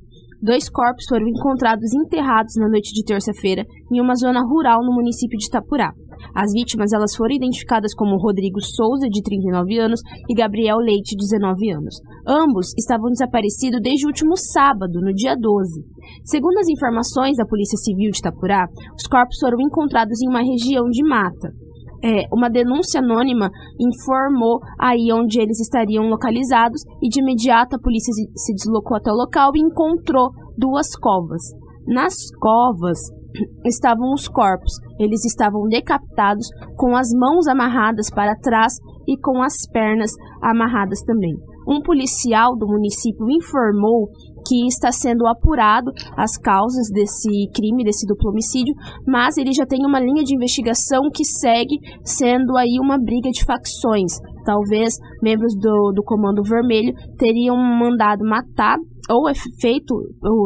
Dois 0.45 0.69
corpos 0.69 1.05
foram 1.09 1.27
encontrados 1.27 1.91
enterrados 1.91 2.53
na 2.55 2.69
noite 2.69 2.93
de 2.93 3.03
terça-feira 3.03 3.65
em 3.91 3.99
uma 3.99 4.13
zona 4.13 4.41
rural 4.45 4.85
no 4.85 4.93
município 4.93 5.39
de 5.39 5.47
Itapurá. 5.47 5.91
As 6.35 6.51
vítimas 6.53 6.93
elas 6.93 7.15
foram 7.15 7.33
identificadas 7.33 7.95
como 7.95 8.21
Rodrigo 8.21 8.61
Souza, 8.61 9.09
de 9.09 9.23
39 9.23 9.79
anos, 9.79 10.01
e 10.29 10.35
Gabriel 10.35 10.77
Leite, 10.77 11.15
de 11.15 11.25
19 11.25 11.71
anos. 11.71 11.95
Ambos 12.27 12.77
estavam 12.77 13.09
desaparecidos 13.09 13.81
desde 13.81 14.05
o 14.05 14.09
último 14.09 14.37
sábado, 14.37 15.01
no 15.01 15.11
dia 15.15 15.35
12. 15.35 15.81
Segundo 16.23 16.59
as 16.59 16.69
informações 16.69 17.37
da 17.37 17.45
Polícia 17.47 17.77
Civil 17.79 18.11
de 18.11 18.19
Itapurá, 18.19 18.67
os 18.95 19.07
corpos 19.07 19.39
foram 19.39 19.57
encontrados 19.59 20.21
em 20.21 20.29
uma 20.29 20.43
região 20.43 20.85
de 20.91 21.03
mata. 21.03 21.64
É, 22.05 22.27
uma 22.31 22.49
denúncia 22.51 22.99
anônima 22.99 23.49
informou 23.79 24.59
aí 24.79 25.11
onde 25.11 25.41
eles 25.41 25.59
estariam 25.59 26.07
localizados 26.07 26.83
e 27.01 27.09
de 27.09 27.19
imediato 27.19 27.75
a 27.75 27.79
polícia 27.79 28.13
se- 28.13 28.53
deslocou 28.53 28.95
até 28.95 29.09
o 29.11 29.15
local 29.15 29.51
e 29.55 29.59
encontrou 29.59 30.29
duas 30.55 30.95
covas. 30.95 31.41
Nas 31.87 32.13
covas 32.39 32.99
estavam 33.65 34.13
os 34.13 34.27
corpos. 34.27 34.73
Eles 34.99 35.25
estavam 35.25 35.63
decapitados 35.67 36.47
com 36.77 36.95
as 36.95 37.09
mãos 37.17 37.47
amarradas 37.47 38.11
para 38.13 38.35
trás 38.39 38.73
e 39.07 39.17
com 39.19 39.41
as 39.41 39.55
pernas 39.73 40.11
amarradas 40.43 41.01
também. 41.01 41.33
Um 41.67 41.81
policial 41.81 42.55
do 42.55 42.67
município 42.67 43.25
informou 43.31 44.09
que 44.45 44.67
está 44.67 44.91
sendo 44.91 45.27
apurado 45.27 45.91
as 46.15 46.37
causas 46.37 46.89
desse 46.91 47.49
crime, 47.53 47.83
desse 47.83 48.05
duplo 48.05 48.29
homicídio, 48.29 48.73
mas 49.05 49.37
ele 49.37 49.51
já 49.51 49.65
tem 49.65 49.85
uma 49.85 49.99
linha 49.99 50.23
de 50.23 50.35
investigação 50.35 51.09
que 51.13 51.23
segue 51.23 51.77
sendo 52.03 52.55
aí 52.57 52.77
uma 52.79 52.97
briga 52.97 53.29
de 53.31 53.43
facções. 53.43 54.13
Talvez 54.45 54.95
membros 55.21 55.55
do, 55.55 55.91
do 55.93 56.03
Comando 56.03 56.43
Vermelho 56.43 56.93
teriam 57.17 57.57
mandado 57.57 58.23
matar 58.23 58.77
ou 59.09 59.29
é 59.29 59.33
feito 59.59 59.95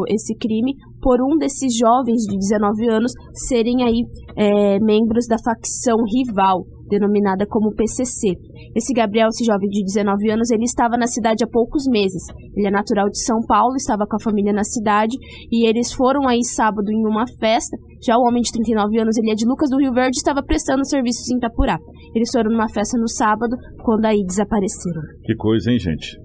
esse 0.08 0.34
crime 0.36 0.74
por 1.00 1.20
um 1.22 1.36
desses 1.36 1.76
jovens 1.76 2.22
de 2.22 2.36
19 2.36 2.90
anos 2.90 3.12
serem 3.48 3.82
aí 3.82 4.04
é, 4.36 4.78
membros 4.80 5.26
da 5.26 5.36
facção 5.38 5.96
rival, 6.04 6.64
denominada 6.88 7.46
como 7.48 7.74
PCC. 7.74 8.34
Esse 8.74 8.92
Gabriel, 8.92 9.28
esse 9.28 9.44
jovem 9.44 9.68
de 9.68 9.82
19 9.84 10.30
anos, 10.30 10.50
ele 10.50 10.64
estava 10.64 10.96
na 10.96 11.06
cidade 11.06 11.44
há 11.44 11.48
poucos 11.48 11.84
meses. 11.88 12.22
Ele 12.54 12.66
é 12.66 12.70
natural 12.70 13.08
de 13.08 13.22
São 13.22 13.38
Paulo, 13.46 13.76
estava 13.76 14.06
com 14.06 14.16
a 14.16 14.22
família 14.22 14.52
na 14.52 14.64
cidade 14.64 15.16
e 15.50 15.66
eles 15.68 15.92
foram 15.92 16.28
aí 16.28 16.44
sábado 16.44 16.90
em 16.90 17.06
uma 17.06 17.24
festa. 17.38 17.76
Já 18.04 18.16
o 18.16 18.26
homem 18.26 18.42
de 18.42 18.52
39 18.52 19.00
anos, 19.00 19.16
ele 19.16 19.30
é 19.30 19.34
de 19.34 19.46
Lucas 19.46 19.70
do 19.70 19.78
Rio 19.78 19.92
Verde, 19.92 20.16
estava 20.16 20.42
prestando 20.42 20.86
serviços 20.86 21.30
em 21.30 21.36
Itapurá. 21.36 21.78
Eles 22.14 22.30
foram 22.32 22.50
numa 22.50 22.68
festa 22.68 22.98
no 22.98 23.08
sábado, 23.08 23.56
quando 23.82 24.04
aí 24.04 24.24
desapareceram. 24.26 25.02
Que 25.22 25.34
coisa, 25.36 25.70
hein, 25.70 25.78
gente? 25.78 26.16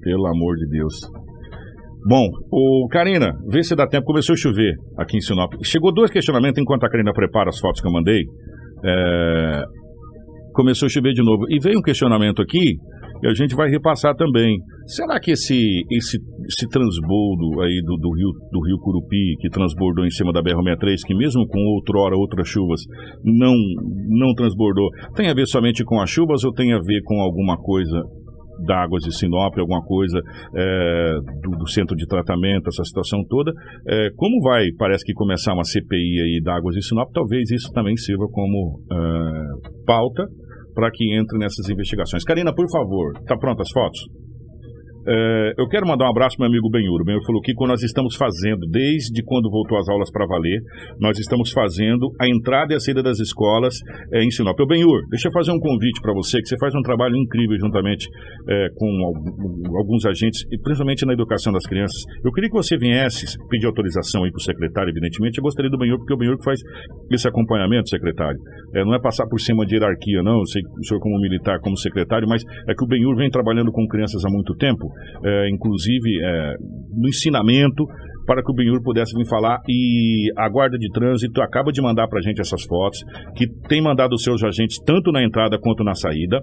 Pelo 0.00 0.26
amor 0.26 0.56
de 0.56 0.68
Deus. 0.68 1.23
Bom, 2.06 2.28
o 2.52 2.86
Karina, 2.90 3.32
vê 3.48 3.62
se 3.62 3.74
dá 3.74 3.86
tempo. 3.86 4.04
Começou 4.04 4.34
a 4.34 4.36
chover 4.36 4.74
aqui 4.98 5.16
em 5.16 5.20
Sinop. 5.20 5.54
Chegou 5.62 5.92
dois 5.92 6.10
questionamentos 6.10 6.60
enquanto 6.60 6.84
a 6.84 6.90
Karina 6.90 7.12
prepara 7.14 7.48
as 7.48 7.58
fotos 7.58 7.80
que 7.80 7.88
eu 7.88 7.92
mandei. 7.92 8.20
É, 8.84 9.62
começou 10.52 10.86
a 10.86 10.90
chover 10.90 11.14
de 11.14 11.22
novo. 11.22 11.44
E 11.48 11.58
veio 11.58 11.78
um 11.78 11.82
questionamento 11.82 12.42
aqui 12.42 12.76
e 13.22 13.26
a 13.26 13.32
gente 13.32 13.56
vai 13.56 13.70
repassar 13.70 14.14
também. 14.14 14.58
Será 14.86 15.18
que 15.18 15.30
esse, 15.30 15.56
esse, 15.90 16.18
esse 16.46 16.68
transbordo 16.68 17.62
aí 17.62 17.80
do, 17.82 17.96
do, 17.96 18.14
rio, 18.14 18.32
do 18.52 18.60
rio 18.66 18.78
Curupi, 18.78 19.36
que 19.40 19.48
transbordou 19.48 20.04
em 20.04 20.10
cima 20.10 20.30
da 20.30 20.42
BR-63, 20.42 20.96
que 21.06 21.14
mesmo 21.14 21.46
com 21.46 21.58
outrora 21.74 22.14
outras 22.18 22.46
chuvas, 22.46 22.82
não, 23.24 23.54
não 24.10 24.34
transbordou, 24.34 24.90
tem 25.16 25.30
a 25.30 25.34
ver 25.34 25.46
somente 25.46 25.82
com 25.84 26.02
as 26.02 26.10
chuvas 26.10 26.44
ou 26.44 26.52
tem 26.52 26.74
a 26.74 26.78
ver 26.78 27.00
com 27.02 27.18
alguma 27.22 27.56
coisa 27.56 28.02
da 28.60 28.82
Águas 28.82 29.02
de 29.02 29.16
Sinop, 29.16 29.58
alguma 29.58 29.82
coisa 29.82 30.20
é, 30.54 31.14
do, 31.42 31.56
do, 31.58 31.68
centro 31.68 31.96
de 31.96 32.06
tratamento, 32.06 32.68
essa 32.68 32.84
situação 32.84 33.20
toda. 33.28 33.52
É, 33.88 34.08
como 34.16 34.40
vai, 34.42 34.66
parece 34.78 35.04
que 35.04 35.12
começar 35.12 35.54
uma 35.54 35.64
CPI 35.64 36.20
aí 36.20 36.40
da 36.42 36.56
Águas 36.56 36.74
de 36.74 36.86
Sinop, 36.86 37.10
talvez 37.12 37.50
isso 37.50 37.70
também 37.72 37.96
sirva 37.96 38.26
como 38.30 38.80
é, 38.90 39.84
pauta 39.86 40.24
para 40.74 40.90
que 40.90 41.16
entre 41.16 41.38
nessas 41.38 41.68
investigações. 41.68 42.24
Karina, 42.24 42.52
por 42.54 42.66
favor, 42.70 43.12
tá 43.26 43.36
prontas 43.36 43.68
as 43.68 43.72
fotos? 43.72 44.00
É, 45.06 45.52
eu 45.58 45.68
quero 45.68 45.86
mandar 45.86 46.06
um 46.06 46.10
abraço 46.10 46.36
para 46.36 46.48
meu 46.48 46.52
amigo 46.52 46.70
Benhur. 46.70 47.00
O 47.00 47.04
Benhur 47.04 47.24
falou 47.26 47.40
que 47.42 47.52
quando 47.54 47.70
nós 47.70 47.82
estamos 47.82 48.16
fazendo, 48.16 48.66
desde 48.70 49.22
quando 49.24 49.50
voltou 49.50 49.78
as 49.78 49.88
aulas 49.88 50.10
para 50.10 50.26
valer, 50.26 50.60
nós 50.98 51.18
estamos 51.18 51.50
fazendo 51.52 52.10
a 52.20 52.26
entrada 52.26 52.72
e 52.72 52.76
a 52.76 52.80
saída 52.80 53.02
das 53.02 53.20
escolas 53.20 53.74
é, 54.12 54.24
em 54.24 54.30
Sinop. 54.30 54.58
O 54.58 54.66
Benhur, 54.66 55.02
deixa 55.10 55.28
eu 55.28 55.32
fazer 55.32 55.52
um 55.52 55.58
convite 55.58 56.00
para 56.00 56.14
você, 56.14 56.40
que 56.40 56.48
você 56.48 56.56
faz 56.58 56.74
um 56.74 56.80
trabalho 56.80 57.16
incrível 57.16 57.56
juntamente 57.58 58.08
é, 58.48 58.68
com 58.74 58.88
alguns 59.76 60.06
agentes, 60.06 60.42
e 60.50 60.58
principalmente 60.58 61.04
na 61.04 61.12
educação 61.12 61.52
das 61.52 61.66
crianças. 61.66 62.00
Eu 62.24 62.32
queria 62.32 62.48
que 62.48 62.56
você 62.56 62.76
viesse 62.78 63.26
pedir 63.50 63.66
autorização 63.66 64.24
aí 64.24 64.30
para 64.30 64.38
o 64.38 64.42
secretário, 64.42 64.90
evidentemente. 64.90 65.38
Eu 65.38 65.44
gostaria 65.44 65.70
do 65.70 65.78
Benhur, 65.78 65.98
porque 65.98 66.14
o 66.14 66.16
Benhur 66.16 66.38
que 66.38 66.44
faz 66.44 66.60
esse 67.10 67.28
acompanhamento, 67.28 67.90
secretário. 67.90 68.38
É, 68.74 68.84
não 68.84 68.94
é 68.94 69.00
passar 69.00 69.26
por 69.26 69.38
cima 69.38 69.66
de 69.66 69.74
hierarquia, 69.74 70.22
não. 70.22 70.38
Eu 70.38 70.46
sei 70.46 70.62
o 70.62 70.84
senhor 70.84 71.00
como 71.00 71.20
militar, 71.20 71.60
como 71.60 71.76
secretário, 71.76 72.26
mas 72.28 72.42
é 72.68 72.74
que 72.74 72.84
o 72.84 72.88
Benhur 72.88 73.14
vem 73.16 73.30
trabalhando 73.30 73.70
com 73.70 73.86
crianças 73.86 74.24
há 74.24 74.30
muito 74.30 74.54
tempo 74.56 74.93
é, 75.24 75.48
inclusive 75.50 76.24
é, 76.24 76.54
no 76.92 77.08
ensinamento, 77.08 77.84
para 78.26 78.42
que 78.42 78.50
o 78.50 78.54
Benhur 78.54 78.82
pudesse 78.82 79.16
vir 79.16 79.28
falar. 79.28 79.60
E 79.68 80.30
a 80.36 80.48
Guarda 80.48 80.78
de 80.78 80.88
Trânsito 80.90 81.40
acaba 81.42 81.70
de 81.70 81.80
mandar 81.82 82.08
para 82.08 82.18
a 82.18 82.22
gente 82.22 82.40
essas 82.40 82.62
fotos, 82.64 82.98
que 83.36 83.46
tem 83.68 83.82
mandado 83.82 84.14
os 84.14 84.22
seus 84.22 84.42
agentes 84.42 84.78
tanto 84.84 85.12
na 85.12 85.22
entrada 85.22 85.58
quanto 85.58 85.84
na 85.84 85.94
saída 85.94 86.40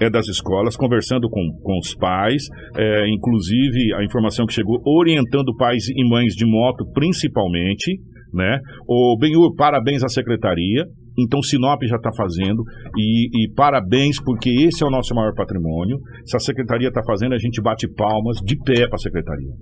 é 0.00 0.10
das 0.10 0.26
escolas, 0.28 0.76
conversando 0.76 1.28
com, 1.28 1.40
com 1.62 1.78
os 1.78 1.94
pais, 1.94 2.42
é, 2.76 3.08
inclusive 3.08 3.94
a 3.94 4.04
informação 4.04 4.46
que 4.46 4.52
chegou, 4.52 4.80
orientando 4.84 5.54
pais 5.56 5.88
e 5.88 6.08
mães 6.08 6.34
de 6.34 6.46
moto, 6.46 6.84
principalmente. 6.92 8.00
Né? 8.32 8.58
O 8.88 9.16
Benhur, 9.18 9.54
parabéns 9.54 10.02
à 10.02 10.08
secretaria. 10.08 10.84
Então 11.18 11.40
Sinop 11.42 11.80
já 11.84 11.96
está 11.96 12.10
fazendo 12.16 12.62
e, 12.96 13.28
e, 13.32 13.52
parabéns 13.54 14.20
porque 14.22 14.50
esse 14.50 14.82
é 14.82 14.86
o 14.86 14.90
nosso 14.90 15.14
maior 15.14 15.32
patrimônio. 15.34 15.98
Se 16.24 16.36
a 16.36 16.40
secretaria 16.40 16.88
está 16.88 17.02
fazendo, 17.06 17.34
a 17.34 17.38
gente 17.38 17.62
bate 17.62 17.88
palmas 17.88 18.38
de 18.44 18.56
pé 18.56 18.86
para 18.86 18.96
a 18.96 18.98
secretaria. 18.98 19.52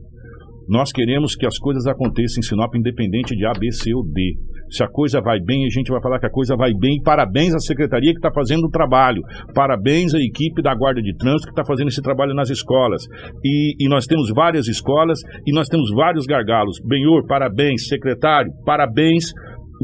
Nós 0.69 0.93
queremos 0.93 1.35
que 1.35 1.47
as 1.47 1.59
coisas 1.59 1.87
aconteçam 1.87 2.41
em 2.41 2.43
Sinop 2.43 2.75
independente 2.75 3.37
de 3.37 3.45
A, 3.47 3.53
B, 3.53 3.71
C 3.73 3.95
ou 3.95 4.05
D. 4.05 4.37
Se 4.71 4.83
a 4.83 4.89
coisa 4.89 5.21
vai 5.21 5.39
bem, 5.39 5.67
a 5.67 5.69
gente 5.69 5.91
vai 5.91 6.01
falar 6.01 6.19
que 6.19 6.25
a 6.25 6.31
coisa 6.31 6.57
vai 6.57 6.73
bem. 6.73 7.03
Parabéns 7.05 7.55
à 7.55 7.59
secretaria 7.59 8.13
que 8.13 8.19
está 8.19 8.33
fazendo 8.33 8.65
o 8.65 8.71
trabalho. 8.71 9.21
Parabéns 9.55 10.15
à 10.15 10.19
equipe 10.19 10.63
da 10.63 10.75
Guarda 10.75 11.03
de 11.03 11.15
Trânsito 11.17 11.49
que 11.49 11.53
está 11.53 11.65
fazendo 11.65 11.89
esse 11.89 12.01
trabalho 12.01 12.35
nas 12.35 12.49
escolas. 12.49 13.03
E, 13.45 13.75
e, 13.79 13.89
nós 13.89 14.07
temos 14.07 14.31
várias 14.35 14.69
escolas 14.69 15.19
e 15.47 15.53
nós 15.53 15.69
temos 15.69 15.91
vários 15.95 16.25
gargalos. 16.25 16.79
Benhor, 16.87 17.27
parabéns. 17.27 17.87
Secretário, 17.87 18.51
parabéns 18.65 19.33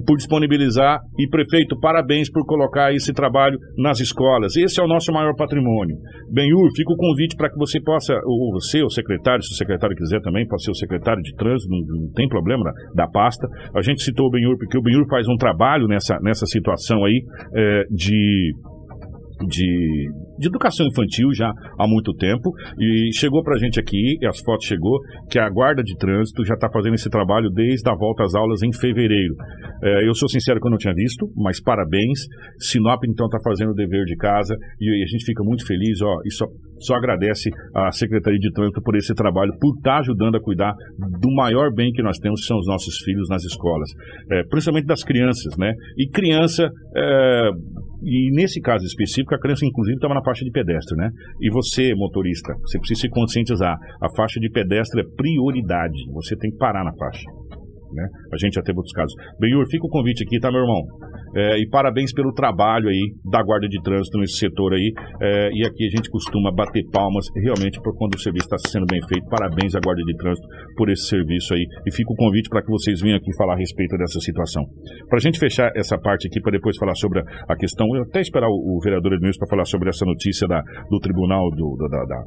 por 0.06 0.16
disponibilizar 0.16 1.00
e 1.18 1.28
prefeito, 1.28 1.78
parabéns 1.80 2.30
por 2.30 2.44
colocar 2.46 2.92
esse 2.92 3.12
trabalho 3.12 3.58
nas 3.76 4.00
escolas. 4.00 4.56
Esse 4.56 4.80
é 4.80 4.84
o 4.84 4.88
nosso 4.88 5.12
maior 5.12 5.34
patrimônio. 5.36 5.96
Benhur, 6.30 6.68
fica 6.76 6.92
o 6.92 6.96
convite 6.96 7.36
para 7.36 7.50
que 7.50 7.56
você 7.56 7.80
possa, 7.80 8.14
ou 8.24 8.52
você, 8.52 8.82
o 8.82 8.90
secretário, 8.90 9.42
se 9.42 9.52
o 9.52 9.56
secretário 9.56 9.96
quiser 9.96 10.20
também, 10.20 10.46
pode 10.46 10.64
ser 10.64 10.70
o 10.70 10.74
secretário 10.74 11.22
de 11.22 11.34
trânsito, 11.34 11.70
não, 11.70 11.78
não 12.02 12.12
tem 12.12 12.28
problema 12.28 12.70
da 12.94 13.06
pasta. 13.08 13.46
A 13.74 13.82
gente 13.82 14.02
citou 14.02 14.26
o 14.26 14.30
Benhur 14.30 14.56
porque 14.58 14.78
o 14.78 14.82
Benhur 14.82 15.06
faz 15.08 15.26
um 15.28 15.36
trabalho 15.36 15.86
nessa, 15.86 16.18
nessa 16.22 16.46
situação 16.46 17.04
aí 17.04 17.22
é, 17.54 17.84
de 17.90 18.52
de, 19.46 20.10
de 20.38 20.48
educação 20.48 20.86
infantil 20.86 21.28
já 21.34 21.50
há 21.78 21.86
muito 21.86 22.14
tempo 22.14 22.50
e 22.78 23.10
chegou 23.14 23.42
para 23.42 23.56
a 23.56 23.58
gente 23.58 23.78
aqui, 23.80 24.16
e 24.20 24.26
as 24.26 24.40
fotos 24.40 24.66
chegou, 24.66 24.98
que 25.30 25.38
a 25.38 25.48
guarda 25.48 25.82
de 25.82 25.96
trânsito 25.96 26.44
já 26.44 26.54
está 26.54 26.68
fazendo 26.72 26.94
esse 26.94 27.10
trabalho 27.10 27.50
desde 27.50 27.88
a 27.90 27.94
volta 27.94 28.24
às 28.24 28.34
aulas 28.34 28.62
em 28.62 28.72
fevereiro. 28.72 29.34
É, 29.82 30.08
eu 30.08 30.14
sou 30.14 30.28
sincero 30.28 30.60
que 30.60 30.66
eu 30.66 30.70
não 30.70 30.78
tinha 30.78 30.94
visto, 30.94 31.26
mas 31.36 31.60
parabéns. 31.60 32.26
Sinop 32.58 33.02
então 33.04 33.26
está 33.26 33.38
fazendo 33.42 33.70
o 33.70 33.74
dever 33.74 34.04
de 34.04 34.16
casa 34.16 34.54
e, 34.80 35.02
a 35.02 35.06
gente 35.06 35.24
fica 35.24 35.42
muito 35.42 35.66
feliz, 35.66 36.00
ó, 36.02 36.20
e 36.24 36.32
só, 36.32 36.46
só 36.78 36.94
agradece 36.94 37.50
a 37.74 37.90
Secretaria 37.92 38.38
de 38.38 38.52
Trânsito 38.52 38.82
por 38.82 38.96
esse 38.96 39.14
trabalho, 39.14 39.52
por 39.60 39.76
estar 39.76 39.94
tá 39.94 39.98
ajudando 39.98 40.36
a 40.36 40.40
cuidar 40.40 40.74
do 40.98 41.34
maior 41.34 41.72
bem 41.72 41.92
que 41.92 42.02
nós 42.02 42.18
temos, 42.18 42.40
que 42.40 42.46
são 42.46 42.58
os 42.58 42.66
nossos 42.66 42.96
filhos 43.04 43.28
nas 43.28 43.44
escolas, 43.44 43.90
é, 44.30 44.42
principalmente 44.44 44.86
das 44.86 45.02
crianças, 45.02 45.56
né? 45.56 45.72
E 45.96 46.08
criança 46.08 46.68
é, 46.96 47.50
e 48.02 48.30
nesse 48.34 48.60
caso 48.60 48.84
específico, 48.84 49.34
a 49.34 49.40
criança, 49.40 49.66
inclusive, 49.66 49.96
estava 49.96 50.14
na 50.14 50.22
faixa 50.22 50.44
de 50.44 50.50
pedestre, 50.50 50.96
né? 50.96 51.10
E 51.40 51.50
você, 51.50 51.94
motorista, 51.94 52.54
você 52.60 52.78
precisa 52.78 53.02
se 53.02 53.08
conscientizar. 53.08 53.76
A 54.00 54.08
faixa 54.16 54.38
de 54.40 54.50
pedestre 54.50 55.00
é 55.00 55.04
prioridade. 55.16 55.98
Você 56.12 56.36
tem 56.36 56.50
que 56.50 56.56
parar 56.56 56.84
na 56.84 56.92
faixa. 56.96 57.24
Né? 57.92 58.04
A 58.32 58.36
gente 58.36 58.54
já 58.54 58.62
teve 58.62 58.76
outros 58.76 58.92
casos. 58.92 59.12
Benhur, 59.38 59.64
fica 59.70 59.86
o 59.86 59.90
convite 59.90 60.24
aqui, 60.24 60.38
tá, 60.38 60.50
meu 60.50 60.60
irmão? 60.60 60.82
É, 61.36 61.60
e 61.60 61.68
parabéns 61.68 62.12
pelo 62.12 62.32
trabalho 62.32 62.88
aí 62.88 63.12
da 63.24 63.42
Guarda 63.42 63.68
de 63.68 63.80
Trânsito 63.82 64.18
nesse 64.18 64.38
setor 64.38 64.74
aí. 64.74 64.92
É, 65.20 65.50
e 65.52 65.66
aqui 65.66 65.84
a 65.86 65.90
gente 65.90 66.10
costuma 66.10 66.50
bater 66.52 66.84
palmas 66.90 67.26
realmente 67.36 67.80
por 67.80 67.96
quando 67.96 68.14
o 68.14 68.18
serviço 68.18 68.48
está 68.50 68.58
sendo 68.68 68.86
bem 68.86 69.00
feito. 69.08 69.28
Parabéns 69.28 69.74
à 69.74 69.80
Guarda 69.80 70.02
de 70.02 70.16
Trânsito 70.16 70.46
por 70.76 70.88
esse 70.90 71.08
serviço 71.08 71.54
aí. 71.54 71.64
E 71.86 71.94
fica 71.94 72.12
o 72.12 72.16
convite 72.16 72.48
para 72.48 72.62
que 72.62 72.70
vocês 72.70 73.00
venham 73.00 73.16
aqui 73.16 73.34
falar 73.36 73.54
a 73.54 73.58
respeito 73.58 73.96
dessa 73.96 74.20
situação. 74.20 74.64
Para 75.08 75.18
a 75.18 75.20
gente 75.20 75.38
fechar 75.38 75.70
essa 75.76 75.98
parte 75.98 76.28
aqui, 76.28 76.40
para 76.40 76.52
depois 76.52 76.76
falar 76.76 76.94
sobre 76.94 77.20
a 77.20 77.56
questão, 77.56 77.86
eu 77.94 78.02
até 78.02 78.20
esperar 78.20 78.48
o, 78.48 78.76
o 78.76 78.80
vereador 78.82 79.12
Edmilson 79.12 79.38
para 79.38 79.48
falar 79.48 79.64
sobre 79.64 79.88
essa 79.88 80.04
notícia 80.04 80.46
da, 80.48 80.62
do 80.88 80.98
Tribunal 80.98 81.50
do, 81.50 81.76
da, 81.76 82.04
da, 82.04 82.22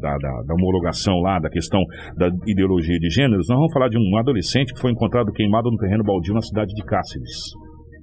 da, 0.00 0.16
da, 0.18 0.42
da 0.46 0.54
homologação 0.54 1.20
lá, 1.20 1.38
da 1.38 1.50
questão 1.50 1.80
da 2.16 2.28
ideologia 2.46 2.98
de 2.98 3.10
gêneros, 3.10 3.46
nós 3.48 3.58
vamos 3.58 3.72
falar 3.72 3.88
de 3.88 3.98
um 3.98 4.16
adolescente 4.18 4.72
que 4.72 4.80
foi 4.80 4.90
encontrado 4.92 5.32
queimado 5.32 5.70
no 5.70 5.76
terreno 5.76 6.04
baldio 6.04 6.34
na 6.34 6.40
cidade 6.40 6.72
de 6.74 6.84
Cáceres. 6.84 7.54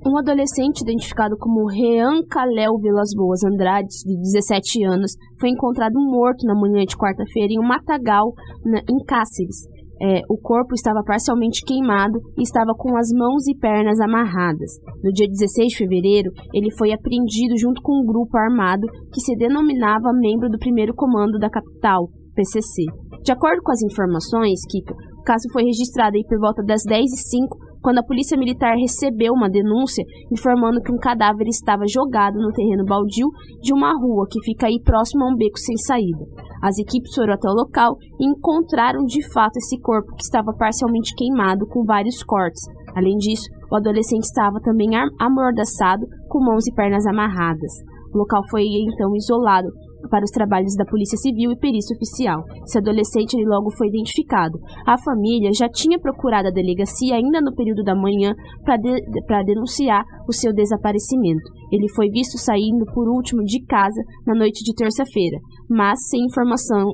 Um 0.06 0.18
adolescente 0.18 0.82
identificado 0.82 1.38
como 1.38 1.66
Rean 1.66 2.26
Calel 2.30 2.76
Vilas 2.78 3.12
Boas 3.16 3.42
Andrade, 3.44 3.88
de 4.06 4.18
17 4.18 4.84
anos, 4.84 5.14
foi 5.40 5.50
encontrado 5.50 5.94
morto 5.96 6.46
na 6.46 6.54
manhã 6.54 6.84
de 6.84 6.98
quarta-feira 6.98 7.54
em 7.54 7.60
um 7.60 7.66
matagal 7.66 8.34
na, 8.66 8.80
em 8.80 9.00
Cáceres. 9.08 9.64
É, 10.02 10.22
o 10.30 10.38
corpo 10.38 10.74
estava 10.74 11.04
parcialmente 11.06 11.62
queimado 11.66 12.20
e 12.38 12.42
estava 12.42 12.74
com 12.76 12.98
as 12.98 13.08
mãos 13.14 13.48
e 13.48 13.58
pernas 13.58 14.00
amarradas. 14.00 14.72
No 15.04 15.12
dia 15.12 15.28
16 15.28 15.70
de 15.70 15.78
fevereiro, 15.78 16.32
ele 16.54 16.72
foi 16.78 16.92
apreendido 16.92 17.58
junto 17.58 17.82
com 17.82 18.02
um 18.02 18.06
grupo 18.06 18.38
armado 18.38 18.88
que 19.14 19.22
se 19.22 19.36
denominava 19.36 20.12
membro 20.14 20.50
do 20.50 20.58
primeiro 20.58 20.94
comando 20.94 21.38
da 21.38 21.50
capital, 21.50 22.10
PCC. 22.36 22.84
De 23.24 23.32
acordo 23.32 23.62
com 23.64 23.72
as 23.72 23.82
informações, 23.84 24.60
Kiko, 24.70 24.94
o 25.20 25.24
caso 25.24 25.48
foi 25.54 25.64
registrado 25.64 26.18
aí 26.18 26.24
por 26.28 26.40
volta 26.40 26.62
das 26.64 26.82
10h05 26.84 27.73
quando 27.84 28.00
a 28.00 28.04
polícia 28.04 28.38
militar 28.38 28.76
recebeu 28.78 29.34
uma 29.34 29.50
denúncia 29.50 30.06
informando 30.32 30.82
que 30.82 30.92
um 30.92 30.98
cadáver 30.98 31.48
estava 31.48 31.84
jogado 31.86 32.40
no 32.40 32.54
terreno 32.54 32.86
baldio 32.86 33.28
de 33.62 33.74
uma 33.74 33.92
rua 33.92 34.26
que 34.32 34.42
fica 34.44 34.68
aí 34.68 34.80
próximo 34.82 35.26
a 35.26 35.28
um 35.28 35.36
beco 35.36 35.60
sem 35.60 35.76
saída. 35.76 36.26
As 36.62 36.80
equipes 36.80 37.14
foram 37.14 37.34
até 37.34 37.50
o 37.50 37.54
local 37.54 37.98
e 38.18 38.26
encontraram 38.26 39.04
de 39.04 39.22
fato 39.34 39.58
esse 39.58 39.78
corpo 39.82 40.16
que 40.16 40.24
estava 40.24 40.54
parcialmente 40.58 41.14
queimado 41.14 41.68
com 41.68 41.84
vários 41.84 42.24
cortes. 42.24 42.62
Além 42.96 43.18
disso, 43.18 43.50
o 43.70 43.76
adolescente 43.76 44.24
estava 44.24 44.62
também 44.62 44.92
amordaçado 45.20 46.06
com 46.30 46.40
mãos 46.40 46.66
e 46.66 46.74
pernas 46.74 47.06
amarradas. 47.06 47.74
O 48.14 48.18
local 48.18 48.42
foi 48.50 48.64
então 48.64 49.14
isolado 49.16 49.68
para 50.10 50.24
os 50.24 50.32
trabalhos 50.32 50.76
da 50.76 50.86
Polícia 50.86 51.18
Civil 51.18 51.52
e 51.52 51.58
perícia 51.58 51.96
oficial. 51.96 52.44
Esse 52.66 52.78
adolescente 52.78 53.36
logo 53.46 53.72
foi 53.78 53.88
identificado. 53.88 54.60
A 54.86 54.98
família 54.98 55.52
já 55.54 55.70
tinha 55.70 56.00
procurado 56.00 56.48
a 56.48 56.52
delegacia 56.52 57.16
ainda 57.16 57.42
no 57.42 57.54
período 57.54 57.84
da 57.84 57.96
manhã 57.96 58.34
para 58.64 58.78
de, 58.78 59.02
denunciar 59.46 60.04
o 60.28 60.34
seu 60.34 60.54
desaparecimento. 60.54 61.44
Ele 61.72 61.90
foi 61.96 62.10
visto 62.10 62.38
saindo 62.38 62.86
por 62.94 63.08
último 63.10 63.44
de 63.44 63.64
casa 63.66 64.02
na 64.26 64.36
noite 64.36 64.64
de 64.64 64.74
terça-feira, 64.74 65.38
mas 65.70 66.00
sem 66.10 66.26
informação, 66.26 66.92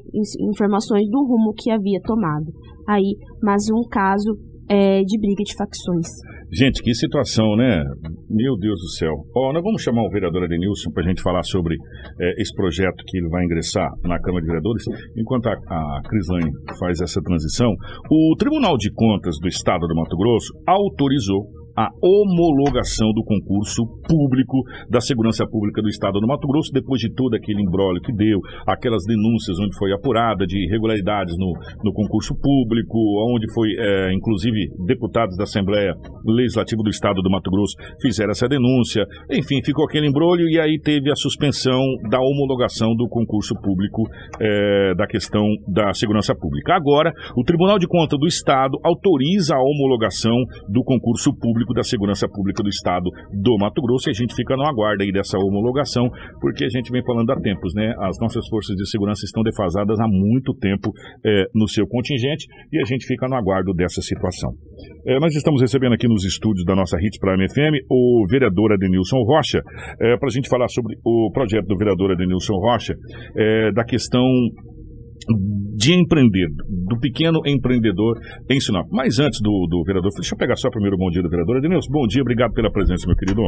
informações 0.51 1.09
do 1.09 1.25
rumo 1.25 1.53
que 1.53 1.71
havia 1.71 1.99
tomado. 2.01 2.51
Aí, 2.87 3.15
mais 3.43 3.69
um 3.69 3.87
caso 3.87 4.48
é, 4.69 5.01
de 5.03 5.19
briga 5.19 5.43
de 5.43 5.53
facções. 5.55 6.07
Gente, 6.51 6.81
que 6.81 6.93
situação, 6.93 7.55
né? 7.55 7.83
Meu 8.29 8.57
Deus 8.57 8.79
do 8.79 8.89
céu. 8.97 9.13
Ó, 9.35 9.53
nós 9.53 9.63
vamos 9.63 9.81
chamar 9.81 10.03
o 10.03 10.09
vereador 10.09 10.43
Adenilson 10.43 10.91
para 10.91 11.03
a 11.03 11.07
gente 11.07 11.21
falar 11.21 11.43
sobre 11.43 11.75
é, 12.19 12.41
esse 12.41 12.53
projeto 12.55 13.03
que 13.05 13.17
ele 13.17 13.29
vai 13.29 13.43
ingressar 13.45 13.89
na 14.03 14.19
Câmara 14.19 14.41
de 14.41 14.47
Vereadores. 14.47 14.83
Enquanto 15.17 15.47
a, 15.47 15.53
a 15.53 16.01
Crislane 16.07 16.51
faz 16.79 17.01
essa 17.01 17.21
transição, 17.21 17.71
o 18.09 18.35
Tribunal 18.37 18.77
de 18.77 18.91
Contas 18.93 19.35
do 19.39 19.47
Estado 19.47 19.87
do 19.87 19.95
Mato 19.95 20.15
Grosso 20.17 20.53
autorizou 20.67 21.58
a 21.79 21.87
homologação 22.03 23.07
do 23.13 23.23
concurso 23.23 23.87
público 24.03 24.63
da 24.89 24.99
Segurança 24.99 25.47
Pública 25.47 25.81
do 25.81 25.87
Estado 25.87 26.19
do 26.19 26.27
Mato 26.27 26.45
Grosso, 26.45 26.73
depois 26.73 26.99
de 26.99 27.09
todo 27.13 27.35
aquele 27.35 27.61
embrólio 27.61 28.01
que 28.01 28.11
deu, 28.11 28.37
aquelas 28.67 29.05
denúncias 29.05 29.57
onde 29.57 29.77
foi 29.77 29.93
apurada 29.93 30.45
de 30.45 30.59
irregularidades 30.67 31.37
no, 31.37 31.53
no 31.81 31.93
concurso 31.93 32.35
público, 32.35 32.99
onde 33.31 33.47
foi, 33.53 33.69
é, 33.79 34.13
inclusive, 34.13 34.67
deputados 34.85 35.37
da 35.37 35.43
Assembleia 35.43 35.93
Legislativa 36.25 36.83
do 36.83 36.89
Estado 36.89 37.21
do 37.21 37.31
Mato 37.31 37.49
Grosso 37.49 37.75
fizeram 38.01 38.31
essa 38.31 38.49
denúncia. 38.49 39.05
Enfim, 39.31 39.63
ficou 39.63 39.85
aquele 39.85 40.07
embrólio 40.07 40.49
e 40.49 40.59
aí 40.59 40.77
teve 40.83 41.09
a 41.09 41.15
suspensão 41.15 41.79
da 42.09 42.19
homologação 42.19 42.93
do 42.93 43.07
concurso 43.07 43.55
público 43.55 44.03
é, 44.41 44.95
da 44.95 45.07
questão 45.07 45.45
da 45.65 45.93
segurança 45.93 46.35
pública. 46.35 46.75
Agora, 46.75 47.13
o 47.37 47.43
Tribunal 47.45 47.79
de 47.79 47.87
Contas 47.87 48.19
do 48.19 48.27
Estado 48.27 48.77
autoriza 48.83 49.55
a 49.55 49.61
homologação 49.61 50.35
do 50.67 50.83
concurso 50.83 51.33
público 51.39 51.68
da 51.73 51.83
Segurança 51.83 52.27
Pública 52.27 52.63
do 52.63 52.69
Estado 52.69 53.09
do 53.33 53.57
Mato 53.57 53.81
Grosso 53.81 54.09
e 54.09 54.11
a 54.11 54.13
gente 54.13 54.35
fica 54.35 54.55
no 54.55 54.65
aguardo 54.65 55.03
aí 55.03 55.11
dessa 55.11 55.37
homologação, 55.37 56.09
porque 56.41 56.65
a 56.65 56.69
gente 56.69 56.91
vem 56.91 57.03
falando 57.05 57.29
há 57.31 57.39
tempos, 57.39 57.73
né? 57.73 57.93
As 57.99 58.17
nossas 58.19 58.47
forças 58.47 58.75
de 58.75 58.89
segurança 58.89 59.25
estão 59.25 59.43
defasadas 59.43 59.99
há 59.99 60.07
muito 60.07 60.53
tempo 60.55 60.91
é, 61.25 61.45
no 61.53 61.67
seu 61.67 61.87
contingente 61.87 62.45
e 62.71 62.79
a 62.79 62.85
gente 62.85 63.05
fica 63.05 63.27
no 63.27 63.35
aguardo 63.35 63.73
dessa 63.73 64.01
situação. 64.01 64.51
É, 65.05 65.19
nós 65.19 65.35
estamos 65.35 65.61
recebendo 65.61 65.93
aqui 65.93 66.07
nos 66.07 66.23
estúdios 66.25 66.65
da 66.65 66.75
nossa 66.75 66.97
Hits 66.97 67.19
Prime 67.19 67.47
FM 67.49 67.85
o 67.89 68.25
vereador 68.29 68.73
Adenilson 68.73 69.17
Rocha, 69.23 69.61
é, 70.01 70.17
para 70.17 70.27
a 70.27 70.31
gente 70.31 70.49
falar 70.49 70.67
sobre 70.67 70.95
o 71.05 71.31
projeto 71.31 71.65
do 71.65 71.77
vereador 71.77 72.11
Adenilson 72.11 72.55
Rocha, 72.55 72.95
da 73.73 73.83
questão 73.83 74.23
de 75.75 75.93
empreender, 75.93 76.49
do 76.89 76.99
pequeno 76.99 77.39
empreendedor 77.45 78.17
em 78.49 78.59
Sinop. 78.59 78.87
Mas 78.91 79.19
antes 79.19 79.39
do, 79.41 79.67
do 79.69 79.83
vereador, 79.85 80.09
deixa 80.15 80.33
eu 80.33 80.37
pegar 80.37 80.55
só 80.55 80.69
primeiro 80.69 80.95
o 80.95 80.99
bom 80.99 81.09
dia 81.09 81.21
do 81.21 81.29
vereador. 81.29 81.57
Ednilson, 81.57 81.91
bom 81.91 82.07
dia, 82.07 82.21
obrigado 82.21 82.51
pela 82.53 82.71
presença, 82.71 83.05
meu 83.07 83.15
querido. 83.15 83.41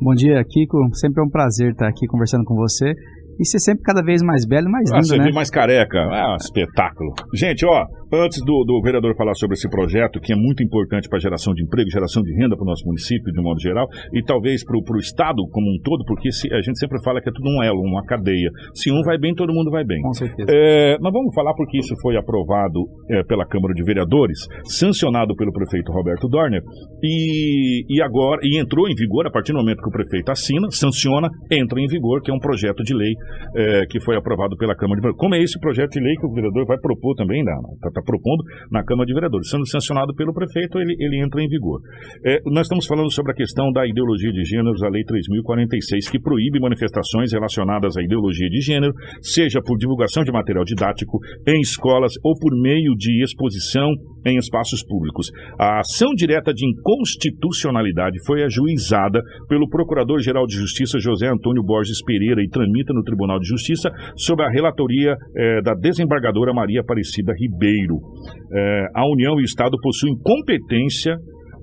Bom 0.00 0.14
dia, 0.14 0.42
Kiko. 0.44 0.76
Sempre 0.94 1.22
é 1.22 1.24
um 1.24 1.30
prazer 1.30 1.70
estar 1.72 1.88
aqui 1.88 2.06
conversando 2.06 2.44
com 2.44 2.54
você. 2.54 2.92
E 3.38 3.46
ser 3.46 3.58
sempre 3.58 3.82
cada 3.82 4.02
vez 4.02 4.22
mais 4.22 4.44
belo 4.46 4.68
e 4.68 4.70
mais 4.70 4.92
ah, 4.92 4.98
lindo, 4.98 5.14
ah, 5.14 5.24
né? 5.24 5.32
mais 5.32 5.48
careca. 5.48 5.98
Ah, 5.98 6.36
espetáculo. 6.38 7.14
Gente, 7.34 7.64
ó, 7.64 7.86
Antes 8.12 8.42
do, 8.44 8.64
do, 8.64 8.82
vereador 8.82 9.14
falar 9.14 9.34
sobre 9.34 9.54
esse 9.54 9.68
projeto, 9.70 10.20
que 10.20 10.32
é 10.32 10.36
muito 10.36 10.64
importante 10.64 11.08
para 11.08 11.18
a 11.18 11.20
geração 11.20 11.54
de 11.54 11.62
emprego, 11.62 11.88
geração 11.90 12.22
de 12.22 12.34
renda 12.34 12.56
para 12.56 12.64
o 12.64 12.66
nosso 12.66 12.84
município, 12.84 13.32
de 13.32 13.40
modo 13.40 13.60
geral, 13.60 13.86
e 14.12 14.20
talvez 14.22 14.64
para 14.64 14.76
o 14.76 14.98
Estado 14.98 15.46
como 15.52 15.70
um 15.70 15.78
todo, 15.82 16.04
porque 16.04 16.32
se, 16.32 16.52
a 16.52 16.60
gente 16.60 16.78
sempre 16.78 16.98
fala 17.04 17.20
que 17.20 17.28
é 17.28 17.32
tudo 17.32 17.48
um 17.48 17.62
elo, 17.62 17.80
uma 17.80 18.04
cadeia. 18.04 18.50
Se 18.74 18.90
um 18.90 19.00
vai 19.02 19.16
bem, 19.16 19.32
todo 19.32 19.54
mundo 19.54 19.70
vai 19.70 19.84
bem. 19.84 20.02
Com 20.02 20.12
certeza. 20.12 20.50
É, 20.50 20.98
nós 20.98 21.12
vamos 21.12 21.32
falar 21.34 21.54
porque 21.54 21.78
isso 21.78 21.94
foi 22.02 22.16
aprovado 22.16 22.82
é, 23.10 23.22
pela 23.22 23.46
Câmara 23.46 23.74
de 23.74 23.84
Vereadores, 23.84 24.40
sancionado 24.64 25.36
pelo 25.36 25.52
prefeito 25.52 25.92
Roberto 25.92 26.26
Dorner, 26.28 26.62
e, 27.02 27.84
e 27.88 28.02
agora 28.02 28.40
e 28.42 28.58
entrou 28.58 28.88
em 28.88 28.94
vigor 28.94 29.26
a 29.26 29.30
partir 29.30 29.52
do 29.52 29.58
momento 29.58 29.82
que 29.82 29.88
o 29.88 29.92
prefeito 29.92 30.30
assina, 30.30 30.66
sanciona, 30.70 31.28
entra 31.50 31.80
em 31.80 31.86
vigor, 31.86 32.22
que 32.22 32.30
é 32.30 32.34
um 32.34 32.40
projeto 32.40 32.82
de 32.82 32.92
lei 32.92 33.14
é, 33.54 33.86
que 33.88 34.00
foi 34.00 34.16
aprovado 34.16 34.56
pela 34.56 34.74
Câmara 34.74 34.96
de 34.96 35.02
Vereadores. 35.02 35.20
Como 35.20 35.34
é 35.36 35.38
esse 35.38 35.58
projeto 35.60 35.92
de 35.92 36.00
lei 36.00 36.14
que 36.16 36.26
o 36.26 36.32
vereador 36.32 36.66
vai 36.66 36.78
propor 36.78 37.14
também, 37.14 37.44
né? 37.44 37.52
Tá, 37.80 37.99
está 38.00 38.02
propondo 38.02 38.42
na 38.70 38.82
Câmara 38.82 39.06
de 39.06 39.14
Vereadores. 39.14 39.48
Sendo 39.48 39.68
sancionado 39.68 40.14
pelo 40.14 40.32
prefeito, 40.32 40.78
ele, 40.78 40.96
ele 40.98 41.22
entra 41.22 41.42
em 41.42 41.48
vigor. 41.48 41.80
É, 42.24 42.40
nós 42.46 42.66
estamos 42.66 42.86
falando 42.86 43.12
sobre 43.12 43.32
a 43.32 43.34
questão 43.34 43.70
da 43.70 43.86
ideologia 43.86 44.32
de 44.32 44.42
gêneros, 44.44 44.82
a 44.82 44.88
Lei 44.88 45.04
3.046, 45.04 46.10
que 46.10 46.18
proíbe 46.18 46.58
manifestações 46.60 47.32
relacionadas 47.32 47.96
à 47.96 48.02
ideologia 48.02 48.48
de 48.48 48.60
gênero, 48.60 48.92
seja 49.20 49.60
por 49.62 49.76
divulgação 49.76 50.24
de 50.24 50.32
material 50.32 50.64
didático 50.64 51.18
em 51.46 51.60
escolas 51.60 52.12
ou 52.24 52.34
por 52.38 52.52
meio 52.60 52.94
de 52.96 53.22
exposição 53.22 53.88
em 54.26 54.36
espaços 54.36 54.84
públicos. 54.84 55.28
A 55.58 55.80
ação 55.80 56.12
direta 56.14 56.52
de 56.52 56.66
inconstitucionalidade 56.66 58.18
foi 58.26 58.42
ajuizada 58.42 59.20
pelo 59.48 59.68
Procurador-Geral 59.68 60.46
de 60.46 60.56
Justiça 60.56 60.98
José 60.98 61.28
Antônio 61.28 61.62
Borges 61.62 62.02
Pereira 62.04 62.42
e 62.42 62.48
tramita 62.48 62.92
no 62.92 63.02
Tribunal 63.02 63.38
de 63.38 63.48
Justiça 63.48 63.90
sob 64.16 64.42
a 64.42 64.50
relatoria 64.50 65.16
eh, 65.36 65.62
da 65.62 65.74
desembargadora 65.74 66.52
Maria 66.52 66.80
Aparecida 66.80 67.32
Ribeiro. 67.32 67.89
Eh, 67.96 68.86
a 68.94 69.06
União 69.06 69.38
e 69.38 69.42
o 69.42 69.44
Estado 69.44 69.76
possuem 69.82 70.14
competência 70.22 71.16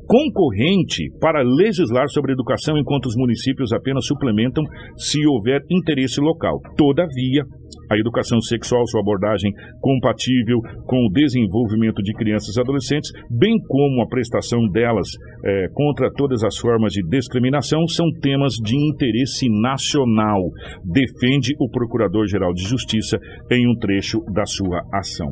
concorrente 0.08 1.04
para 1.20 1.44
legislar 1.44 2.08
sobre 2.08 2.32
educação, 2.32 2.78
enquanto 2.78 3.08
os 3.08 3.16
municípios 3.16 3.74
apenas 3.74 4.08
suplementam 4.08 4.64
se 4.96 5.20
houver 5.28 5.62
interesse 5.70 6.22
local. 6.22 6.60
Todavia, 6.78 7.44
a 7.92 7.98
educação 7.98 8.40
sexual, 8.42 8.88
sua 8.88 9.02
abordagem 9.02 9.52
compatível 9.82 10.60
com 10.86 11.06
o 11.06 11.12
desenvolvimento 11.12 12.02
de 12.02 12.14
crianças 12.14 12.56
e 12.56 12.62
adolescentes, 12.62 13.12
bem 13.30 13.56
como 13.68 14.02
a 14.02 14.08
prestação 14.08 14.66
delas 14.72 15.08
é, 15.44 15.68
contra 15.74 16.10
todas 16.14 16.44
as 16.44 16.58
formas 16.58 16.94
de 16.94 17.04
discriminação, 17.08 17.86
são 17.88 18.08
temas 18.22 18.54
de 18.64 18.76
interesse 18.76 19.48
nacional, 19.62 20.42
defende 20.86 21.54
o 21.60 21.70
Procurador-Geral 21.70 22.54
de 22.54 22.64
Justiça 22.64 23.18
em 23.52 23.70
um 23.70 23.78
trecho 23.78 24.20
da 24.34 24.46
sua 24.46 24.82
ação. 24.94 25.28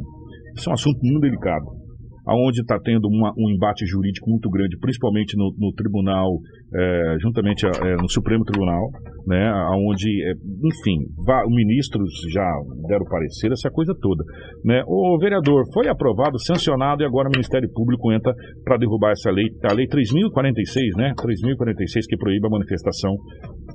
Isso 0.56 0.70
é 0.70 0.72
um 0.72 0.74
assunto 0.74 1.00
muito 1.04 1.22
delicado 1.22 1.86
aonde 2.26 2.62
está 2.62 2.80
tendo 2.80 3.08
uma, 3.08 3.32
um 3.38 3.50
embate 3.54 3.86
jurídico 3.86 4.30
muito 4.30 4.50
grande, 4.50 4.78
principalmente 4.80 5.38
no, 5.38 5.54
no 5.58 5.72
tribunal, 5.74 6.40
é, 6.74 7.16
juntamente 7.22 7.66
a, 7.68 7.70
é, 7.70 7.96
no 7.96 8.10
Supremo 8.10 8.44
Tribunal, 8.44 8.90
né, 9.28 9.48
aonde, 9.70 10.10
é, 10.26 10.34
enfim, 10.34 11.06
ministros 11.50 12.10
já 12.34 12.48
deram 12.88 13.06
parecer, 13.06 13.52
essa 13.52 13.70
coisa 13.70 13.94
toda. 14.02 14.24
Né. 14.64 14.84
O 14.88 15.18
vereador 15.20 15.64
foi 15.74 15.88
aprovado, 15.88 16.40
sancionado 16.40 17.04
e 17.04 17.06
agora 17.06 17.30
o 17.30 17.32
Ministério 17.32 17.70
Público 17.72 18.12
entra 18.12 18.34
para 18.64 18.78
derrubar 18.78 19.12
essa 19.12 19.30
lei, 19.30 19.46
a 19.64 19.74
lei 19.74 19.88
3046, 19.88 20.96
né, 20.98 21.14
3046 21.22 22.08
que 22.08 22.18
proíbe 22.18 22.48
a 22.48 22.50
manifestação 22.50 23.16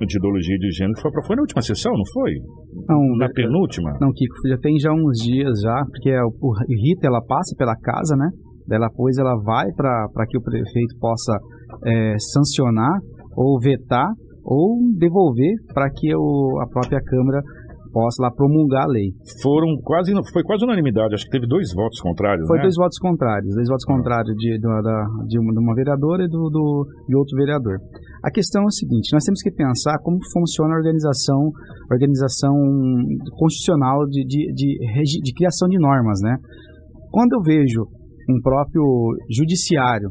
de 0.05 0.17
ideologia 0.17 0.57
de 0.57 0.71
gênero. 0.71 0.99
Foi, 1.01 1.11
foi 1.25 1.35
na 1.35 1.41
última 1.41 1.61
sessão, 1.61 1.91
não 1.91 2.05
foi? 2.13 2.31
Não, 2.87 3.17
na 3.17 3.29
penúltima? 3.29 3.97
Não, 3.99 4.11
Kiko, 4.11 4.35
já 4.47 4.57
tem 4.57 4.79
já 4.79 4.91
uns 4.91 5.17
dias 5.23 5.61
já, 5.61 5.83
porque 5.85 6.11
o, 6.11 6.31
o 6.41 6.53
Rita 6.83 7.07
ela 7.07 7.21
passa 7.21 7.55
pela 7.57 7.75
casa, 7.75 8.15
né? 8.15 8.29
Dela 8.67 8.87
depois 8.89 9.17
ela 9.17 9.35
vai 9.43 9.67
para 9.75 10.25
que 10.29 10.37
o 10.37 10.41
prefeito 10.41 10.95
possa 10.99 11.37
é, 11.85 12.15
sancionar 12.33 12.99
ou 13.35 13.59
vetar 13.59 14.07
ou 14.43 14.77
devolver 14.97 15.53
para 15.73 15.89
que 15.89 16.15
o, 16.15 16.59
a 16.61 16.67
própria 16.67 16.99
Câmara 17.03 17.41
possa 17.91 18.23
lá 18.23 18.31
promulgar 18.31 18.85
a 18.85 18.87
lei. 18.87 19.11
Foram 19.41 19.77
quase, 19.83 20.11
foi 20.33 20.43
quase 20.43 20.63
unanimidade, 20.63 21.13
acho 21.13 21.25
que 21.25 21.31
teve 21.31 21.47
dois 21.47 21.73
votos 21.73 21.99
contrários, 21.99 22.47
Foi 22.47 22.57
né? 22.57 22.63
dois 22.63 22.75
votos 22.75 22.97
contrários, 22.97 23.53
dois 23.53 23.67
votos 23.67 23.85
contrários 23.85 24.35
de, 24.37 24.57
de, 24.57 24.67
uma, 24.67 24.81
de 25.27 25.59
uma 25.59 25.75
vereadora 25.75 26.23
e 26.23 26.27
do, 26.27 26.49
do, 26.49 26.87
de 27.07 27.15
outro 27.15 27.37
vereador. 27.37 27.79
A 28.23 28.31
questão 28.31 28.63
é 28.63 28.65
a 28.65 28.69
seguinte, 28.69 29.13
nós 29.13 29.23
temos 29.23 29.41
que 29.41 29.51
pensar 29.51 29.97
como 29.99 30.17
funciona 30.31 30.73
a 30.73 30.77
organização, 30.77 31.51
organização 31.91 32.55
constitucional 33.37 34.05
de, 34.07 34.25
de, 34.25 34.53
de, 34.53 35.21
de 35.21 35.33
criação 35.33 35.67
de 35.67 35.77
normas, 35.77 36.19
né? 36.21 36.37
Quando 37.11 37.33
eu 37.33 37.41
vejo 37.41 37.81
um 38.29 38.39
próprio 38.41 38.83
judiciário 39.29 40.09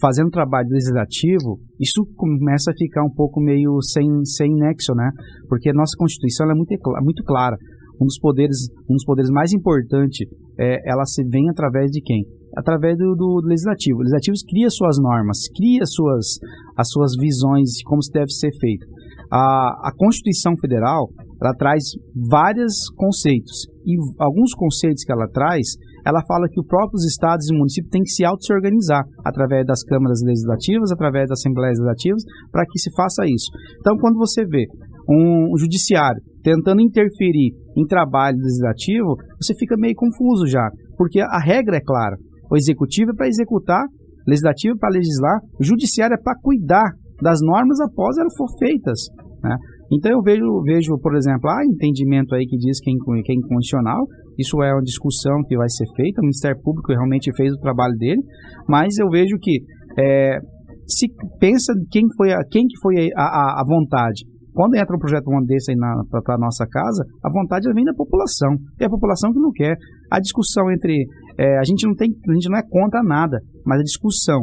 fazendo 0.00 0.30
trabalho 0.30 0.68
legislativo, 0.70 1.58
isso 1.80 2.06
começa 2.16 2.70
a 2.70 2.74
ficar 2.74 3.04
um 3.04 3.10
pouco 3.10 3.40
meio 3.40 3.80
sem, 3.82 4.24
sem 4.24 4.54
nexo, 4.54 4.94
né? 4.94 5.10
Porque 5.48 5.70
a 5.70 5.74
nossa 5.74 5.96
Constituição 5.98 6.50
é 6.50 6.54
muito, 6.54 6.74
muito 7.02 7.22
clara. 7.24 7.56
Um 8.00 8.04
dos 8.04 8.18
poderes, 8.18 8.68
um 8.88 8.94
dos 8.94 9.04
poderes 9.04 9.30
mais 9.30 9.52
importantes, 9.52 10.26
é, 10.58 10.90
ela 10.90 11.04
se 11.04 11.24
vem 11.24 11.48
através 11.50 11.90
de 11.90 12.00
quem? 12.00 12.24
Através 12.56 12.96
do, 12.96 13.14
do, 13.14 13.40
legislativo. 13.44 13.98
O 13.98 14.02
legislativo 14.02 14.36
cria 14.48 14.70
suas 14.70 14.98
normas, 14.98 15.38
cria 15.54 15.84
suas, 15.84 16.38
as 16.76 16.88
suas 16.90 17.12
visões 17.20 17.70
de 17.70 17.84
como 17.84 18.02
se 18.02 18.12
deve 18.12 18.30
ser 18.30 18.50
feito. 18.58 18.86
A, 19.30 19.88
a 19.88 19.92
Constituição 19.96 20.56
Federal, 20.60 21.08
ela 21.42 21.54
traz 21.54 21.82
vários 22.14 22.88
conceitos. 22.96 23.66
E 23.84 23.96
alguns 24.18 24.54
conceitos 24.54 25.04
que 25.04 25.12
ela 25.12 25.28
traz, 25.28 25.66
ela 26.08 26.24
fala 26.26 26.48
que 26.48 26.58
os 26.58 26.66
próprios 26.66 27.04
estados 27.04 27.50
e 27.50 27.54
municípios 27.54 27.90
têm 27.90 28.00
que 28.00 28.08
se 28.08 28.24
auto-se-organizar 28.24 29.04
através 29.22 29.66
das 29.66 29.84
câmaras 29.84 30.22
legislativas, 30.24 30.90
através 30.90 31.28
das 31.28 31.38
assembleias 31.38 31.76
legislativas, 31.76 32.22
para 32.50 32.64
que 32.64 32.78
se 32.78 32.90
faça 32.96 33.26
isso. 33.26 33.52
Então, 33.78 33.94
quando 33.98 34.16
você 34.16 34.46
vê 34.46 34.64
um 35.06 35.52
judiciário 35.58 36.22
tentando 36.42 36.80
interferir 36.80 37.52
em 37.76 37.84
trabalho 37.86 38.38
legislativo, 38.38 39.16
você 39.38 39.52
fica 39.54 39.76
meio 39.76 39.94
confuso 39.94 40.46
já, 40.46 40.70
porque 40.96 41.20
a 41.20 41.38
regra 41.38 41.76
é 41.76 41.80
clara. 41.84 42.16
O 42.50 42.56
executivo 42.56 43.10
é 43.10 43.14
para 43.14 43.28
executar, 43.28 43.84
o 43.84 44.30
legislativo 44.30 44.76
é 44.76 44.78
para 44.78 44.96
legislar, 44.96 45.38
o 45.60 45.64
judiciário 45.64 46.14
é 46.14 46.22
para 46.22 46.38
cuidar 46.40 46.90
das 47.20 47.40
normas 47.42 47.80
após 47.80 48.16
elas 48.16 48.32
forem 48.34 48.58
feitas. 48.58 49.00
Né? 49.44 49.54
Então 49.90 50.12
eu 50.12 50.20
vejo, 50.20 50.62
vejo, 50.62 50.98
por 50.98 51.16
exemplo, 51.16 51.48
há 51.48 51.64
entendimento 51.64 52.34
aí 52.34 52.46
que 52.46 52.56
diz 52.56 52.80
que 52.80 52.90
é, 52.90 53.22
que 53.22 53.32
é 53.32 53.34
incondicional, 53.34 54.06
isso 54.38 54.62
é 54.62 54.72
uma 54.72 54.82
discussão 54.82 55.42
que 55.48 55.56
vai 55.56 55.68
ser 55.68 55.86
feita, 55.96 56.20
o 56.20 56.24
Ministério 56.24 56.60
Público 56.62 56.92
realmente 56.92 57.34
fez 57.34 57.52
o 57.52 57.58
trabalho 57.58 57.96
dele, 57.96 58.20
mas 58.68 58.98
eu 58.98 59.08
vejo 59.08 59.36
que 59.40 59.60
é, 59.98 60.38
se 60.86 61.06
pensa 61.38 61.72
quem 61.90 62.04
foi 62.16 62.32
a, 62.32 62.38
quem 62.50 62.66
que 62.66 62.78
foi 62.80 63.10
a, 63.16 63.22
a, 63.22 63.60
a 63.60 63.64
vontade. 63.66 64.24
Quando 64.58 64.74
entra 64.74 64.96
um 64.96 64.98
projeto 64.98 65.24
desse 65.46 65.70
aí 65.70 65.76
para 66.10 66.34
a 66.34 66.38
nossa 66.38 66.66
casa, 66.66 67.04
a 67.22 67.30
vontade 67.30 67.72
vem 67.72 67.84
da 67.84 67.94
população. 67.94 68.56
É 68.80 68.86
a 68.86 68.90
população 68.90 69.32
que 69.32 69.38
não 69.38 69.52
quer. 69.52 69.76
A 70.10 70.18
discussão 70.18 70.68
entre. 70.72 71.06
É, 71.38 71.58
a 71.58 71.62
gente 71.62 71.86
não 71.86 71.94
tem. 71.94 72.10
A 72.10 72.32
gente 72.32 72.50
não 72.50 72.58
é 72.58 72.62
contra 72.68 73.00
nada, 73.04 73.38
mas 73.64 73.78
a 73.78 73.84
discussão 73.84 74.40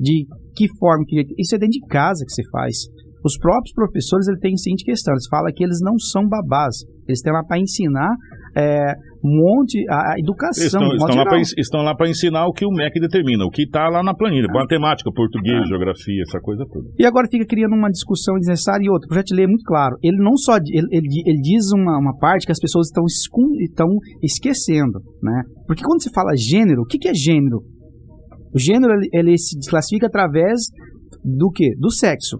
de 0.00 0.24
que 0.56 0.66
forma 0.78 1.04
que. 1.06 1.20
Isso 1.36 1.56
é 1.56 1.58
dentro 1.58 1.78
de 1.78 1.86
casa 1.88 2.24
que 2.24 2.32
se 2.32 2.42
faz. 2.50 2.74
Os 3.24 3.36
próprios 3.38 3.72
professores 3.74 4.28
ele 4.28 4.38
têm 4.38 4.56
seguinte 4.56 4.84
questão, 4.84 5.12
eles 5.14 5.28
falam 5.28 5.52
que 5.54 5.62
eles 5.62 5.78
não 5.82 5.98
são 5.98 6.26
babás, 6.26 6.76
eles 7.06 7.18
estão 7.18 7.32
lá 7.32 7.44
para 7.44 7.58
ensinar 7.58 8.14
é, 8.56 8.94
um 9.22 9.36
monte 9.36 9.84
a, 9.88 10.12
a 10.12 10.18
educação. 10.18 10.64
Estão, 10.64 10.88
estão 10.94 11.16
lá, 11.16 11.24
pra, 11.24 11.40
estão 11.40 11.82
lá 11.82 11.94
para 11.94 12.08
ensinar 12.08 12.46
o 12.46 12.52
que 12.52 12.64
o 12.64 12.70
MEC 12.70 12.98
determina, 13.00 13.44
o 13.44 13.50
que 13.50 13.62
está 13.62 13.88
lá 13.88 14.02
na 14.02 14.14
planilha, 14.14 14.46
ah. 14.48 14.52
matemática, 14.52 15.10
português, 15.12 15.60
ah. 15.62 15.68
geografia, 15.68 16.22
essa 16.26 16.40
coisa 16.40 16.64
toda. 16.70 16.88
E 16.98 17.04
agora 17.04 17.28
fica 17.30 17.44
criando 17.46 17.74
uma 17.74 17.90
discussão 17.90 18.34
desnecessária 18.36 18.84
e 18.84 18.90
outra. 18.90 19.06
O 19.06 19.08
projeto 19.08 19.28
de 19.28 19.34
lei 19.34 19.44
é 19.44 19.48
muito 19.48 19.64
claro. 19.64 19.96
Ele 20.02 20.16
não 20.16 20.36
só 20.36 20.56
ele, 20.56 20.86
ele, 20.90 21.06
ele 21.26 21.40
diz 21.40 21.70
uma, 21.72 21.98
uma 21.98 22.16
parte 22.16 22.46
que 22.46 22.52
as 22.52 22.60
pessoas 22.60 22.86
estão, 22.86 23.04
estão 23.60 23.88
esquecendo, 24.22 25.00
né? 25.22 25.42
Porque 25.66 25.82
quando 25.82 26.02
se 26.02 26.10
fala 26.12 26.32
gênero, 26.36 26.82
o 26.82 26.86
que, 26.86 26.98
que 26.98 27.08
é 27.08 27.14
gênero? 27.14 27.60
O 28.54 28.58
gênero 28.58 28.94
ele, 28.94 29.08
ele 29.12 29.38
se 29.38 29.58
classifica 29.68 30.06
através 30.06 30.60
do 31.22 31.50
que? 31.50 31.76
Do 31.76 31.90
sexo 31.90 32.38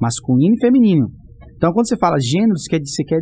masculino 0.00 0.54
e 0.54 0.60
feminino. 0.60 1.08
Então, 1.56 1.72
quando 1.72 1.88
você 1.88 1.96
fala 1.98 2.16
gênero, 2.18 2.56
você 2.56 2.70
quer, 2.70 2.80
você 2.80 3.04
quer 3.04 3.20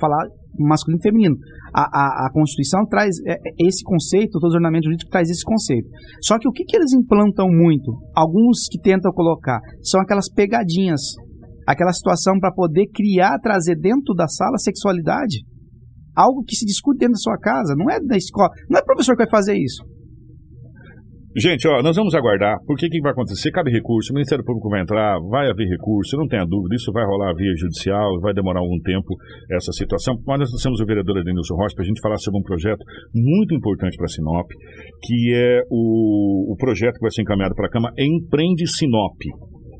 falar 0.00 0.26
masculino 0.58 0.98
e 0.98 1.02
feminino. 1.02 1.36
A, 1.72 1.82
a, 1.82 2.26
a 2.26 2.30
Constituição 2.32 2.84
traz 2.86 3.14
é, 3.26 3.34
é, 3.34 3.38
esse 3.60 3.84
conceito, 3.84 4.32
todos 4.32 4.50
os 4.50 4.54
ordenamentos 4.54 4.86
jurídicos 4.86 5.10
traz 5.10 5.30
esse 5.30 5.44
conceito. 5.44 5.88
Só 6.22 6.38
que 6.38 6.48
o 6.48 6.52
que, 6.52 6.64
que 6.64 6.76
eles 6.76 6.92
implantam 6.92 7.46
muito, 7.48 7.92
alguns 8.14 8.66
que 8.70 8.80
tentam 8.80 9.12
colocar, 9.12 9.60
são 9.82 10.00
aquelas 10.00 10.28
pegadinhas. 10.32 11.00
Aquela 11.66 11.92
situação 11.92 12.38
para 12.38 12.52
poder 12.52 12.86
criar, 12.94 13.38
trazer 13.40 13.76
dentro 13.76 14.14
da 14.14 14.26
sala 14.28 14.56
sexualidade. 14.58 15.44
Algo 16.14 16.42
que 16.44 16.56
se 16.56 16.64
discute 16.64 16.98
dentro 16.98 17.14
da 17.14 17.18
sua 17.18 17.38
casa, 17.38 17.74
não 17.76 17.90
é 17.90 18.00
da 18.00 18.16
escola. 18.16 18.50
Não 18.70 18.78
é 18.78 18.82
professor 18.82 19.16
que 19.16 19.24
vai 19.24 19.30
fazer 19.30 19.56
isso. 19.56 19.84
Gente, 21.38 21.68
ó, 21.68 21.82
nós 21.82 21.94
vamos 21.94 22.14
aguardar. 22.14 22.56
Por 22.64 22.76
que 22.78 22.88
que 22.88 22.98
vai 23.02 23.12
acontecer? 23.12 23.50
Cabe 23.50 23.70
recurso, 23.70 24.10
o 24.10 24.14
Ministério 24.14 24.42
Público 24.42 24.70
vai 24.70 24.80
entrar, 24.80 25.20
vai 25.28 25.50
haver 25.50 25.68
recurso, 25.68 26.16
não 26.16 26.26
tenha 26.26 26.46
dúvida, 26.46 26.74
isso 26.74 26.90
vai 26.92 27.04
rolar 27.04 27.34
via 27.36 27.52
judicial, 27.58 28.18
vai 28.22 28.32
demorar 28.32 28.60
algum 28.60 28.80
tempo 28.80 29.12
essa 29.52 29.70
situação. 29.72 30.16
Mas 30.26 30.38
nós 30.38 30.62
temos 30.62 30.80
o 30.80 30.86
vereador 30.86 31.18
Adenilson 31.18 31.54
Rocha 31.54 31.74
para 31.74 31.84
a 31.84 31.88
gente 31.88 32.00
falar 32.00 32.16
sobre 32.16 32.40
um 32.40 32.42
projeto 32.42 32.80
muito 33.14 33.54
importante 33.54 33.98
para 33.98 34.08
Sinop, 34.08 34.48
que 35.04 35.34
é 35.34 35.60
o, 35.68 36.54
o 36.54 36.56
projeto 36.56 36.94
que 36.94 37.02
vai 37.02 37.10
ser 37.10 37.20
encaminhado 37.20 37.54
para 37.54 37.66
a 37.66 37.70
Câmara 37.70 37.92
Empreende 37.98 38.66
Sinop. 38.66 39.20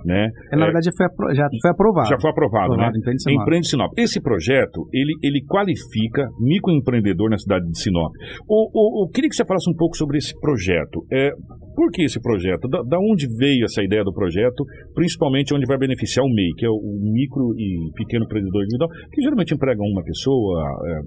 Né? 0.06 0.30
É, 0.52 0.56
na 0.56 0.66
verdade, 0.66 0.84
já 0.84 0.92
foi, 0.94 1.34
já 1.34 1.48
foi 1.60 1.70
aprovado. 1.72 2.08
Já 2.08 2.18
foi 2.20 2.30
aprovado, 2.30 2.72
aprovado 2.74 2.92
né? 2.92 2.98
Empreende 2.98 3.22
Sinop. 3.22 3.42
Empreende 3.42 3.68
Sinop. 3.68 3.92
Esse 3.98 4.22
projeto, 4.22 4.86
ele, 4.92 5.12
ele 5.20 5.42
qualifica 5.44 6.28
microempreendedor 6.38 7.28
na 7.28 7.36
cidade 7.36 7.66
de 7.66 7.76
Sinop. 7.76 8.12
O, 8.48 9.02
o, 9.02 9.04
eu 9.04 9.10
queria 9.10 9.28
que 9.28 9.34
você 9.34 9.44
falasse 9.44 9.68
um 9.68 9.74
pouco 9.74 9.96
sobre 9.96 10.18
esse 10.18 10.32
projeto. 10.38 11.04
É, 11.12 11.32
por 11.74 11.90
que 11.90 12.04
esse 12.04 12.20
projeto? 12.22 12.68
Da, 12.68 12.82
da, 12.82 12.98
onde 13.00 13.26
veio 13.36 13.64
essa 13.64 13.82
ideia 13.82 14.04
do 14.04 14.12
projeto? 14.12 14.64
Principalmente 14.94 15.52
onde 15.52 15.66
vai 15.66 15.76
beneficiar 15.76 16.24
o 16.24 16.32
MEI, 16.32 16.52
que 16.56 16.64
é 16.64 16.70
o, 16.70 16.78
o 16.78 17.12
micro 17.12 17.52
e 17.58 17.90
pequeno 17.96 18.26
empreendedor 18.26 18.62
individual, 18.62 18.90
que 19.12 19.20
geralmente 19.20 19.54
emprega 19.54 19.82
uma 19.82 20.04
pessoa, 20.04 20.62
é, 20.86 21.00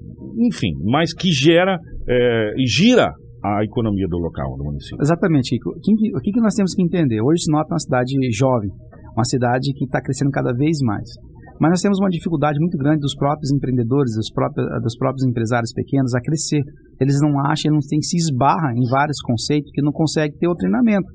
enfim, 0.45 0.73
mas 0.83 1.13
que 1.13 1.31
gera 1.31 1.79
é, 2.05 2.53
e 2.57 2.67
gira 2.67 3.13
a 3.43 3.63
economia 3.63 4.07
do 4.07 4.17
local, 4.17 4.55
do 4.57 4.63
município. 4.63 5.01
Exatamente. 5.01 5.57
O 5.65 6.19
que, 6.21 6.31
que 6.31 6.41
nós 6.41 6.53
temos 6.55 6.73
que 6.73 6.81
entender? 6.81 7.21
Hoje 7.21 7.43
Sinop 7.43 7.69
é 7.69 7.73
uma 7.73 7.79
cidade 7.79 8.15
jovem, 8.31 8.69
uma 9.15 9.23
cidade 9.23 9.73
que 9.73 9.85
está 9.85 10.01
crescendo 10.01 10.31
cada 10.31 10.53
vez 10.53 10.79
mais. 10.81 11.09
Mas 11.59 11.71
nós 11.71 11.81
temos 11.81 11.99
uma 11.99 12.09
dificuldade 12.09 12.57
muito 12.59 12.77
grande 12.77 13.01
dos 13.01 13.13
próprios 13.15 13.51
empreendedores, 13.51 14.15
dos 14.15 14.31
próprios, 14.31 14.65
dos 14.81 14.97
próprios 14.97 15.27
empresários 15.27 15.73
pequenos 15.73 16.15
a 16.15 16.21
crescer. 16.21 16.63
Eles 17.01 17.19
não 17.21 17.37
acham, 17.39 17.71
eles 17.71 17.83
não 17.83 17.89
têm, 17.89 18.01
se 18.01 18.15
esbarra 18.15 18.71
em 18.75 18.89
vários 18.89 19.21
conceitos 19.21 19.69
que 19.73 19.81
não 19.81 19.91
conseguem 19.91 20.37
ter 20.37 20.47
o 20.47 20.55
treinamento 20.55 21.07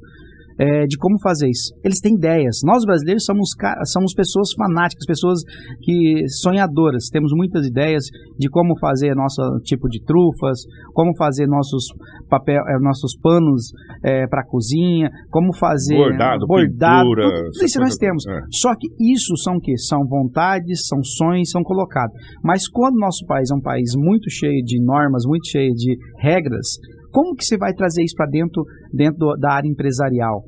é, 0.59 0.87
de 0.87 0.97
como 0.97 1.19
fazer 1.21 1.49
isso. 1.49 1.75
Eles 1.85 2.01
têm 2.01 2.15
ideias. 2.15 2.59
Nós 2.65 2.85
brasileiros 2.85 3.25
somos, 3.25 3.51
somos 3.93 4.15
pessoas 4.15 4.49
fanáticas, 4.57 5.05
pessoas 5.07 5.41
que 5.83 6.25
sonhadoras. 6.29 7.09
Temos 7.11 7.33
muitas 7.35 7.67
ideias 7.67 8.05
de 8.39 8.49
como 8.49 8.79
fazer 8.79 9.15
nosso 9.15 9.43
tipo 9.65 9.89
de 9.89 10.03
trufas, 10.05 10.61
como 10.93 11.17
fazer 11.17 11.47
nossos 11.47 11.87
papel, 12.29 12.63
é, 12.69 12.79
nossos 12.81 13.17
panos 13.21 13.73
é, 14.03 14.27
para 14.27 14.45
cozinha, 14.45 15.11
como 15.31 15.55
fazer 15.57 15.97
bordado, 15.97 16.47
bordado 16.47 17.09
pintura, 17.09 17.29
tudo 17.53 17.65
isso 17.65 17.81
nós 17.81 17.97
temos. 17.97 18.27
É. 18.27 18.41
Só 18.53 18.71
que 18.75 18.89
isso 19.01 19.37
são 19.37 19.59
que 19.61 19.77
são 19.77 20.01
vontades, 20.07 20.87
são 20.87 21.03
sonhos, 21.03 21.51
são 21.51 21.63
colocados. 21.63 22.15
Mas 22.43 22.69
quando 22.69 22.99
nosso 22.99 23.25
país 23.27 23.51
é 23.51 23.55
um 23.55 23.61
país 23.61 23.93
muito 23.97 24.31
cheio 24.31 24.63
de 24.65 24.83
normas, 24.83 25.25
muito 25.27 25.49
cheio 25.49 25.73
de 25.75 25.97
regras, 26.19 26.79
como 27.15 27.37
que 27.37 27.45
você 27.45 27.57
vai 27.57 27.73
trazer 27.73 28.03
isso 28.03 28.17
para 28.17 28.27
dentro, 28.27 28.65
dentro 28.93 29.37
da 29.39 29.53
área 29.53 29.69
empresarial? 29.69 30.43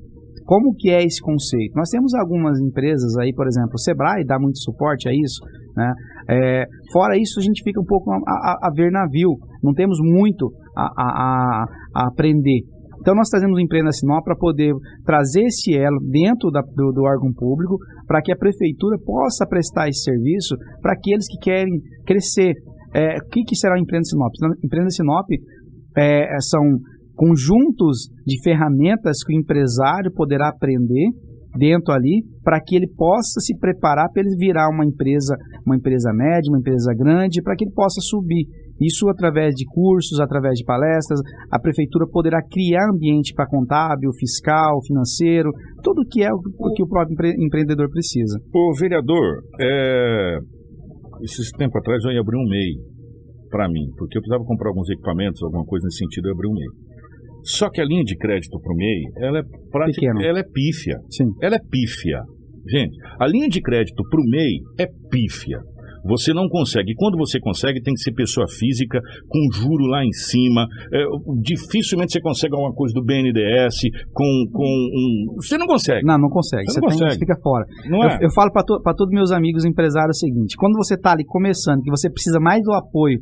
Como 0.44 0.74
que 0.74 0.90
é 0.90 1.00
esse 1.04 1.20
conceito? 1.20 1.76
Nós 1.76 1.88
temos 1.90 2.12
algumas 2.14 2.58
empresas 2.58 3.16
aí, 3.18 3.32
por 3.32 3.46
exemplo, 3.46 3.74
o 3.74 3.78
Sebrae 3.78 4.26
dá 4.26 4.36
muito 4.36 4.58
suporte 4.58 5.08
a 5.08 5.12
isso, 5.12 5.40
né? 5.76 5.92
É, 6.28 6.64
fora 6.92 7.16
isso, 7.16 7.38
a 7.38 7.42
gente 7.42 7.62
fica 7.62 7.80
um 7.80 7.84
pouco 7.84 8.10
a, 8.10 8.16
a, 8.16 8.58
a 8.62 8.70
ver 8.74 8.90
navio, 8.90 9.38
não 9.62 9.72
temos 9.72 9.98
muito 10.00 10.52
a, 10.76 10.86
a, 10.96 11.64
a 11.94 12.08
aprender. 12.08 12.62
Então 13.00 13.14
nós 13.14 13.28
trazemos 13.28 13.56
o 13.56 13.92
Sinop 13.92 14.24
para 14.24 14.34
poder 14.34 14.74
trazer 15.04 15.42
esse 15.42 15.72
elo 15.72 15.98
dentro 16.10 16.50
da, 16.50 16.62
do, 16.62 16.90
do, 16.90 17.04
órgão 17.04 17.32
público, 17.32 17.78
para 18.08 18.20
que 18.20 18.32
a 18.32 18.36
prefeitura 18.36 18.98
possa 18.98 19.46
prestar 19.46 19.88
esse 19.88 20.02
serviço 20.02 20.56
para 20.82 20.94
aqueles 20.94 21.28
que 21.28 21.38
querem 21.38 21.80
crescer. 22.04 22.54
É, 22.92 23.18
o 23.18 23.28
que, 23.30 23.44
que 23.44 23.54
será 23.54 23.74
o 23.74 23.78
Empreenda 23.78 24.04
Sinop? 24.04 24.32
Empreenda 24.64 24.90
Sinop 24.90 25.26
é, 25.96 26.38
são 26.40 26.62
conjuntos 27.14 28.08
de 28.26 28.40
ferramentas 28.42 29.24
que 29.24 29.34
o 29.34 29.40
empresário 29.40 30.12
poderá 30.12 30.48
aprender 30.50 31.10
dentro 31.56 31.92
ali 31.92 32.22
para 32.44 32.60
que 32.60 32.76
ele 32.76 32.86
possa 32.94 33.40
se 33.40 33.56
preparar 33.58 34.12
para 34.12 34.22
ele 34.22 34.36
virar 34.36 34.68
uma 34.68 34.84
empresa, 34.84 35.34
uma 35.64 35.74
empresa 35.74 36.12
média, 36.12 36.50
uma 36.50 36.58
empresa 36.58 36.92
grande, 36.94 37.42
para 37.42 37.56
que 37.56 37.64
ele 37.64 37.72
possa 37.72 38.00
subir. 38.02 38.44
Isso 38.78 39.08
através 39.08 39.54
de 39.54 39.64
cursos, 39.64 40.20
através 40.20 40.52
de 40.58 40.64
palestras, 40.64 41.18
a 41.50 41.58
prefeitura 41.58 42.06
poderá 42.06 42.40
criar 42.42 42.90
ambiente 42.92 43.32
para 43.34 43.46
contábil, 43.46 44.10
fiscal, 44.12 44.78
financeiro, 44.86 45.50
tudo 45.82 46.04
que 46.06 46.22
é 46.22 46.28
o 46.30 46.72
que 46.74 46.82
o 46.82 46.86
próprio 46.86 47.16
empreendedor 47.38 47.88
precisa. 47.90 48.38
O 48.54 48.78
vereador, 48.78 49.40
é... 49.58 50.36
esses 51.22 51.50
tempo 51.52 51.78
atrás 51.78 52.04
eu 52.04 52.12
ia 52.12 52.20
abrir 52.20 52.36
um 52.36 52.46
MEI 52.46 52.95
para 53.50 53.68
mim, 53.68 53.86
porque 53.96 54.18
eu 54.18 54.22
precisava 54.22 54.44
comprar 54.44 54.68
alguns 54.68 54.88
equipamentos, 54.90 55.42
alguma 55.42 55.64
coisa 55.64 55.84
nesse 55.84 55.98
sentido, 55.98 56.28
eu 56.28 56.32
abri 56.32 56.48
um 56.48 56.54
MEI. 56.54 56.68
Só 57.42 57.70
que 57.70 57.80
a 57.80 57.84
linha 57.84 58.02
de 58.02 58.16
crédito 58.16 58.58
para 58.60 58.72
o 58.72 58.76
MEI, 58.76 59.02
ela 59.18 59.38
é 59.38 59.42
prática, 59.70 60.06
ela 60.20 60.40
é 60.40 60.42
pífia. 60.42 60.98
Sim. 61.10 61.26
Ela 61.40 61.56
é 61.56 61.60
pífia. 61.70 62.22
Gente, 62.68 62.96
a 63.20 63.26
linha 63.28 63.48
de 63.48 63.60
crédito 63.60 64.02
para 64.10 64.20
o 64.20 64.24
MEI 64.24 64.60
é 64.80 64.86
pífia. 65.10 65.60
Você 66.08 66.32
não 66.32 66.48
consegue. 66.48 66.94
Quando 66.96 67.18
você 67.18 67.38
consegue, 67.40 67.82
tem 67.82 67.92
que 67.94 68.00
ser 68.00 68.12
pessoa 68.12 68.46
física, 68.48 69.00
com 69.28 69.38
juro 69.52 69.86
lá 69.86 70.04
em 70.04 70.12
cima. 70.12 70.66
É, 70.92 71.04
dificilmente 71.42 72.12
você 72.12 72.20
consegue 72.20 72.54
alguma 72.54 72.72
coisa 72.72 72.94
do 72.94 73.04
BNDES 73.04 73.90
com, 74.12 74.44
com 74.52 74.64
um. 74.64 75.34
Você 75.36 75.58
não 75.58 75.66
consegue. 75.66 76.06
Não, 76.06 76.18
não 76.18 76.28
consegue. 76.28 76.64
Você, 76.66 76.74
você 76.74 76.80
não 76.80 76.88
consegue. 76.88 77.10
Tem, 77.10 77.18
fica 77.18 77.36
fora. 77.42 77.64
Não 77.90 78.04
é? 78.04 78.16
eu, 78.16 78.28
eu 78.28 78.30
falo 78.34 78.52
para 78.52 78.62
to, 78.62 78.80
todos 78.96 79.12
meus 79.12 79.32
amigos 79.32 79.64
empresários 79.64 80.16
o 80.16 80.20
seguinte: 80.20 80.56
quando 80.56 80.74
você 80.74 80.94
está 80.94 81.12
ali 81.12 81.24
começando, 81.24 81.82
que 81.82 81.90
você 81.90 82.08
precisa 82.08 82.38
mais 82.40 82.62
do 82.62 82.72
apoio 82.72 83.18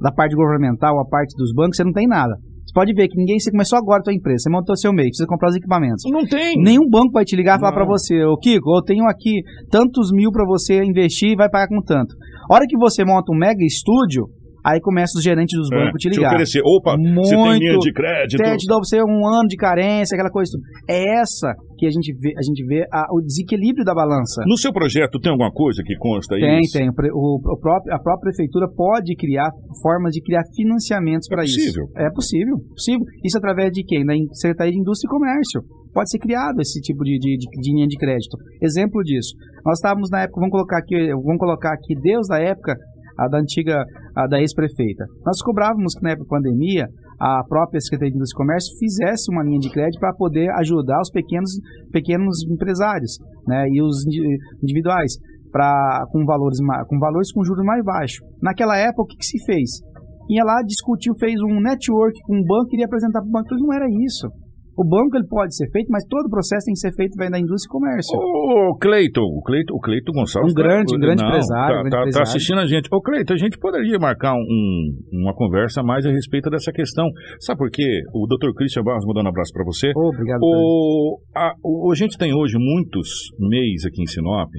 da 0.00 0.12
parte 0.12 0.34
governamental, 0.34 0.98
a 1.00 1.04
parte 1.04 1.34
dos 1.36 1.52
bancos, 1.54 1.76
você 1.76 1.84
não 1.84 1.92
tem 1.92 2.06
nada. 2.06 2.34
Você 2.66 2.72
pode 2.74 2.92
ver 2.94 3.08
que 3.08 3.16
ninguém, 3.16 3.38
você 3.38 3.50
começou 3.50 3.78
agora 3.78 4.00
a 4.00 4.02
tua 4.02 4.12
empresa, 4.12 4.44
você 4.44 4.50
montou 4.50 4.76
seu 4.76 4.92
meio, 4.92 5.08
precisa 5.08 5.26
comprar 5.28 5.50
os 5.50 5.56
equipamentos. 5.56 6.02
Não 6.10 6.26
tem. 6.26 6.60
Nenhum 6.60 6.88
banco 6.90 7.12
vai 7.12 7.24
te 7.24 7.36
ligar 7.36 7.56
e 7.56 7.60
falar 7.60 7.72
para 7.72 7.86
você, 7.86 8.24
ô 8.24 8.36
Kiko, 8.36 8.76
eu 8.76 8.82
tenho 8.82 9.04
aqui 9.06 9.42
tantos 9.70 10.10
mil 10.12 10.32
para 10.32 10.44
você 10.44 10.82
investir 10.82 11.30
e 11.30 11.36
vai 11.36 11.48
pagar 11.48 11.68
com 11.68 11.80
tanto. 11.80 12.16
A 12.50 12.54
hora 12.54 12.66
que 12.68 12.76
você 12.76 13.04
monta 13.04 13.32
um 13.32 13.38
mega 13.38 13.64
estúdio, 13.64 14.26
Aí 14.66 14.80
começa 14.80 15.16
os 15.16 15.22
gerentes 15.22 15.56
dos 15.56 15.70
bancos 15.70 16.00
te 16.02 16.10
te 16.10 16.16
ligar. 16.16 16.30
oferecer. 16.34 16.60
Opa, 16.66 16.96
você 16.98 17.30
tem 17.30 17.38
Muito. 17.38 17.60
linha 17.62 17.78
de 17.78 17.92
crédito. 17.92 18.42
Te 18.42 18.66
dá 18.66 18.74
pra 18.74 18.82
você 18.82 18.98
um 19.00 19.22
ano 19.24 19.46
de 19.46 19.54
carência, 19.56 20.16
aquela 20.16 20.30
coisa. 20.30 20.58
É 20.90 21.20
essa 21.20 21.54
que 21.78 21.86
a 21.86 21.90
gente 21.90 22.10
vê, 22.18 22.32
a 22.36 22.42
gente 22.42 22.64
vê 22.66 22.82
a- 22.92 23.06
o 23.12 23.20
desequilíbrio 23.20 23.84
da 23.84 23.94
balança. 23.94 24.42
No 24.44 24.56
seu 24.58 24.72
projeto 24.72 25.20
tem 25.20 25.30
alguma 25.30 25.52
coisa 25.52 25.82
que 25.86 25.94
consta 25.96 26.34
aí? 26.34 26.40
Tem, 26.40 26.60
tem. 26.72 26.88
O, 27.14 27.38
o- 27.38 27.58
próprio, 27.60 27.94
a 27.94 27.98
própria 28.00 28.32
prefeitura 28.32 28.66
pode 28.74 29.14
criar 29.14 29.48
formas 29.82 30.10
de 30.12 30.20
criar 30.20 30.42
financiamentos 30.56 31.28
para 31.28 31.44
isso. 31.44 31.54
possível? 31.56 31.84
É 31.96 32.10
possível, 32.10 32.56
possível. 32.74 33.04
Isso 33.24 33.38
através 33.38 33.70
de 33.72 33.84
quem? 33.84 34.04
Da 34.04 34.14
Secretaria 34.32 34.72
de 34.72 34.80
Indústria 34.80 35.06
e 35.08 35.10
Comércio. 35.10 35.60
Pode 35.94 36.10
ser 36.10 36.18
criado 36.18 36.60
esse 36.60 36.80
tipo 36.80 37.04
de, 37.04 37.18
de, 37.18 37.36
de- 37.38 37.60
de 37.62 37.72
linha 37.72 37.86
de 37.86 37.96
crédito. 37.96 38.36
Exemplo 38.60 39.02
disso. 39.02 39.30
Nós 39.64 39.78
estávamos 39.78 40.10
na 40.10 40.22
época, 40.22 40.40
vamos 40.40 40.50
colocar 40.52 40.78
aqui, 40.78 40.94
vamos 41.10 41.38
colocar 41.38 41.72
aqui 41.72 41.94
Deus 42.02 42.26
da 42.28 42.38
época, 42.38 42.74
a 43.18 43.28
da 43.28 43.38
antiga, 43.38 43.84
a 44.14 44.26
da 44.26 44.38
ex-prefeita. 44.40 45.04
Nós 45.24 45.40
cobrávamos 45.42 45.94
que 45.94 46.02
na 46.02 46.10
época 46.10 46.26
da 46.26 46.36
pandemia, 46.36 46.86
a 47.18 47.42
própria 47.48 47.80
Secretaria 47.80 48.10
de 48.12 48.16
Indústria 48.16 48.36
e 48.36 48.42
Comércio 48.44 48.78
fizesse 48.78 49.32
uma 49.32 49.42
linha 49.42 49.58
de 49.58 49.70
crédito 49.70 49.98
para 50.00 50.14
poder 50.14 50.50
ajudar 50.60 51.00
os 51.00 51.10
pequenos, 51.10 51.50
pequenos 51.90 52.44
empresários 52.50 53.18
né, 53.46 53.66
e 53.70 53.82
os 53.82 54.06
indi- 54.06 54.36
individuais 54.62 55.12
pra, 55.50 56.04
com, 56.10 56.24
valores, 56.26 56.58
com 56.88 56.98
valores 56.98 57.32
com 57.32 57.42
juros 57.42 57.64
mais 57.64 57.82
baixos. 57.82 58.18
Naquela 58.42 58.76
época, 58.76 59.02
o 59.02 59.06
que, 59.06 59.16
que 59.16 59.24
se 59.24 59.42
fez? 59.46 59.80
Ia 60.28 60.44
lá, 60.44 60.60
discutiu, 60.62 61.14
fez 61.18 61.40
um 61.40 61.60
network 61.60 62.18
com 62.26 62.36
um 62.36 62.44
banco, 62.44 62.68
queria 62.68 62.86
apresentar 62.86 63.20
para 63.20 63.28
o 63.28 63.32
banco. 63.32 63.54
Não 63.54 63.72
era 63.72 63.86
isso. 64.04 64.28
O 64.76 64.84
banco 64.84 65.16
ele 65.16 65.26
pode 65.26 65.56
ser 65.56 65.66
feito, 65.72 65.88
mas 65.90 66.04
todo 66.06 66.26
o 66.26 66.30
processo 66.30 66.66
tem 66.66 66.74
que 66.74 66.80
ser 66.80 66.92
feito 66.94 67.16
vem 67.16 67.30
da 67.30 67.38
indústria 67.40 67.68
e 67.68 67.72
comércio. 67.72 68.12
Ô, 68.18 68.76
Cleiton, 68.76 69.24
o 69.24 69.40
Cleiton, 69.42 69.74
o 69.74 69.80
Cleiton 69.80 70.12
Gonçalves. 70.12 70.52
Um 70.52 70.54
grande, 70.54 70.94
um 70.94 71.00
grande 71.00 71.22
Não, 71.22 71.28
empresário, 71.30 71.74
Tá, 71.74 71.80
um 71.80 71.82
grande 71.82 71.90
tá- 71.90 71.96
tá 71.96 72.02
empresário. 72.02 72.28
assistindo 72.28 72.60
a 72.60 72.66
gente. 72.66 72.88
Ô, 72.92 73.00
Cleiton, 73.00 73.32
a 73.34 73.36
gente 73.38 73.58
poderia 73.58 73.98
marcar 73.98 74.34
um- 74.34 74.92
uma 75.12 75.34
conversa 75.34 75.82
mais 75.82 76.04
a 76.04 76.10
respeito 76.10 76.50
dessa 76.50 76.70
questão. 76.72 77.06
Sabe 77.40 77.58
por 77.58 77.70
quê? 77.70 78.02
O 78.12 78.26
Dr. 78.28 78.52
Christian 78.54 78.82
Barros 78.82 79.04
mandando 79.06 79.26
um 79.26 79.30
abraço 79.30 79.52
para 79.52 79.64
você. 79.64 79.90
Obrigado. 79.96 80.40
O, 80.42 81.20
a, 81.34 81.52
o- 81.64 81.90
a 81.90 81.94
gente 81.96 82.18
tem 82.18 82.34
hoje 82.34 82.56
muitos 82.58 83.08
MEIs 83.40 83.84
aqui 83.86 84.02
em 84.02 84.06
Sinop 84.06 84.50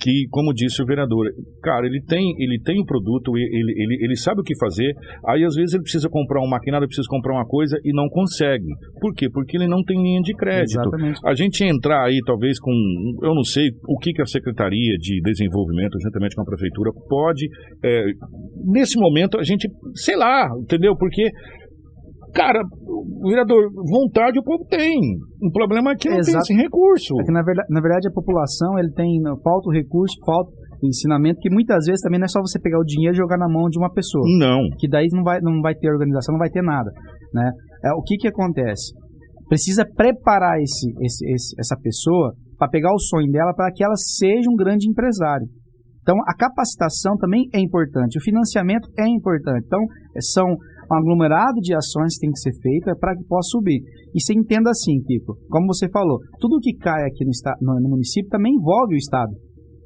que, 0.00 0.26
como 0.30 0.54
disse 0.54 0.82
o 0.82 0.86
vereador, 0.86 1.26
cara, 1.62 1.86
ele 1.86 2.00
tem, 2.06 2.32
ele 2.38 2.58
tem 2.64 2.80
o 2.80 2.86
produto, 2.86 3.36
ele, 3.36 3.72
ele, 3.76 4.04
ele 4.04 4.16
sabe 4.16 4.40
o 4.40 4.42
que 4.42 4.56
fazer, 4.58 4.92
aí 5.28 5.44
às 5.44 5.54
vezes 5.54 5.74
ele 5.74 5.82
precisa 5.82 6.08
comprar 6.08 6.40
um 6.42 6.48
maquinário, 6.48 6.86
precisa 6.86 7.06
comprar 7.08 7.34
uma 7.34 7.46
coisa 7.46 7.76
e 7.84 7.92
não 7.92 8.08
consegue. 8.08 8.66
Por 9.00 9.14
quê? 9.14 9.28
Porque 9.30 9.56
ele 9.56 9.68
não 9.68 9.82
tem 9.84 10.00
linha 10.02 10.22
de 10.22 10.34
crédito. 10.34 10.80
Exatamente. 10.80 11.20
A 11.24 11.34
gente 11.34 11.62
entrar 11.64 12.06
aí, 12.06 12.18
talvez, 12.24 12.58
com. 12.58 12.72
Eu 13.22 13.34
não 13.34 13.44
sei 13.44 13.68
o 13.86 13.98
que, 13.98 14.12
que 14.12 14.22
a 14.22 14.26
Secretaria 14.26 14.96
de 14.98 15.20
Desenvolvimento, 15.22 15.98
juntamente 16.02 16.34
com 16.34 16.42
a 16.42 16.46
Prefeitura, 16.46 16.90
pode. 17.08 17.46
é, 17.84 18.04
nesse 18.72 18.98
momento, 18.98 19.38
a 19.38 19.42
gente. 19.42 19.68
Sei 19.94 20.16
lá, 20.16 20.48
entendeu? 20.62 20.96
Porque. 20.96 21.28
Cara, 22.34 22.62
vereador, 23.22 23.70
vontade 23.90 24.38
o 24.38 24.42
povo 24.42 24.64
tem. 24.68 24.98
O 25.42 25.50
problema 25.52 25.92
é 25.92 25.96
que 25.96 26.08
não 26.08 26.18
Exato. 26.18 26.44
tem 26.46 26.56
esse 26.56 26.62
recurso. 26.62 27.14
É 27.20 27.24
que, 27.24 27.32
na 27.32 27.42
verdade, 27.42 27.68
na 27.70 27.80
verdade, 27.80 28.08
a 28.08 28.12
população 28.12 28.78
ele 28.78 28.92
tem 28.92 29.20
falta 29.42 29.68
o 29.68 29.72
recurso, 29.72 30.14
falta 30.24 30.50
ensinamento, 30.82 31.40
que 31.40 31.50
muitas 31.52 31.84
vezes 31.86 32.00
também 32.00 32.18
não 32.18 32.24
é 32.24 32.28
só 32.28 32.40
você 32.40 32.58
pegar 32.58 32.78
o 32.78 32.84
dinheiro 32.84 33.14
e 33.14 33.18
jogar 33.18 33.36
na 33.36 33.48
mão 33.48 33.68
de 33.68 33.78
uma 33.78 33.92
pessoa. 33.92 34.24
Não. 34.38 34.60
que 34.78 34.88
daí 34.88 35.08
não 35.12 35.22
vai, 35.22 35.38
não 35.40 35.60
vai 35.60 35.74
ter 35.74 35.90
organização, 35.90 36.32
não 36.32 36.38
vai 36.38 36.48
ter 36.50 36.62
nada, 36.62 36.90
né? 37.34 37.50
É, 37.84 37.92
o 37.92 38.02
que 38.02 38.16
que 38.16 38.28
acontece? 38.28 38.92
Precisa 39.48 39.84
preparar 39.84 40.58
esse, 40.60 40.88
esse, 41.02 41.26
esse- 41.32 41.54
essa 41.58 41.76
pessoa 41.82 42.32
para 42.56 42.68
pegar 42.68 42.92
o 42.94 42.98
sonho 42.98 43.30
dela 43.30 43.52
para 43.54 43.70
que 43.72 43.82
ela 43.84 43.96
seja 43.96 44.48
um 44.50 44.54
grande 44.56 44.88
empresário. 44.88 45.46
Então, 46.02 46.16
a 46.26 46.34
capacitação 46.34 47.16
também 47.18 47.42
é 47.52 47.60
importante, 47.60 48.16
o 48.18 48.22
financiamento 48.22 48.88
é 48.98 49.06
importante. 49.06 49.64
Então, 49.66 49.80
é, 50.16 50.20
são 50.20 50.46
um 50.90 50.96
aglomerado 50.98 51.60
de 51.60 51.74
ações 51.74 52.14
que 52.14 52.20
tem 52.26 52.30
que 52.32 52.40
ser 52.40 52.52
feita 52.60 52.94
para 52.98 53.14
que 53.16 53.24
possa 53.24 53.48
subir. 53.50 53.80
E 54.14 54.20
você 54.20 54.32
entenda 54.34 54.70
assim, 54.70 55.00
Kiko, 55.02 55.36
como 55.48 55.66
você 55.66 55.88
falou, 55.90 56.18
tudo 56.40 56.58
que 56.60 56.74
cai 56.74 57.04
aqui 57.06 57.24
no, 57.24 57.30
esta- 57.30 57.54
no- 57.60 57.88
município 57.88 58.28
também 58.30 58.54
envolve 58.54 58.94
o 58.94 58.98
Estado. 58.98 59.32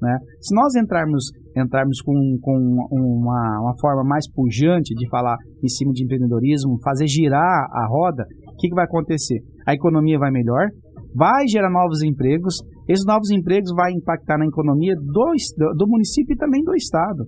Né? 0.01 0.19
Se 0.41 0.55
nós 0.55 0.75
entrarmos, 0.75 1.25
entrarmos 1.57 2.01
com, 2.03 2.13
com 2.41 2.53
uma, 2.91 3.61
uma 3.63 3.75
forma 3.81 4.03
mais 4.05 4.31
pujante 4.31 4.95
de 4.95 5.09
falar 5.09 5.37
em 5.63 5.69
cima 5.69 5.93
de 5.93 6.05
empreendedorismo, 6.05 6.79
fazer 6.83 7.07
girar 7.07 7.67
a 7.73 7.87
roda, 7.89 8.25
o 8.53 8.57
que, 8.59 8.69
que 8.69 8.75
vai 8.75 8.85
acontecer? 8.85 9.39
A 9.67 9.73
economia 9.73 10.19
vai 10.19 10.31
melhor, 10.31 10.69
vai 11.15 11.47
gerar 11.49 11.71
novos 11.71 12.03
empregos, 12.03 12.57
esses 12.89 13.05
novos 13.07 13.31
empregos 13.31 13.71
vão 13.75 13.89
impactar 13.91 14.37
na 14.37 14.47
economia 14.47 14.95
do, 14.95 15.75
do 15.77 15.89
município 15.89 16.35
e 16.35 16.37
também 16.37 16.63
do 16.63 16.75
Estado. 16.75 17.25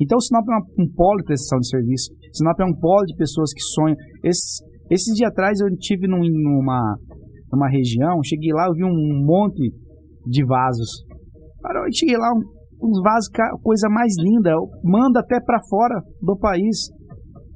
Então, 0.00 0.20
Sinop 0.20 0.44
é 0.48 0.52
uma- 0.52 0.66
um 0.84 0.88
polo 0.94 1.18
de 1.18 1.24
prestação 1.24 1.58
de 1.58 1.68
serviço, 1.68 2.12
Sinop 2.32 2.58
é 2.60 2.64
um 2.64 2.74
polo 2.74 3.04
de 3.06 3.16
pessoas 3.16 3.52
que 3.52 3.60
sonham. 3.60 3.96
Esses, 4.22 4.60
esses 4.90 5.14
dias 5.14 5.30
atrás 5.30 5.60
eu 5.60 5.68
tive 5.78 6.06
num- 6.06 6.20
numa, 6.20 6.96
numa 7.52 7.68
região, 7.68 8.22
cheguei 8.24 8.52
lá, 8.52 8.66
eu 8.68 8.74
vi 8.74 8.84
um 8.84 9.24
monte 9.26 9.72
de 10.26 10.44
vasos. 10.44 11.04
Eu 11.64 11.92
cheguei 11.92 12.16
lá, 12.16 12.30
um- 12.32 12.86
uns 12.86 13.02
vasos, 13.02 13.28
coisa 13.62 13.88
mais 13.88 14.12
linda, 14.18 14.54
manda 14.84 15.20
até 15.20 15.40
pra 15.40 15.58
fora 15.68 16.00
do 16.22 16.36
país. 16.38 16.76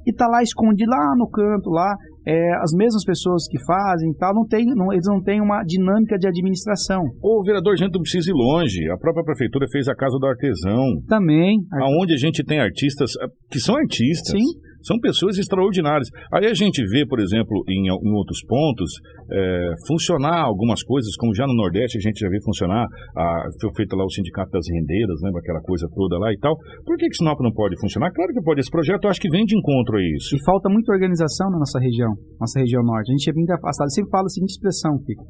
E 0.05 0.11
tá 0.13 0.27
lá 0.27 0.43
escondido, 0.43 0.89
lá 0.91 1.15
no 1.17 1.29
canto, 1.29 1.69
lá, 1.69 1.95
é, 2.25 2.53
as 2.61 2.71
mesmas 2.75 3.03
pessoas 3.05 3.43
que 3.49 3.57
fazem 3.65 4.11
e 4.11 4.15
tal, 4.15 4.33
não 4.33 4.45
tem, 4.47 4.65
não- 4.65 4.91
eles 4.93 5.05
não 5.07 5.21
têm 5.21 5.41
uma 5.41 5.63
dinâmica 5.63 6.17
de 6.17 6.27
administração. 6.27 7.01
Ô, 7.21 7.43
vereador, 7.43 7.73
a 7.73 7.75
gente 7.75 7.93
não 7.93 8.01
precisa 8.01 8.29
ir 8.29 8.33
longe. 8.33 8.89
A 8.91 8.97
própria 8.97 9.23
Prefeitura 9.23 9.65
fez 9.71 9.87
a 9.87 9.95
Casa 9.95 10.17
do 10.19 10.25
Artesão, 10.25 11.01
Também, 11.07 11.57
aonde 11.73 12.13
a 12.13 12.17
gente 12.17 12.43
tem 12.43 12.59
artistas 12.59 13.11
eh, 13.21 13.27
que 13.51 13.59
são 13.59 13.75
artistas. 13.75 14.31
Sim. 14.39 14.72
São 14.83 14.99
pessoas 14.99 15.37
extraordinárias. 15.37 16.09
Aí 16.31 16.45
a 16.45 16.53
gente 16.53 16.83
vê, 16.89 17.05
por 17.05 17.19
exemplo, 17.19 17.63
em, 17.67 17.87
em 17.87 18.13
outros 18.13 18.43
pontos, 18.45 18.91
eh, 19.31 19.73
funcionar 19.87 20.43
algumas 20.43 20.83
coisas, 20.83 21.15
como 21.15 21.33
já 21.33 21.47
no 21.47 21.55
Nordeste 21.55 21.97
a 21.97 22.01
gente 22.01 22.19
já 22.19 22.29
vê 22.29 22.39
funcionar, 22.43 22.85
a, 23.15 23.43
foi 23.61 23.71
feito 23.75 23.95
lá 23.95 24.03
o 24.03 24.09
Sindicato 24.09 24.51
das 24.51 24.65
Rendeiras, 24.69 25.19
lembra 25.23 25.39
aquela 25.39 25.61
coisa 25.61 25.87
toda 25.95 26.19
lá 26.19 26.31
e 26.31 26.37
tal. 26.37 26.55
Por 26.85 26.97
que, 26.97 27.07
que 27.07 27.15
Sinop 27.15 27.39
não 27.41 27.51
pode 27.51 27.79
funcionar? 27.79 28.11
Claro 28.11 28.33
que 28.33 28.41
pode. 28.41 28.59
Esse 28.59 28.69
projeto 28.69 29.05
eu 29.05 29.09
acho 29.09 29.21
que 29.21 29.29
vem 29.29 29.45
de 29.45 29.57
encontro 29.57 29.97
a 29.97 30.01
isso. 30.01 30.35
E 30.35 30.43
falta 30.45 30.69
muita 30.69 30.91
organização 30.91 31.49
na 31.49 31.59
nossa 31.59 31.79
região, 31.79 32.11
nossa 32.39 32.59
região 32.59 32.83
norte. 32.83 33.09
A 33.09 33.13
gente 33.15 33.29
é 33.29 33.33
muito 33.33 33.51
afastado. 33.51 33.87
Eu 33.87 33.95
sempre 33.95 34.11
falo 34.11 34.25
a 34.25 34.29
seguinte 34.29 34.51
expressão, 34.51 34.91
Kiko. 34.99 35.25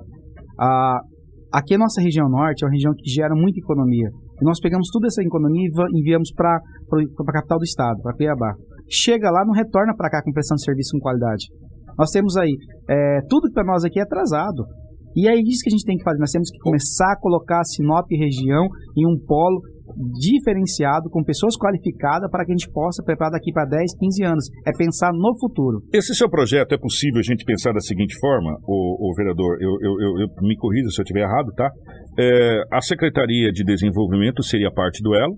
Ah, 0.60 1.00
aqui 1.54 1.76
a 1.76 1.78
nossa 1.78 2.02
região 2.02 2.30
norte 2.30 2.64
é 2.64 2.68
uma 2.68 2.74
região 2.74 2.94
que 2.98 3.10
gera 3.10 3.36
muita 3.36 3.60
economia. 3.60 4.10
E 4.42 4.46
nós 4.46 4.60
pegamos 4.60 4.90
toda 4.92 5.08
essa 5.08 5.22
economia 5.22 5.68
e 5.68 6.00
enviamos 6.00 6.32
para 6.36 6.58
a 6.58 7.32
capital 7.34 7.58
do 7.60 7.64
estado, 7.64 8.02
para 8.02 8.16
Cuiabá. 8.16 8.54
Chega 8.94 9.32
lá, 9.32 9.44
não 9.46 9.54
retorna 9.54 9.96
para 9.96 10.10
cá 10.10 10.22
com 10.24 10.32
prestação 10.32 10.56
de 10.56 10.64
serviço 10.66 10.92
com 10.94 11.00
qualidade. 11.00 11.46
Nós 11.98 12.12
temos 12.12 12.38
aí, 12.38 12.56
é, 12.90 13.20
tudo 13.30 13.52
para 13.52 13.64
nós 13.64 13.84
aqui 13.84 14.00
é 14.00 14.04
atrasado. 14.04 14.64
E 15.16 15.28
é 15.28 15.34
isso 15.36 15.62
que 15.64 15.70
a 15.70 15.76
gente 15.76 15.86
tem 15.86 15.98
que 15.98 16.04
fazer. 16.04 16.20
Nós 16.20 16.32
temos 16.32 16.50
que 16.50 16.58
começar 16.60 17.12
a 17.14 17.20
colocar 17.20 17.60
a 17.60 17.64
Sinop 17.64 18.06
região 18.12 18.66
em 18.98 19.06
um 19.06 19.18
polo 19.26 19.62
diferenciado, 20.20 21.10
com 21.10 21.24
pessoas 21.24 21.56
qualificadas, 21.56 22.30
para 22.32 22.46
que 22.46 22.52
a 22.52 22.56
gente 22.56 22.72
possa 22.72 23.04
preparar 23.04 23.32
daqui 23.34 23.52
para 23.52 23.66
10, 23.66 23.96
15 23.98 24.24
anos. 24.24 24.46
É 24.66 24.72
pensar 24.76 25.12
no 25.14 25.38
futuro. 25.40 25.82
Esse 25.94 26.16
seu 26.16 26.30
projeto 26.30 26.74
é 26.74 26.78
possível 26.78 27.20
a 27.20 27.24
gente 27.24 27.44
pensar 27.46 27.74
da 27.74 27.80
seguinte 27.80 28.16
forma, 28.20 28.58
o, 28.66 29.14
vereador, 29.16 29.58
eu, 29.62 29.70
eu, 29.82 29.92
eu- 30.02 30.22
eu- 30.22 30.48
me 30.48 30.56
corrija 30.58 30.90
se 30.90 31.00
eu 31.00 31.04
estiver 31.04 31.22
errado, 31.22 31.52
tá? 31.56 31.70
É, 32.18 32.62
a 32.72 32.82
Secretaria 32.82 33.52
de 33.52 33.64
Desenvolvimento 33.64 34.42
seria 34.44 34.72
parte 34.72 35.02
do 35.04 35.14
elo. 35.14 35.36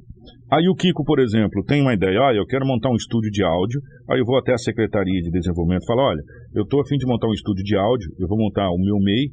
Aí 0.51 0.67
o 0.69 0.75
Kiko, 0.75 1.03
por 1.03 1.19
exemplo, 1.19 1.63
tem 1.65 1.81
uma 1.81 1.93
ideia, 1.93 2.19
ah, 2.21 2.33
eu 2.33 2.45
quero 2.45 2.65
montar 2.65 2.89
um 2.89 2.95
estúdio 2.95 3.31
de 3.31 3.43
áudio, 3.43 3.81
aí 4.09 4.19
eu 4.19 4.25
vou 4.25 4.37
até 4.37 4.53
a 4.53 4.57
Secretaria 4.57 5.21
de 5.21 5.31
Desenvolvimento 5.31 5.83
e 5.83 5.87
falo, 5.87 6.01
olha, 6.01 6.21
eu 6.53 6.63
estou 6.63 6.81
a 6.81 6.85
fim 6.85 6.97
de 6.97 7.05
montar 7.07 7.27
um 7.27 7.33
estúdio 7.33 7.63
de 7.63 7.75
áudio, 7.75 8.09
eu 8.19 8.27
vou 8.27 8.37
montar 8.37 8.69
o 8.69 8.77
meu 8.77 8.97
MEI, 8.99 9.25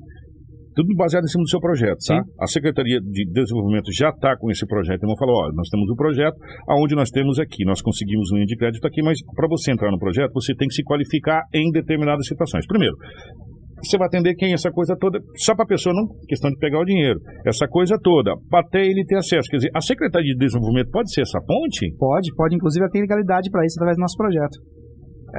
tudo 0.75 0.89
baseado 0.97 1.25
em 1.25 1.29
cima 1.29 1.45
do 1.45 1.51
seu 1.51 1.61
projeto, 1.61 1.99
tá? 2.07 2.23
A 2.41 2.47
Secretaria 2.47 2.99
de 2.99 3.27
Desenvolvimento 3.31 3.93
já 3.93 4.09
está 4.09 4.37
com 4.37 4.51
esse 4.51 4.67
projeto. 4.67 5.05
Então, 5.05 5.15
falou, 5.19 5.37
olha, 5.45 5.53
nós 5.55 5.69
temos 5.69 5.89
um 5.91 5.95
projeto 5.95 6.37
aonde 6.67 6.95
nós 6.95 7.11
temos 7.11 7.39
aqui, 7.39 7.65
nós 7.65 7.83
conseguimos 7.83 8.33
linha 8.33 8.47
de 8.47 8.57
crédito 8.57 8.87
aqui, 8.87 9.03
mas 9.03 9.19
para 9.37 9.47
você 9.49 9.71
entrar 9.71 9.91
no 9.91 9.99
projeto, 9.99 10.33
você 10.33 10.55
tem 10.55 10.67
que 10.69 10.75
se 10.75 10.83
qualificar 10.83 11.43
em 11.53 11.71
determinadas 11.71 12.27
situações. 12.27 12.67
Primeiro, 12.67 12.97
você 13.83 13.99
vai 13.99 14.07
atender 14.07 14.35
quem? 14.35 14.53
Essa 14.53 14.71
coisa 14.71 14.97
toda, 14.99 15.19
só 15.37 15.55
para 15.55 15.65
a 15.65 15.69
pessoa, 15.69 15.95
não 15.95 16.07
questão 16.29 16.51
de 16.51 16.59
pegar 16.59 16.81
o 16.81 16.85
dinheiro. 16.85 17.19
Essa 17.47 17.67
coisa 17.67 17.99
toda, 18.01 18.33
até 18.55 18.81
ele 18.85 19.05
ter 19.05 19.17
acesso. 19.17 19.49
Quer 19.51 19.57
dizer, 19.57 19.71
a 19.75 19.81
Secretaria 19.81 20.33
de 20.33 20.39
Desenvolvimento 20.39 20.91
pode 20.91 21.13
ser 21.13 21.23
essa 21.23 21.41
ponte? 21.45 21.91
Pode, 21.99 22.31
pode 22.37 22.55
inclusive 22.57 22.89
ter 22.91 23.01
legalidade 23.01 23.51
para 23.51 23.65
isso 23.67 23.77
através 23.79 23.97
do 23.97 24.01
nosso 24.01 24.17
projeto. 24.17 24.57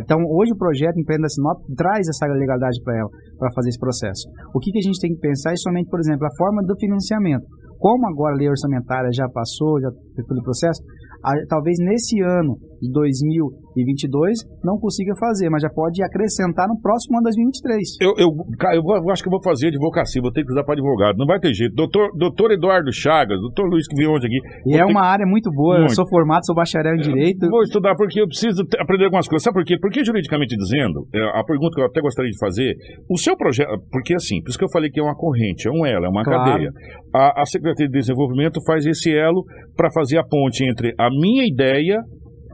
Então, 0.01 0.17
hoje 0.25 0.51
o 0.51 0.57
projeto 0.57 0.97
Empreenda 0.97 1.29
Sinop 1.29 1.61
traz 1.77 2.07
essa 2.09 2.25
legalidade 2.25 2.81
para 2.83 2.97
ela, 2.97 3.09
para 3.37 3.53
fazer 3.53 3.69
esse 3.69 3.79
processo. 3.79 4.25
O 4.53 4.59
que, 4.59 4.71
que 4.71 4.79
a 4.79 4.85
gente 4.89 4.99
tem 4.99 5.13
que 5.13 5.21
pensar 5.21 5.51
é 5.53 5.55
somente, 5.55 5.87
por 5.89 5.99
exemplo, 5.99 6.25
a 6.25 6.33
forma 6.35 6.63
do 6.65 6.73
financiamento. 6.79 7.45
Como 7.77 8.07
agora 8.07 8.33
a 8.33 8.37
lei 8.37 8.49
orçamentária 8.49 9.09
já 9.13 9.27
passou, 9.29 9.79
já 9.79 9.89
teve 10.15 10.27
todo 10.27 10.39
o 10.39 10.43
processo, 10.43 10.81
a- 11.23 11.45
talvez 11.47 11.77
nesse 11.79 12.19
ano 12.21 12.57
de 12.83 12.91
2022 12.91 14.43
não 14.63 14.77
consiga 14.77 15.13
fazer, 15.19 15.49
mas 15.49 15.61
já 15.61 15.69
pode 15.69 16.03
acrescentar 16.03 16.67
no 16.67 16.79
próximo 16.79 17.17
ano 17.17 17.23
2023. 17.23 17.97
Eu, 18.01 18.13
eu, 18.17 18.29
eu, 18.75 18.83
eu 18.83 19.09
acho 19.11 19.23
que 19.23 19.29
eu 19.29 19.31
vou 19.31 19.41
fazer 19.43 19.67
advocacia, 19.67 20.21
vou 20.21 20.31
ter 20.31 20.43
que 20.43 20.51
usar 20.51 20.63
para 20.63 20.73
advogado. 20.75 21.17
Não 21.17 21.25
vai 21.25 21.39
ter 21.39 21.53
jeito. 21.53 21.73
Doutor, 21.75 22.11
doutor 22.17 22.51
Eduardo 22.51 22.91
Chagas, 22.91 23.39
doutor 23.41 23.65
Luiz 23.67 23.87
que 23.87 23.95
veio 23.95 24.11
ontem 24.11 24.27
aqui. 24.27 24.39
E 24.67 24.75
é 24.77 24.85
uma 24.85 25.01
área 25.01 25.25
muito 25.25 25.49
boa, 25.51 25.75
eu 25.75 25.79
Muito. 25.87 25.95
sou 25.95 26.07
formado, 26.07 26.45
sou 26.45 26.55
bacharel 26.55 26.95
em 26.95 27.01
Direito. 27.01 27.49
Vou 27.49 27.63
estudar 27.63 27.95
porque 27.95 28.21
eu 28.21 28.27
preciso 28.27 28.63
aprender 28.79 29.05
algumas 29.05 29.27
coisas. 29.27 29.43
Sabe 29.43 29.55
por 29.55 29.65
quê? 29.65 29.77
Porque 29.79 30.03
juridicamente 30.03 30.55
dizendo, 30.55 31.07
é, 31.13 31.39
a 31.39 31.43
pergunta 31.43 31.75
que 31.75 31.81
eu 31.81 31.85
até 31.85 32.01
gostaria 32.01 32.31
de 32.31 32.37
fazer, 32.37 32.75
o 33.09 33.17
seu 33.17 33.35
projeto, 33.37 33.69
porque 33.91 34.13
assim, 34.13 34.41
por 34.41 34.49
isso 34.49 34.57
que 34.59 34.65
eu 34.65 34.71
falei 34.71 34.89
que 34.89 34.99
é 34.99 35.03
uma 35.03 35.15
corrente, 35.15 35.67
é 35.67 35.71
um 35.71 35.85
elo, 35.85 36.05
é 36.05 36.09
uma 36.09 36.23
Claro. 36.23 36.43
cadeia. 36.51 36.69
A, 37.13 37.41
a 37.41 37.45
Secretaria 37.45 37.87
de 37.89 37.99
Desenvolvimento 37.99 38.59
faz 38.65 38.85
esse 38.85 39.13
elo 39.13 39.43
para 39.75 39.89
fazer 39.91 40.17
a 40.17 40.23
ponte 40.23 40.63
entre 40.67 40.93
a 40.97 41.09
minha 41.09 41.45
ideia 41.45 41.99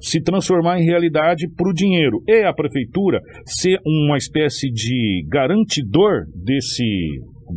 se 0.02 0.22
transformar 0.22 0.80
em 0.80 0.86
realidade 0.86 1.47
para 1.56 1.70
o 1.70 1.74
dinheiro 1.74 2.22
e 2.28 2.43
a 2.43 2.54
prefeitura 2.54 3.20
ser 3.45 3.80
uma 3.86 4.18
espécie 4.18 4.70
de 4.72 5.26
garantidor 5.30 6.26
desse 6.36 6.84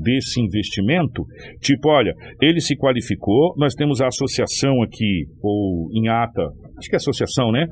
desse 0.00 0.40
investimento, 0.40 1.22
tipo, 1.60 1.90
olha, 1.90 2.14
ele 2.40 2.60
se 2.60 2.74
qualificou, 2.76 3.54
nós 3.58 3.74
temos 3.74 4.00
a 4.00 4.06
associação 4.06 4.82
aqui, 4.82 5.26
ou 5.42 5.90
em 5.92 6.08
ata, 6.08 6.48
acho 6.78 6.88
que 6.88 6.96
é 6.96 6.96
associação, 6.96 7.52
né? 7.52 7.66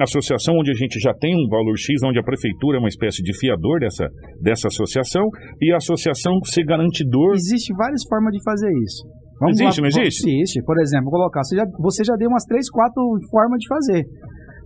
Associação 0.00 0.54
onde 0.56 0.70
a 0.70 0.74
gente 0.74 0.98
já 0.98 1.12
tem 1.12 1.34
um 1.34 1.48
valor 1.48 1.76
X, 1.76 2.02
onde 2.02 2.18
a 2.18 2.22
prefeitura 2.22 2.78
é 2.78 2.80
uma 2.80 2.88
espécie 2.88 3.22
de 3.22 3.38
fiador 3.38 3.80
dessa, 3.80 4.08
dessa 4.40 4.68
associação, 4.68 5.28
e 5.60 5.72
a 5.72 5.76
associação 5.76 6.32
ser 6.44 6.64
garantidor. 6.64 7.34
Existe 7.34 7.74
várias 7.76 8.02
formas 8.08 8.32
de 8.32 8.42
fazer 8.42 8.72
isso. 8.82 9.25
Existe, 9.48 9.80
não 9.80 9.90
vamos- 9.90 9.96
existe? 9.96 10.30
Existe. 10.30 10.62
Por 10.64 10.78
exemplo, 10.80 11.10
colocar, 11.10 11.42
você 11.44 11.56
já, 11.56 11.64
você 11.78 12.04
já 12.04 12.14
deu 12.16 12.28
umas 12.28 12.44
três, 12.44 12.70
quatro 12.70 13.02
formas 13.30 13.58
de 13.58 13.68
fazer. 13.68 14.04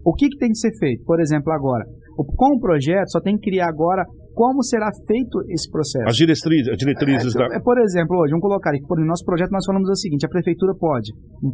O 0.04 0.14
que, 0.14 0.28
que 0.28 0.38
tem 0.38 0.48
que 0.48 0.58
ser 0.58 0.70
feito? 0.78 1.04
Por 1.04 1.20
exemplo, 1.20 1.52
agora, 1.52 1.84
com 2.16 2.56
o 2.56 2.60
projeto, 2.60 3.10
só 3.10 3.20
tem 3.20 3.36
que 3.36 3.50
criar 3.50 3.68
agora 3.68 4.04
como 4.32 4.62
será 4.62 4.88
feito 5.06 5.42
esse 5.50 5.68
processo. 5.70 6.06
As 6.08 6.16
diretrizes, 6.16 6.68
as 6.68 6.78
diretrizes 6.78 7.34
da. 7.34 7.44
É, 7.52 7.60
por 7.60 7.78
exemplo, 7.78 8.16
hoje, 8.16 8.30
vamos 8.30 8.42
colocar 8.42 8.70
aqui, 8.70 8.80
no 8.80 9.06
nosso 9.06 9.24
projeto 9.24 9.50
nós 9.50 9.64
falamos 9.66 9.88
o 9.88 9.94
seguinte, 9.94 10.24
a 10.24 10.28
prefeitura 10.28 10.72
pode 10.78 11.12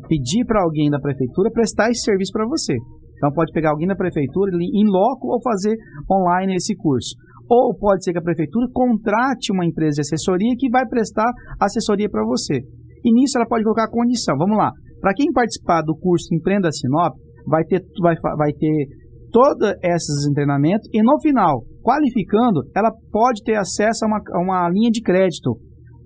pedir 0.08 0.44
para 0.44 0.62
alguém 0.62 0.90
da 0.90 1.00
prefeitura 1.00 1.50
prestar 1.50 1.90
esse 1.90 2.02
serviço 2.04 2.32
para 2.32 2.46
você. 2.46 2.76
Então 3.16 3.32
pode 3.32 3.50
pegar 3.52 3.70
alguém 3.70 3.88
da 3.88 3.96
prefeitura 3.96 4.52
em 4.52 4.84
loco 4.86 5.28
ou 5.32 5.40
fazer 5.42 5.74
online 6.10 6.54
esse 6.54 6.76
curso. 6.76 7.16
Ou 7.48 7.74
pode 7.74 8.04
ser 8.04 8.12
que 8.12 8.18
a 8.18 8.22
prefeitura 8.22 8.66
contrate 8.72 9.52
uma 9.52 9.64
empresa 9.64 9.96
de 9.96 10.00
assessoria 10.02 10.54
que 10.58 10.68
vai 10.68 10.86
prestar 10.86 11.30
assessoria 11.60 12.10
para 12.10 12.24
você. 12.24 12.60
E 13.04 13.12
nisso 13.12 13.38
ela 13.38 13.46
pode 13.46 13.64
colocar 13.64 13.84
a 13.84 13.90
condição. 13.90 14.36
Vamos 14.36 14.56
lá. 14.56 14.70
Para 15.00 15.14
quem 15.14 15.32
participar 15.32 15.82
do 15.82 15.96
curso 15.96 16.34
Empreenda 16.34 16.70
Sinop, 16.72 17.14
vai 17.46 17.64
ter, 17.64 17.82
vai, 18.02 18.14
vai 18.36 18.52
ter 18.52 18.86
todos 19.30 19.72
esses 19.82 20.32
treinamentos 20.34 20.88
e 20.92 21.02
no 21.02 21.20
final, 21.20 21.62
qualificando, 21.82 22.62
ela 22.74 22.90
pode 23.12 23.42
ter 23.42 23.56
acesso 23.56 24.04
a 24.04 24.08
uma, 24.08 24.18
a 24.18 24.42
uma 24.42 24.70
linha 24.70 24.90
de 24.90 25.02
crédito 25.02 25.58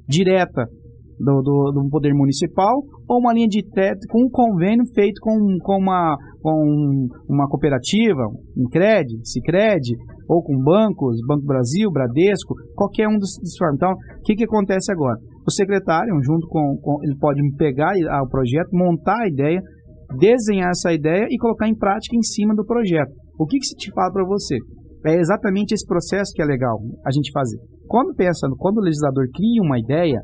direta 0.08 0.66
do, 1.18 1.42
do, 1.42 1.72
do 1.72 1.88
Poder 1.90 2.14
Municipal 2.14 2.82
ou 3.08 3.18
uma 3.20 3.32
linha 3.32 3.46
de 3.46 3.62
crédito 3.62 4.06
com 4.08 4.24
um 4.24 4.30
convênio 4.30 4.84
feito 4.94 5.20
com, 5.20 5.38
com, 5.62 5.78
uma, 5.78 6.16
com 6.42 7.08
uma 7.28 7.46
cooperativa, 7.48 8.22
um 8.56 8.68
CRED, 8.70 9.06
Cicred, 9.24 9.96
ou 10.28 10.42
com 10.42 10.56
bancos, 10.58 11.18
Banco 11.26 11.44
Brasil, 11.44 11.90
Bradesco, 11.90 12.54
qualquer 12.74 13.08
um 13.08 13.18
dos 13.18 13.36
formas. 13.58 13.76
Então, 13.76 13.92
o 13.92 14.22
que, 14.24 14.34
que 14.34 14.44
acontece 14.44 14.90
agora? 14.90 15.18
O 15.50 15.52
secretário, 15.52 16.14
junto 16.22 16.46
com, 16.46 16.78
com 16.80 17.02
ele 17.02 17.16
pode 17.18 17.40
pegar 17.56 17.90
ah, 18.08 18.22
o 18.22 18.28
projeto, 18.28 18.68
montar 18.70 19.22
a 19.22 19.28
ideia, 19.28 19.60
desenhar 20.16 20.70
essa 20.70 20.92
ideia 20.92 21.26
e 21.28 21.36
colocar 21.38 21.66
em 21.66 21.76
prática 21.76 22.14
em 22.14 22.22
cima 22.22 22.54
do 22.54 22.64
projeto. 22.64 23.10
O 23.36 23.46
que, 23.46 23.58
que 23.58 23.66
se 23.66 23.74
te 23.74 23.90
fala 23.92 24.12
para 24.12 24.24
você? 24.24 24.58
É 25.04 25.18
exatamente 25.18 25.74
esse 25.74 25.84
processo 25.84 26.30
que 26.36 26.40
é 26.40 26.44
legal 26.44 26.78
a 27.04 27.10
gente 27.10 27.32
fazer. 27.32 27.58
Quando 27.88 28.14
pensa, 28.14 28.46
quando 28.58 28.78
o 28.78 28.84
legislador 28.84 29.26
cria 29.34 29.60
uma 29.60 29.76
ideia, 29.76 30.20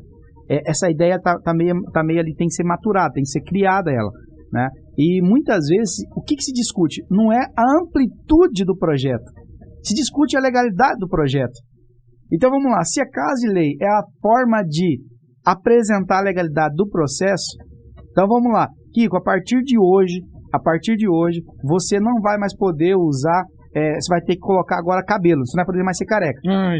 é, 0.49 0.61
essa 0.69 0.89
ideia 0.89 1.19
tá, 1.19 1.37
tá, 1.43 1.53
meio, 1.53 1.75
tá 1.91 2.01
meio 2.05 2.21
ali, 2.21 2.33
tem 2.33 2.47
que 2.47 2.53
ser 2.53 2.63
maturada, 2.63 3.11
tem 3.11 3.23
que 3.23 3.29
ser 3.29 3.41
criada 3.41 3.91
ela. 3.91 4.11
Né? 4.53 4.69
E 4.97 5.21
muitas 5.21 5.67
vezes, 5.67 6.05
o 6.15 6.21
que, 6.21 6.35
que 6.35 6.43
se 6.43 6.53
discute? 6.53 7.03
Não 7.11 7.33
é 7.33 7.41
a 7.57 7.81
amplitude 7.81 8.63
do 8.63 8.77
projeto, 8.77 9.25
se 9.83 9.93
discute 9.93 10.37
a 10.37 10.39
legalidade 10.39 10.99
do 10.99 11.09
projeto. 11.09 11.59
Então 12.31 12.49
vamos 12.49 12.71
lá, 12.71 12.81
se 12.85 13.01
a 13.01 13.09
casa 13.09 13.41
de 13.41 13.53
lei 13.53 13.75
é 13.81 13.87
a 13.87 14.03
forma 14.21 14.63
de 14.63 15.01
apresentar 15.51 16.19
a 16.19 16.23
legalidade 16.23 16.75
do 16.75 16.87
processo, 16.87 17.57
então 18.11 18.27
vamos 18.27 18.51
lá, 18.51 18.67
Kiko, 18.93 19.15
a 19.17 19.21
partir 19.21 19.61
de 19.61 19.79
hoje, 19.79 20.21
a 20.51 20.59
partir 20.59 20.95
de 20.95 21.07
hoje, 21.07 21.41
você 21.63 21.99
não 21.99 22.19
vai 22.21 22.37
mais 22.37 22.55
poder 22.55 22.95
usar, 22.95 23.43
é, 23.73 23.93
você 23.95 24.09
vai 24.09 24.21
ter 24.21 24.33
que 24.33 24.39
colocar 24.39 24.77
agora 24.77 25.05
cabelo, 25.05 25.45
você 25.45 25.55
não 25.55 25.63
vai 25.63 25.71
poder 25.71 25.83
mais 25.83 25.97
ser 25.97 26.05
careca. 26.05 26.39
Ai, 26.47 26.79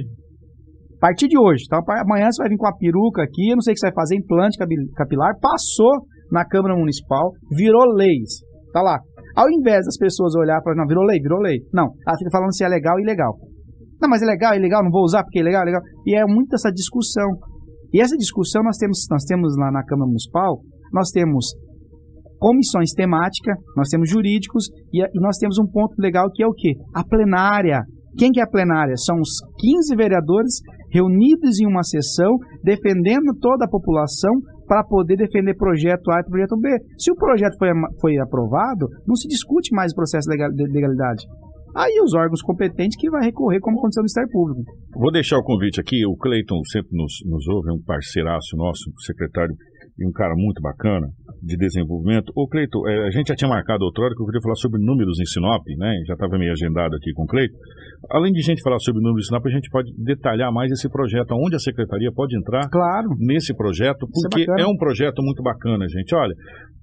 A 0.98 1.00
partir 1.00 1.28
de 1.28 1.38
hoje, 1.38 1.64
então 1.66 1.80
amanhã 1.88 2.32
você 2.32 2.42
vai 2.42 2.50
vir 2.50 2.58
com 2.58 2.68
a 2.68 2.76
peruca 2.76 3.24
aqui, 3.24 3.52
eu 3.52 3.56
não 3.56 3.62
sei 3.62 3.72
o 3.72 3.76
que 3.76 3.80
você 3.80 3.88
vai 3.88 3.96
fazer, 3.96 4.16
implante 4.16 4.58
capilar, 4.96 5.36
passou 5.40 5.94
na 6.32 6.44
Câmara 6.44 6.76
Municipal, 6.76 7.32
virou 7.56 7.86
leis, 7.94 8.42
tá 8.74 8.82
lá. 8.82 9.00
Ao 9.36 9.48
invés 9.52 9.86
das 9.86 9.98
pessoas 9.98 10.34
olhar 10.36 10.58
e 10.60 10.64
falar, 10.64 10.76
não, 10.76 10.88
virou 10.88 11.04
lei, 11.04 11.20
virou 11.20 11.40
lei. 11.40 11.60
Não, 11.72 11.94
ela 12.08 12.18
fica 12.18 12.32
falando 12.32 12.56
se 12.56 12.64
é 12.64 12.68
legal 12.68 12.98
e 12.98 13.04
ilegal. 13.04 13.38
Não, 14.02 14.10
mas 14.10 14.24
é 14.24 14.26
legal, 14.26 14.54
é 14.54 14.58
ilegal, 14.58 14.84
não 14.84 14.90
vou 14.90 15.04
usar 15.04 15.24
porque 15.24 15.40
é 15.40 15.44
legal, 15.44 15.62
é 15.62 15.66
legal. 15.66 15.82
E 16.08 16.16
é 16.16 16.26
muito 16.26 16.56
essa 16.56 16.72
discussão. 16.72 17.30
E 17.94 18.02
essa 18.02 18.16
discussão 18.18 18.64
nós 18.64 18.78
temos, 18.78 19.06
nós 19.10 19.24
temos 19.24 19.56
lá 19.58 19.72
na 19.72 19.84
Câmara 19.84 20.08
Municipal, 20.08 20.62
nós 20.94 21.10
temos 21.10 21.54
comissões 22.40 22.92
temáticas, 22.92 23.58
nós 23.76 23.90
temos 23.90 24.10
jurídicos 24.10 24.70
e, 24.94 25.02
e 25.02 25.20
nós 25.20 25.38
temos 25.38 25.58
um 25.58 25.66
ponto 25.66 25.96
legal 26.00 26.30
que 26.32 26.44
é 26.44 26.48
o 26.48 26.54
quê? 26.54 26.74
A 26.94 27.04
plenária. 27.04 27.82
Quem 28.18 28.32
que 28.32 28.40
é 28.40 28.44
a 28.44 28.50
plenária? 28.50 28.96
São 28.98 29.18
os 29.20 29.30
15 29.60 29.96
vereadores 29.96 30.60
reunidos 30.92 31.60
em 31.60 31.68
uma 31.68 31.84
sessão, 31.84 32.38
defendendo 32.64 33.34
toda 33.40 33.66
a 33.66 33.70
população 33.70 34.34
para 34.68 34.84
poder 34.84 35.16
defender 35.16 35.56
projeto 35.56 36.12
A 36.12 36.20
e 36.20 36.24
projeto 36.24 36.58
B. 36.58 36.70
Se 36.98 37.12
o 37.12 37.16
projeto 37.16 37.58
foi, 37.58 37.70
foi 38.02 38.18
aprovado, 38.20 38.88
não 39.08 39.16
se 39.16 39.28
discute 39.28 39.74
mais 39.74 39.92
o 39.92 39.96
processo 39.96 40.28
de 40.30 40.64
legalidade. 40.72 41.26
Aí 41.78 42.02
os 42.02 42.16
órgãos 42.16 42.42
competentes 42.42 42.98
que 42.98 43.08
vai 43.08 43.24
recorrer, 43.24 43.60
como 43.60 43.78
aconteceu 43.78 44.02
no 44.02 44.06
Ministério 44.06 44.32
Público. 44.32 44.66
Vou 44.96 45.12
deixar 45.12 45.38
o 45.38 45.44
convite 45.44 45.80
aqui. 45.80 46.04
O 46.08 46.18
Cleiton 46.18 46.60
sempre 46.72 46.98
nos, 46.98 47.14
nos 47.24 47.48
ouve, 47.48 47.70
é 47.70 47.74
um 47.74 47.84
parceiraço 47.84 48.58
nosso, 48.58 48.92
secretário 49.06 49.54
e 50.00 50.08
um 50.08 50.12
cara 50.12 50.34
muito 50.36 50.62
bacana 50.62 51.08
de 51.42 51.58
desenvolvimento. 51.58 52.32
Ô, 52.36 52.48
Cleiton, 52.48 52.88
eh, 52.88 53.08
a 53.08 53.12
gente 53.12 53.28
já 53.30 53.36
tinha 53.36 53.50
marcado 53.50 53.84
outra 53.84 54.06
hora 54.06 54.14
que 54.16 54.22
eu 54.22 54.26
queria 54.26 54.42
falar 54.42 54.56
sobre 54.56 54.80
números 54.84 55.20
em 55.20 55.26
Sinop, 55.26 55.64
né? 55.78 55.94
Já 56.08 56.14
estava 56.14 56.38
meio 56.38 56.52
agendado 56.52 56.96
aqui 56.96 57.12
com 57.14 57.24
o 57.24 57.28
Cleiton. 57.28 57.58
Além 58.12 58.32
de 58.32 58.40
a 58.40 58.44
gente 58.44 58.62
falar 58.62 58.80
sobre 58.80 59.02
números 59.02 59.26
em 59.26 59.28
Sinop, 59.30 59.46
a 59.46 59.50
gente 59.50 59.70
pode 59.70 59.92
detalhar 59.98 60.52
mais 60.52 60.72
esse 60.72 60.90
projeto, 60.90 61.32
onde 61.34 61.56
a 61.56 61.60
secretaria 61.60 62.12
pode 62.12 62.38
entrar 62.38 62.70
Claro. 62.70 63.10
nesse 63.20 63.56
projeto, 63.56 64.06
é 64.06 64.10
porque 64.12 64.46
bacana. 64.46 64.62
é, 64.62 64.66
um 64.72 64.78
projeto 64.78 65.22
muito 65.24 65.42
bacana, 65.42 65.86
gente. 65.88 66.14
Olha, 66.16 66.34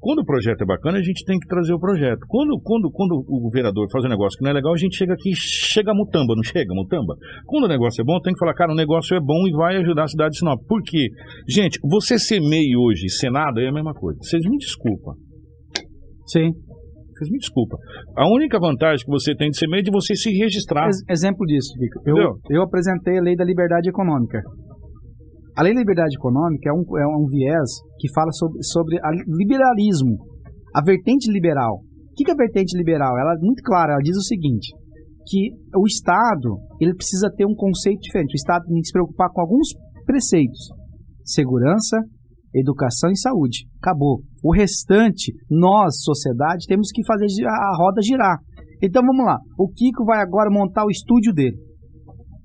quando 0.01 0.19
o 0.19 0.25
projeto 0.25 0.61
é 0.62 0.67
bacana, 0.67 0.99
a 0.99 1.03
gente 1.03 1.25
tem 1.25 1.39
que 1.39 1.47
trazer 1.49 1.73
o 1.73 1.79
projeto. 1.81 2.21
Quando, 2.29 2.61
quando, 2.62 2.91
quando 2.91 3.25
o 3.27 3.49
vereador 3.51 3.87
faz 3.91 4.05
um 4.05 4.09
negócio 4.09 4.37
que 4.37 4.45
não 4.45 4.51
é 4.51 4.55
legal, 4.55 4.73
a 4.75 4.77
gente 4.77 4.97
chega 4.97 5.15
aqui 5.15 5.31
e 5.31 5.35
chega 5.37 5.95
mutamba, 5.95 6.35
não 6.37 6.43
chega 6.43 6.75
mutamba? 6.75 7.15
Quando 7.47 7.65
o 7.65 7.69
negócio 7.69 8.03
é 8.03 8.05
bom, 8.05 8.21
tem 8.21 8.33
que 8.35 8.39
falar, 8.39 8.55
cara, 8.55 8.73
o 8.73 8.77
negócio 8.77 9.17
é 9.17 9.21
bom 9.21 9.47
e 9.49 9.53
vai 9.53 9.77
ajudar 9.77 10.05
a 10.05 10.09
cidade 10.09 10.33
de 10.33 10.39
Sinop. 10.41 10.61
Por 10.69 10.83
quê? 10.83 11.09
Gente, 11.49 11.79
você 11.83 12.19
ser 12.19 12.41
MEI 12.41 12.77
hoje 12.77 13.04
Senado 13.09 13.61
é 13.61 13.69
a 13.69 13.73
mesma 13.73 13.93
coisa. 13.95 14.19
Vocês 14.23 14.43
me 14.49 14.57
desculpam. 14.59 15.15
Sim. 16.27 16.51
Vocês 17.15 17.31
me 17.31 17.39
desculpam. 17.39 17.79
A 18.17 18.27
única 18.29 18.59
vantagem 18.59 19.05
que 19.05 19.11
você 19.11 19.35
tem 19.37 19.51
de 19.51 19.57
ser 19.59 19.69
MEI 19.69 19.81
é 19.81 19.83
de 19.85 19.91
você 19.91 20.15
se 20.17 20.31
registrar. 20.31 20.87
Ex- 20.87 21.05
exemplo 21.09 21.47
disso, 21.47 21.73
Kiko. 21.79 22.01
Eu, 22.07 22.15
Entendeu? 22.17 22.33
eu 22.51 22.63
apresentei 22.63 23.19
a 23.19 23.23
lei 23.23 23.37
da 23.37 23.45
liberdade 23.45 23.89
econômica. 23.89 24.41
A 25.57 25.63
lei 25.63 25.73
da 25.73 25.81
liberdade 25.81 26.17
econômica 26.17 26.69
é 26.69 26.73
um, 26.73 26.83
é 26.99 27.07
um 27.07 27.27
viés 27.27 27.71
que 28.01 28.13
fala 28.13 28.33
sobre, 28.33 28.59
sobre 28.65 28.99
a 28.99 29.11
liberalismo, 29.39 30.17
a 30.75 30.83
vertente 30.85 31.31
liberal. 31.31 31.77
O 32.11 32.15
que 32.17 32.25
que 32.25 32.31
é 32.31 32.35
a 32.35 32.37
vertente 32.37 32.77
liberal? 32.77 33.17
Ela 33.19 33.35
é 33.35 33.39
muito 33.41 33.63
clara, 33.63 33.93
ela 33.93 34.03
diz 34.03 34.17
o 34.17 34.23
seguinte, 34.23 34.75
que 35.29 35.51
o 35.77 35.87
Estado 35.87 36.59
ele 36.81 36.95
precisa 36.95 37.31
ter 37.37 37.47
um 37.47 37.55
conceito 37.55 38.01
diferente. 38.01 38.33
O 38.33 38.37
Estado 38.43 38.65
tem 38.67 38.81
que 38.81 38.87
se 38.89 38.93
preocupar 38.93 39.31
com 39.33 39.41
alguns 39.41 39.69
preceitos. 40.05 40.59
Segurança, 41.25 41.99
educação 42.55 43.11
e 43.11 43.19
saúde. 43.19 43.67
Acabou. 43.83 44.21
O 44.43 44.55
restante, 44.55 45.33
nós, 45.51 46.03
sociedade, 46.03 46.67
temos 46.67 46.91
que 46.93 47.05
fazer 47.07 47.27
a 47.47 47.77
roda 47.77 48.01
girar. 48.03 48.39
Então 48.83 49.03
vamos 49.05 49.25
lá. 49.25 49.39
O 49.59 49.69
Kiko 49.69 50.05
vai 50.05 50.21
agora 50.21 50.51
montar 50.51 50.85
o 50.85 50.91
estúdio 50.91 51.33
dele. 51.33 51.57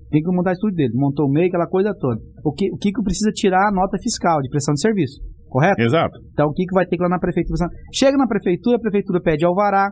Tem 0.10 0.22
que 0.22 0.36
montar 0.36 0.52
o 0.52 0.54
estúdio 0.54 0.76
dele. 0.76 0.94
Montou 0.96 1.28
o 1.28 1.32
meio, 1.32 1.48
aquela 1.48 1.68
coisa 1.68 1.94
toda. 2.00 2.20
O, 2.44 2.52
que, 2.52 2.72
o 2.74 2.78
Kiko 2.78 3.04
precisa 3.04 3.32
tirar 3.32 3.70
a 3.70 3.72
nota 3.72 3.98
fiscal 4.02 4.42
de 4.42 4.50
prestação 4.50 4.74
de 4.74 4.82
serviço. 4.82 5.22
Correto? 5.48 5.82
Exato. 5.82 6.18
Então 6.32 6.48
o 6.48 6.54
Kiko 6.54 6.74
vai 6.74 6.86
ter 6.86 6.96
que 6.96 7.04
ir 7.04 7.06
lá 7.06 7.10
na 7.10 7.20
prefeitura. 7.20 7.68
Chega 7.94 8.18
na 8.18 8.28
prefeitura, 8.28 8.78
a 8.78 8.80
prefeitura 8.80 9.22
pede 9.22 9.46
alvará. 9.46 9.90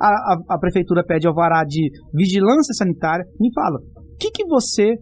A, 0.00 0.08
a, 0.08 0.54
a 0.54 0.58
prefeitura 0.58 1.02
pede 1.04 1.26
alvará 1.26 1.64
de 1.64 1.90
vigilância 2.14 2.72
sanitária. 2.74 3.24
Me 3.40 3.52
fala, 3.52 3.78
o 3.78 4.16
que, 4.18 4.30
que 4.30 4.46
você 4.46 4.94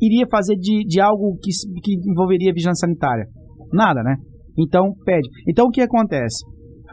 iria 0.00 0.26
fazer 0.30 0.56
de, 0.56 0.84
de 0.84 1.00
algo 1.00 1.38
que, 1.40 1.50
que 1.82 2.10
envolveria 2.10 2.52
vigilância 2.52 2.86
sanitária? 2.86 3.24
Nada, 3.72 4.02
né? 4.02 4.16
Então 4.58 4.92
pede. 5.04 5.28
Então 5.48 5.66
o 5.66 5.70
que 5.70 5.80
acontece? 5.80 6.44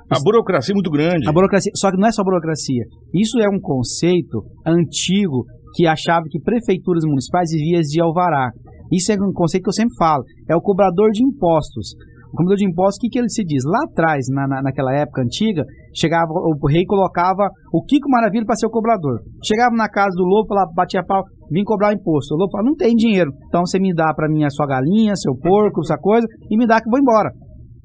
A 0.10 0.20
burocracia 0.22 0.74
é 0.74 0.76
muito 0.76 0.92
grande. 0.92 1.28
A 1.28 1.32
burocracia, 1.32 1.72
só 1.76 1.90
que 1.90 1.98
não 1.98 2.08
é 2.08 2.12
só 2.12 2.24
burocracia. 2.24 2.84
Isso 3.14 3.40
é 3.40 3.48
um 3.50 3.60
conceito 3.60 4.44
antigo 4.66 5.46
que 5.76 5.88
achava 5.88 6.26
que 6.30 6.40
prefeituras 6.40 7.04
municipais 7.06 7.50
viviam 7.52 7.82
de 7.82 8.02
alvará. 8.02 8.52
Isso 8.92 9.12
é 9.12 9.16
um 9.16 9.34
conceito 9.34 9.64
que 9.64 9.70
eu 9.70 9.74
sempre 9.74 9.96
falo. 9.98 10.24
É 10.50 10.56
o 10.56 10.62
cobrador 10.62 11.10
de 11.12 11.24
impostos. 11.24 11.96
O 12.34 12.36
cobrador 12.36 12.58
de 12.58 12.68
impostos, 12.68 12.98
o 12.98 13.02
que, 13.02 13.10
que 13.10 13.20
ele 13.20 13.30
se 13.30 13.44
diz? 13.46 13.64
Lá 13.64 13.78
atrás, 13.86 14.26
na, 14.34 14.48
na, 14.48 14.64
naquela 14.64 14.92
época 14.92 15.22
antiga, 15.22 15.64
chegava 15.94 16.34
o 16.34 16.58
rei 16.68 16.84
colocava 16.84 17.48
o 17.72 17.84
Kiko 17.86 18.10
Maravilha 18.10 18.44
para 18.44 18.56
ser 18.56 18.66
o 18.66 18.72
cobrador. 18.72 19.22
Chegava 19.46 19.76
na 19.76 19.88
casa 19.88 20.18
do 20.18 20.24
lobo, 20.24 20.48
falava, 20.48 20.72
batia 20.74 21.04
pau, 21.06 21.22
vim 21.52 21.64
cobrar 21.64 21.94
imposto. 21.94 22.34
O 22.34 22.38
lobo 22.40 22.52
falava, 22.52 22.70
não 22.70 22.76
tem 22.76 22.96
dinheiro. 22.96 23.32
Então 23.48 23.62
você 23.64 23.80
me 23.80 23.94
dá 23.94 24.12
para 24.16 24.28
mim 24.28 24.44
a 24.44 24.50
sua 24.50 24.66
galinha, 24.66 25.16
seu 25.16 25.36
porco, 25.36 25.82
essa 25.82 25.96
coisa, 25.96 26.26
e 26.50 26.58
me 26.58 26.66
dá 26.66 26.82
que 26.82 26.90
vou 26.90 27.00
embora. 27.00 27.30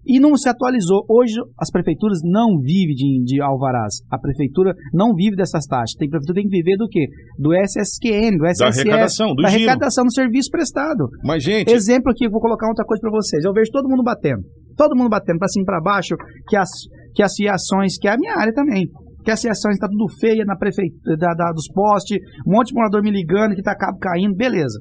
E 0.08 0.18
não 0.18 0.34
se 0.36 0.48
atualizou. 0.48 1.04
Hoje 1.08 1.34
as 1.60 1.70
prefeituras 1.70 2.20
não 2.24 2.58
vivem 2.58 2.94
de, 2.96 3.24
de 3.24 3.42
alvarás. 3.42 3.96
A 4.10 4.18
prefeitura 4.18 4.72
não 4.92 5.12
vive 5.14 5.36
dessas 5.36 5.66
taxas. 5.66 5.94
Tem 5.98 6.08
prefeitura 6.08 6.40
tem 6.40 6.48
que 6.48 6.56
viver 6.56 6.76
do 6.78 6.88
quê? 6.88 7.06
Do 7.38 7.52
SSQN, 7.54 8.38
do 8.38 8.46
SSS. 8.46 8.58
Da 8.58 8.68
arrecadação, 8.68 9.28
do 9.34 9.42
da 9.42 9.48
giro. 9.50 9.62
arrecadação 9.68 10.04
do 10.04 10.12
serviço 10.14 10.50
prestado. 10.50 11.08
Mas, 11.22 11.42
gente, 11.42 11.70
Exemplo 11.72 12.10
aqui, 12.10 12.28
vou 12.28 12.40
colocar 12.40 12.66
outra 12.68 12.84
coisa 12.86 13.00
para 13.02 13.10
vocês. 13.10 13.44
Eu 13.44 13.52
vejo 13.52 13.70
todo 13.70 13.88
mundo 13.88 14.02
batendo. 14.02 14.40
Todo 14.76 14.96
mundo 14.96 15.10
batendo 15.10 15.38
para 15.38 15.48
cima 15.48 15.62
e 15.64 15.66
para 15.66 15.80
baixo, 15.80 16.14
que 16.48 16.56
as, 16.56 16.68
que 17.14 17.22
as 17.22 17.34
fiações, 17.34 17.98
que 17.98 18.08
é 18.08 18.12
a 18.12 18.16
minha 18.16 18.34
área 18.36 18.54
também. 18.54 18.86
Que 19.24 19.30
as 19.32 19.42
fiações 19.42 19.76
tá 19.78 19.88
tudo 19.88 20.06
feia 20.20 20.44
na 20.46 20.56
prefeitura 20.56 21.16
da, 21.18 21.34
da- 21.34 21.52
dos 21.52 21.66
postes, 21.74 22.16
um 22.46 22.52
monte 22.56 22.68
de 22.68 22.74
morador 22.74 23.02
me 23.02 23.10
ligando 23.10 23.54
que 23.54 23.62
tá 23.62 23.76
cabo 23.76 23.98
caindo, 23.98 24.34
beleza. 24.34 24.78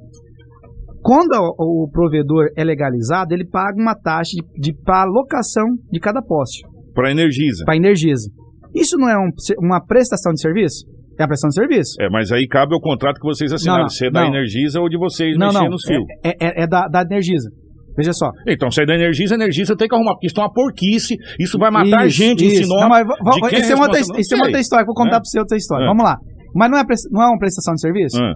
Quando 1.07 1.31
o, 1.57 1.85
o 1.85 1.89
provedor 1.89 2.47
é 2.57 2.63
legalizado, 2.65 3.33
ele 3.33 3.45
paga 3.47 3.81
uma 3.81 3.95
taxa 3.95 4.31
de, 4.35 4.43
de 4.59 4.73
para 4.83 5.05
locação 5.09 5.63
de 5.89 5.99
cada 6.01 6.21
poste, 6.21 6.61
para 6.93 7.09
Energisa. 7.11 7.63
para 7.65 7.77
Energisa. 7.77 8.29
Isso 8.75 8.97
não 8.97 9.09
é 9.09 9.17
um- 9.17 9.29
uma 9.65 9.79
prestação 9.79 10.33
de 10.33 10.41
serviço? 10.41 10.85
É 11.17 11.23
a 11.23 11.27
prestação 11.27 11.49
de 11.49 11.55
serviço. 11.55 11.95
É, 12.01 12.09
mas 12.09 12.29
aí 12.31 12.45
cabe 12.45 12.73
ao 12.75 12.81
contrato 12.81 13.15
que 13.21 13.25
vocês 13.25 13.51
assinaram, 13.53 13.83
Não, 13.83 13.89
se 13.89 14.05
é 14.05 14.11
da 14.11 14.21
não. 14.21 14.27
Energisa 14.27 14.81
ou 14.81 14.89
de 14.89 14.97
vocês 14.97 15.37
Não, 15.37 15.47
mexer 15.47 15.59
não. 15.63 15.69
nos 15.69 15.83
fios. 15.85 16.03
É, 16.25 16.29
é- 16.45 16.63
é 16.63 16.67
da, 16.67 16.87
da 16.89 17.01
Energisa. 17.03 17.49
Veja 17.95 18.11
só. 18.13 18.29
Então, 18.45 18.69
se 18.69 18.81
é 18.81 18.85
da 18.85 18.93
Energisa, 18.93 19.33
a 19.33 19.37
Energisa 19.37 19.75
tem 19.77 19.87
que 19.87 19.95
arrumar, 19.95 20.11
porque 20.13 20.27
isso 20.27 20.39
é 20.39 20.43
uma 20.43 20.53
porquice, 20.53 21.15
isso 21.39 21.57
vai 21.57 21.71
matar 21.71 22.05
Isso, 22.05 22.17
gente 22.17 22.43
em 22.43 22.47
isso. 22.49 22.63
Sinop. 22.65 22.81
Não, 22.81 22.89
mas, 22.89 23.07
va- 23.07 23.15
va- 23.23 23.31
de 23.31 23.41
quem 23.49 23.59
isso 23.59 23.71
é, 23.71 23.75
uma 23.75 23.85
outra, 23.85 23.99
isso 24.01 24.11
é 24.11 24.13
Não 24.13 24.37
uma 24.37 24.45
outra 24.45 24.51
sei. 24.57 24.61
história, 24.61 24.85
vou 24.85 24.93
contar 24.93 25.15
É. 25.15 25.19
pra 25.19 25.23
você 25.25 25.39
outra 25.39 25.57
história. 25.57 25.85
É. 25.85 25.87
Vamos 25.87 26.03
lá. 26.03 26.17
Mas 26.53 26.69
não 26.69 26.77
é, 26.77 26.83
não 27.11 27.21
é 27.23 27.27
uma 27.27 27.39
prestação 27.39 27.73
de 27.73 27.81
serviço? 27.81 28.17
Ah. 28.21 28.33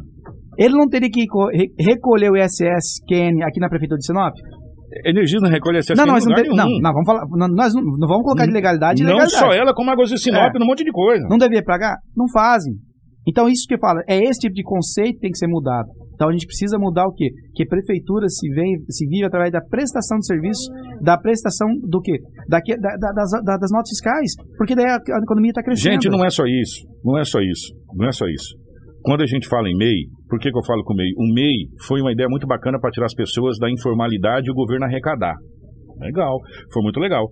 Ele 0.57 0.73
não 0.75 0.87
teria 0.87 1.09
que 1.09 1.25
co- 1.27 1.49
re- 1.49 1.71
recolher 1.79 2.29
o 2.31 2.37
ISS 2.37 3.01
QN 3.07 3.43
aqui 3.43 3.59
na 3.59 3.69
prefeitura 3.69 3.97
de 3.97 4.05
Sinop? 4.05 4.33
Energisa 5.05 5.39
não 5.41 5.49
recolhe 5.49 5.77
essa 5.77 5.93
não, 5.95 6.05
não, 6.05 6.13
não, 6.15 6.19
lugar 6.19 6.43
não, 6.43 6.65
nenhum. 6.67 6.81
não, 6.81 6.91
vamos 6.91 7.05
falar, 7.05 7.21
não, 7.31 7.47
nós 7.55 7.73
não, 7.73 7.81
não 7.81 8.07
vamos 8.09 8.23
colocar 8.23 8.45
de 8.45 8.51
legalidade 8.51 9.01
e 9.01 9.05
Não 9.05 9.17
só 9.29 9.53
ela, 9.53 9.73
como 9.73 9.89
a 9.89 9.93
Águas 9.93 10.09
de 10.09 10.19
Sinop, 10.19 10.53
É. 10.53 10.59
num 10.59 10.65
monte 10.65 10.83
de 10.83 10.91
coisa. 10.91 11.25
Não 11.29 11.37
deveria 11.37 11.63
pagar? 11.63 11.95
Não 12.15 12.27
fazem. 12.27 12.73
Então, 13.25 13.47
isso 13.47 13.65
que 13.67 13.75
eu 13.75 13.79
falo, 13.79 14.01
é 14.09 14.17
esse 14.17 14.39
tipo 14.41 14.53
de 14.55 14.63
conceito 14.63 15.13
que 15.13 15.19
tem 15.21 15.31
que 15.31 15.37
ser 15.37 15.47
mudado. 15.47 15.87
Então, 16.15 16.27
a 16.27 16.31
gente 16.33 16.45
precisa 16.45 16.77
mudar 16.77 17.05
o 17.07 17.13
quê? 17.13 17.29
Que 17.55 17.65
prefeitura 17.65 18.27
se, 18.27 18.49
vem, 18.49 18.79
se 18.89 19.07
vive 19.07 19.23
através 19.25 19.51
da 19.51 19.61
prestação 19.61 20.17
de 20.17 20.25
serviço, 20.25 20.69
da 21.01 21.17
prestação 21.17 21.67
do 21.87 22.01
quê? 22.01 22.17
Daqui, 22.49 22.75
da- 22.77 22.97
da- 22.97 23.11
das, 23.13 23.29
da- 23.45 23.57
das 23.57 23.71
notas 23.71 23.89
fiscais. 23.89 24.31
Porque 24.57 24.75
daí 24.75 24.87
a, 24.87 24.95
a 24.97 25.23
economia 25.23 25.51
está 25.51 25.63
crescendo. 25.63 25.93
Gente, 25.93 26.09
não 26.09 26.25
é 26.25 26.29
só 26.29 26.43
isso. 26.45 26.81
Não 27.05 27.17
é 27.17 27.23
só 27.23 27.39
isso. 27.39 27.73
Não 27.95 28.07
é 28.09 28.11
só 28.11 28.25
isso. 28.27 28.57
Quando 29.03 29.21
a 29.21 29.25
gente 29.25 29.47
fala 29.47 29.69
em 29.69 29.77
MEI, 29.77 30.09
por 30.31 30.39
que, 30.39 30.49
que 30.49 30.57
eu 30.57 30.63
falo 30.63 30.81
com 30.85 30.93
o 30.93 30.95
MEI? 30.95 31.11
O 31.17 31.27
MEI 31.27 31.67
foi 31.85 31.99
uma 31.99 32.13
ideia 32.13 32.29
muito 32.29 32.47
bacana 32.47 32.79
para 32.79 32.89
tirar 32.89 33.05
as 33.05 33.13
pessoas 33.13 33.59
da 33.59 33.69
informalidade 33.69 34.47
e 34.47 34.51
o 34.51 34.55
governo 34.55 34.85
arrecadar. 34.85 35.35
Legal, 36.01 36.39
foi 36.73 36.81
muito 36.83 36.99
legal. 36.99 37.27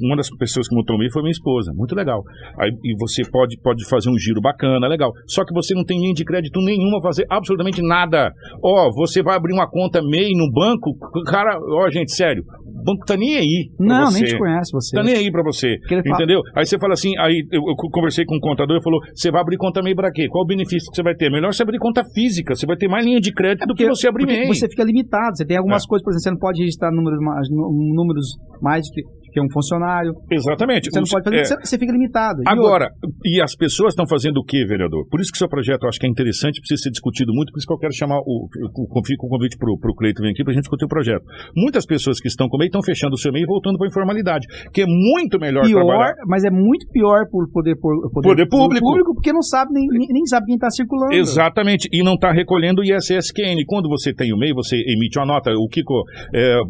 Uma 0.00 0.16
das 0.16 0.28
pessoas 0.38 0.68
que 0.68 0.74
montou 0.74 0.96
o 0.96 0.98
MEI 0.98 1.10
foi 1.12 1.22
minha 1.22 1.30
esposa, 1.32 1.72
muito 1.74 1.94
legal. 1.94 2.22
Aí, 2.58 2.70
e 2.84 2.96
você 2.98 3.22
pode, 3.30 3.56
pode 3.62 3.86
fazer 3.88 4.08
um 4.10 4.18
giro 4.18 4.40
bacana, 4.40 4.86
legal. 4.88 5.12
Só 5.28 5.44
que 5.44 5.52
você 5.52 5.74
não 5.74 5.84
tem 5.84 5.98
linha 6.00 6.14
de 6.14 6.24
crédito 6.24 6.60
nenhuma, 6.60 7.00
fazer 7.02 7.26
absolutamente 7.30 7.82
nada. 7.82 8.32
Ó, 8.62 8.90
você 8.94 9.22
vai 9.22 9.36
abrir 9.36 9.52
uma 9.52 9.68
conta 9.68 10.00
MEI 10.02 10.30
no 10.34 10.50
banco, 10.52 10.92
cara, 11.26 11.58
ó, 11.58 11.88
gente, 11.90 12.14
sério, 12.14 12.42
o 12.64 12.84
banco 12.84 13.04
tá 13.06 13.16
nem 13.16 13.36
aí. 13.36 13.70
Não, 13.78 14.06
você. 14.06 14.20
nem 14.20 14.28
te 14.32 14.38
conhece 14.38 14.70
você. 14.72 14.96
Tá 14.96 15.02
nem 15.02 15.14
aí 15.14 15.30
pra 15.30 15.42
você. 15.42 15.76
Ele 15.90 16.02
fala- 16.02 16.14
Entendeu? 16.16 16.40
Aí 16.54 16.64
você 16.66 16.78
fala 16.78 16.94
assim, 16.94 17.12
aí 17.18 17.44
eu, 17.52 17.60
eu 17.68 17.74
conversei 17.90 18.24
com 18.24 18.36
um 18.36 18.40
contador 18.40 18.76
e 18.78 18.82
falou: 18.82 19.00
você 19.14 19.30
vai 19.30 19.40
abrir 19.40 19.56
conta 19.58 19.82
MEI 19.82 19.94
pra 19.94 20.10
quê? 20.10 20.26
Qual 20.28 20.44
o 20.44 20.46
benefício 20.46 20.88
que 20.90 20.96
você 20.96 21.02
vai 21.02 21.14
ter? 21.14 21.30
Melhor 21.30 21.52
você 21.52 21.62
abrir 21.62 21.78
conta 21.78 22.02
física, 22.14 22.54
você 22.54 22.64
vai 22.66 22.76
ter 22.76 22.88
mais 22.88 23.04
linha 23.04 23.20
de 23.20 23.32
crédito 23.32 23.66
do 23.66 23.74
que 23.74 23.86
você 23.86 24.08
abrir 24.08 24.24
porque 24.24 24.38
MEI. 24.40 24.48
você 24.54 24.68
fica 24.68 24.84
limitado. 24.84 25.36
Você 25.36 25.44
tem 25.44 25.56
algumas 25.58 25.84
É. 25.84 25.86
coisas, 25.88 26.04
por 26.04 26.10
exemplo, 26.10 26.22
você 26.22 26.30
não 26.30 26.38
pode 26.38 26.60
registrar 26.60 26.90
números, 26.92 27.18
mais- 27.20 27.48
nú- 27.50 27.94
números 28.06 28.26
mais 28.62 28.88
que, 28.90 29.02
que 29.36 29.40
um 29.42 29.52
funcionário. 29.52 30.12
Exatamente. 30.32 30.88
Você 30.88 30.98
não 30.98 31.06
pode 31.06 31.24
fazer, 31.24 31.36
é. 31.36 31.44
você, 31.44 31.78
fica 31.78 31.92
limitado. 31.92 32.40
E 32.40 32.48
Agora, 32.48 32.88
e 33.22 33.42
as 33.42 33.54
pessoas 33.54 33.92
estão 33.92 34.06
fazendo 34.08 34.38
o 34.38 34.44
quê, 34.44 34.64
vereador? 34.64 35.06
Por 35.10 35.20
isso 35.20 35.30
que 35.30 35.36
seu 35.36 35.48
projeto 35.48 35.82
eu 35.84 35.88
acho 35.90 36.00
que 36.00 36.06
é 36.06 36.08
interessante, 36.08 36.58
precisa 36.60 36.84
ser 36.84 36.90
discutido 36.90 37.32
muito, 37.34 37.52
por 37.52 37.58
isso 37.58 37.66
que 37.66 37.72
eu 37.74 37.78
quero 37.78 37.92
chamar 37.92 38.16
o, 38.24 38.48
o, 38.48 38.64
o, 38.64 38.84
o 38.88 39.28
convite 39.28 39.58
para 39.58 39.68
o 39.70 39.94
Cleito 39.94 40.22
vir 40.22 40.30
aqui 40.30 40.42
para 40.42 40.52
a 40.52 40.54
gente 40.54 40.62
discutir 40.64 40.86
o 40.86 40.88
projeto. 40.88 41.24
Muitas 41.54 41.84
pessoas 41.84 42.18
que 42.18 42.28
estão 42.28 42.48
com 42.48 42.56
MEI 42.56 42.68
estão 42.68 42.82
fechando 42.82 43.14
o 43.14 43.18
seu 43.18 43.30
MEI 43.30 43.42
e 43.42 43.46
voltando 43.46 43.76
para 43.76 43.86
a 43.86 43.90
informalidade, 43.90 44.46
que 44.72 44.82
é 44.82 44.86
muito 44.86 45.38
melhor 45.38 45.66
pior, 45.66 45.84
trabalhar. 45.84 46.14
mas 46.26 46.44
é 46.44 46.50
muito 46.50 46.88
pior 46.90 47.26
por 47.30 47.50
poder, 47.52 47.76
por, 47.76 47.92
Poder 48.22 48.48
público. 48.48 49.14
porque 49.14 49.32
não 49.32 49.42
sabe 49.42 49.72
nem, 49.72 49.86
nem, 49.86 50.24
sabe 50.26 50.46
quem 50.46 50.54
está 50.54 50.70
circulando. 50.70 51.12
Exatamente, 51.12 51.88
e 51.92 52.02
não 52.02 52.14
está 52.14 52.32
recolhendo 52.32 52.80
o 52.80 52.84
ISSQN. 52.84 53.64
Quando 53.66 53.88
você 53.88 54.14
tem 54.14 54.32
o 54.32 54.38
MEI, 54.38 54.52
você 54.54 54.76
emite 54.76 55.18
uma 55.18 55.26
nota. 55.26 55.50
O 55.52 55.68
Kiko 55.68 56.02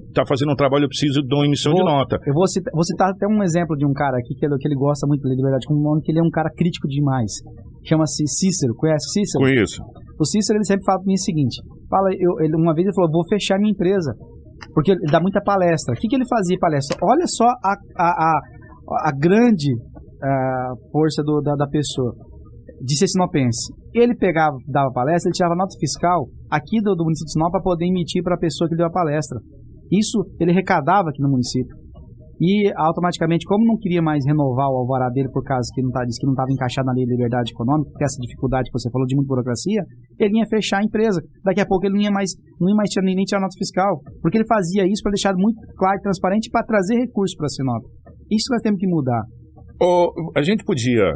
está 0.09 0.25
fazendo 0.27 0.53
um 0.53 0.57
trabalho, 0.57 0.85
eu 0.85 0.89
preciso 0.89 1.23
de 1.23 1.35
uma 1.35 1.47
emissão 1.47 1.73
Vou- 1.73 1.85
de 1.85 1.91
nota. 1.91 2.19
Eu 2.27 2.35
vou 2.35 2.47
citar, 2.57 2.73
vou 2.73 2.85
citar 2.85 3.11
até 3.11 3.27
um 3.27 3.43
exemplo 3.43 3.77
de 3.77 3.87
um 3.87 3.93
cara 3.93 4.17
aqui 4.19 4.35
que 4.35 4.45
ele, 4.45 4.57
que 4.59 4.67
ele 4.69 4.75
gosta 4.75 5.07
muito 5.07 5.23
de 5.23 5.35
liberdade 5.35 5.67
com 5.67 5.75
um 5.75 6.01
que 6.01 6.11
ele 6.11 6.21
é 6.21 6.23
um 6.23 6.31
cara 6.31 6.51
crítico 6.51 6.89
demais. 6.89 7.33
Chama-se 7.85 8.27
Cícero. 8.27 8.75
Conhece 8.75 9.07
Cícero? 9.13 9.45
Conheço. 9.45 9.83
O 10.19 10.25
Cícero 10.25 10.59
ele 10.59 10.65
sempre 10.65 10.85
fala 10.85 10.99
para 10.99 11.07
mim 11.07 11.15
o 11.15 11.25
seguinte: 11.25 11.63
fala, 11.89 12.09
eu, 12.19 12.41
ele, 12.41 12.57
uma 12.57 12.75
vez 12.75 12.87
ele 12.87 12.95
falou, 12.95 13.11
vou 13.11 13.27
fechar 13.29 13.59
minha 13.59 13.71
empresa. 13.73 14.13
Porque 14.73 14.93
ele 14.93 15.05
dá 15.13 15.21
muita 15.21 15.41
palestra. 15.43 15.95
O 15.95 15.97
que, 15.99 16.09
que 16.09 16.17
ele 16.17 16.27
fazia 16.27 16.57
palestra? 16.59 16.97
Olha 17.03 17.27
só 17.27 17.45
a, 17.45 17.75
a, 17.97 18.09
a, 18.09 18.41
a 19.09 19.13
grande 19.13 19.71
ah, 20.23 20.73
força 20.91 21.23
do- 21.23 21.41
da, 21.43 21.55
da 21.55 21.67
pessoa. 21.69 22.15
De 22.81 22.97
ser 22.99 23.09
sinopense. 23.09 23.73
Ele 23.95 24.15
pegava, 24.15 24.57
dava 24.69 24.91
palestra, 24.93 25.29
ele 25.29 25.35
tirava 25.37 25.55
nota 25.55 25.75
fiscal 25.81 26.27
aqui 26.51 26.81
do, 26.83 26.95
do 26.95 27.05
município 27.05 27.27
de 27.27 27.33
Sinop 27.33 27.51
para 27.51 27.63
poder 27.63 27.87
emitir 27.87 28.23
para 28.23 28.35
a 28.35 28.39
pessoa 28.39 28.69
que 28.69 28.77
deu 28.77 28.87
a 28.87 28.91
palestra. 28.91 29.39
Isso 29.91 30.25
ele 30.41 30.51
arrecadava 30.51 31.09
aqui 31.09 31.23
no 31.23 31.31
município. 31.31 31.75
E 32.41 32.71
automaticamente, 32.77 33.47
como 33.47 33.65
não 33.65 33.79
queria 33.79 34.03
mais 34.03 34.25
renovar 34.27 34.69
o 34.69 34.79
alvará 34.79 35.09
dele 35.09 35.29
por 35.33 35.43
causa 35.43 35.69
que 35.75 35.83
não 35.83 35.91
tá, 35.91 36.05
disse 36.05 36.21
que 36.21 36.27
não 36.27 36.35
estava 36.35 36.53
encaixado 36.53 36.87
na 36.87 36.93
lei 36.93 37.05
de 37.05 37.13
liberdade 37.13 37.53
econômica, 37.53 37.91
porque 37.91 38.05
essa 38.05 38.21
dificuldade 38.21 38.69
que 38.69 38.79
você 38.79 38.91
falou 38.91 39.07
de 39.07 39.17
muita 39.17 39.29
burocracia, 39.29 39.83
ele 40.19 40.39
ia 40.39 40.47
fechar 40.47 40.79
a 40.81 40.85
empresa. 40.85 41.21
Daqui 41.43 41.61
a 41.61 41.67
pouco 41.67 41.87
ele 41.87 41.95
não 41.95 42.03
ia 42.03 42.11
mais, 42.11 42.31
não 42.61 42.69
ia 42.69 42.77
mais 42.77 42.91
tirar, 42.91 43.05
nem 43.07 43.25
tirar 43.25 43.41
nota 43.41 43.57
fiscal. 43.57 44.01
Porque 44.21 44.37
ele 44.37 44.47
fazia 44.47 44.85
isso 44.85 45.03
para 45.03 45.13
deixar 45.13 45.35
muito 45.35 45.57
claro 45.77 45.97
e 45.99 46.03
transparente 46.03 46.51
para 46.51 46.67
trazer 46.67 46.97
recursos 46.97 47.37
para 47.37 47.49
Sinop. 47.49 47.83
Isso 48.31 48.53
nós 48.53 48.61
temos 48.61 48.79
que 48.79 48.87
mudar. 48.87 49.23
Ô, 49.81 50.13
a 50.37 50.43
gente 50.43 50.65
podia 50.65 51.13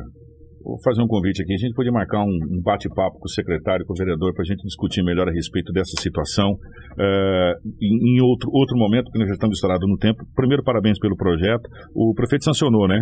vou 0.62 0.76
fazer 0.84 1.02
um 1.02 1.06
convite 1.06 1.42
aqui. 1.42 1.54
A 1.54 1.56
gente 1.56 1.74
podia 1.74 1.92
marcar 1.92 2.22
um, 2.22 2.60
bate-papo 2.62 3.18
com 3.18 3.26
o 3.26 3.32
secretário, 3.32 3.84
com 3.86 3.92
o 3.92 3.96
vereador, 3.96 4.32
para 4.34 4.42
a 4.42 4.48
gente 4.48 4.62
discutir 4.62 5.02
melhor 5.02 5.28
a 5.28 5.32
respeito 5.32 5.72
dessa 5.72 5.94
situação 6.00 6.56
eh, 6.98 7.52
em, 7.80 8.16
em 8.16 8.20
outro, 8.22 8.50
outro 8.52 8.76
momento, 8.76 9.04
porque 9.04 9.18
nós 9.18 9.28
já 9.28 9.34
estamos 9.34 9.56
estourados 9.56 9.88
no 9.88 9.96
tempo. 9.96 10.22
Primeiro, 10.34 10.62
parabéns 10.62 10.98
pelo 10.98 11.16
projeto. 11.16 11.64
O 11.94 12.12
prefeito 12.14 12.44
sancionou, 12.44 12.86
né? 12.86 13.00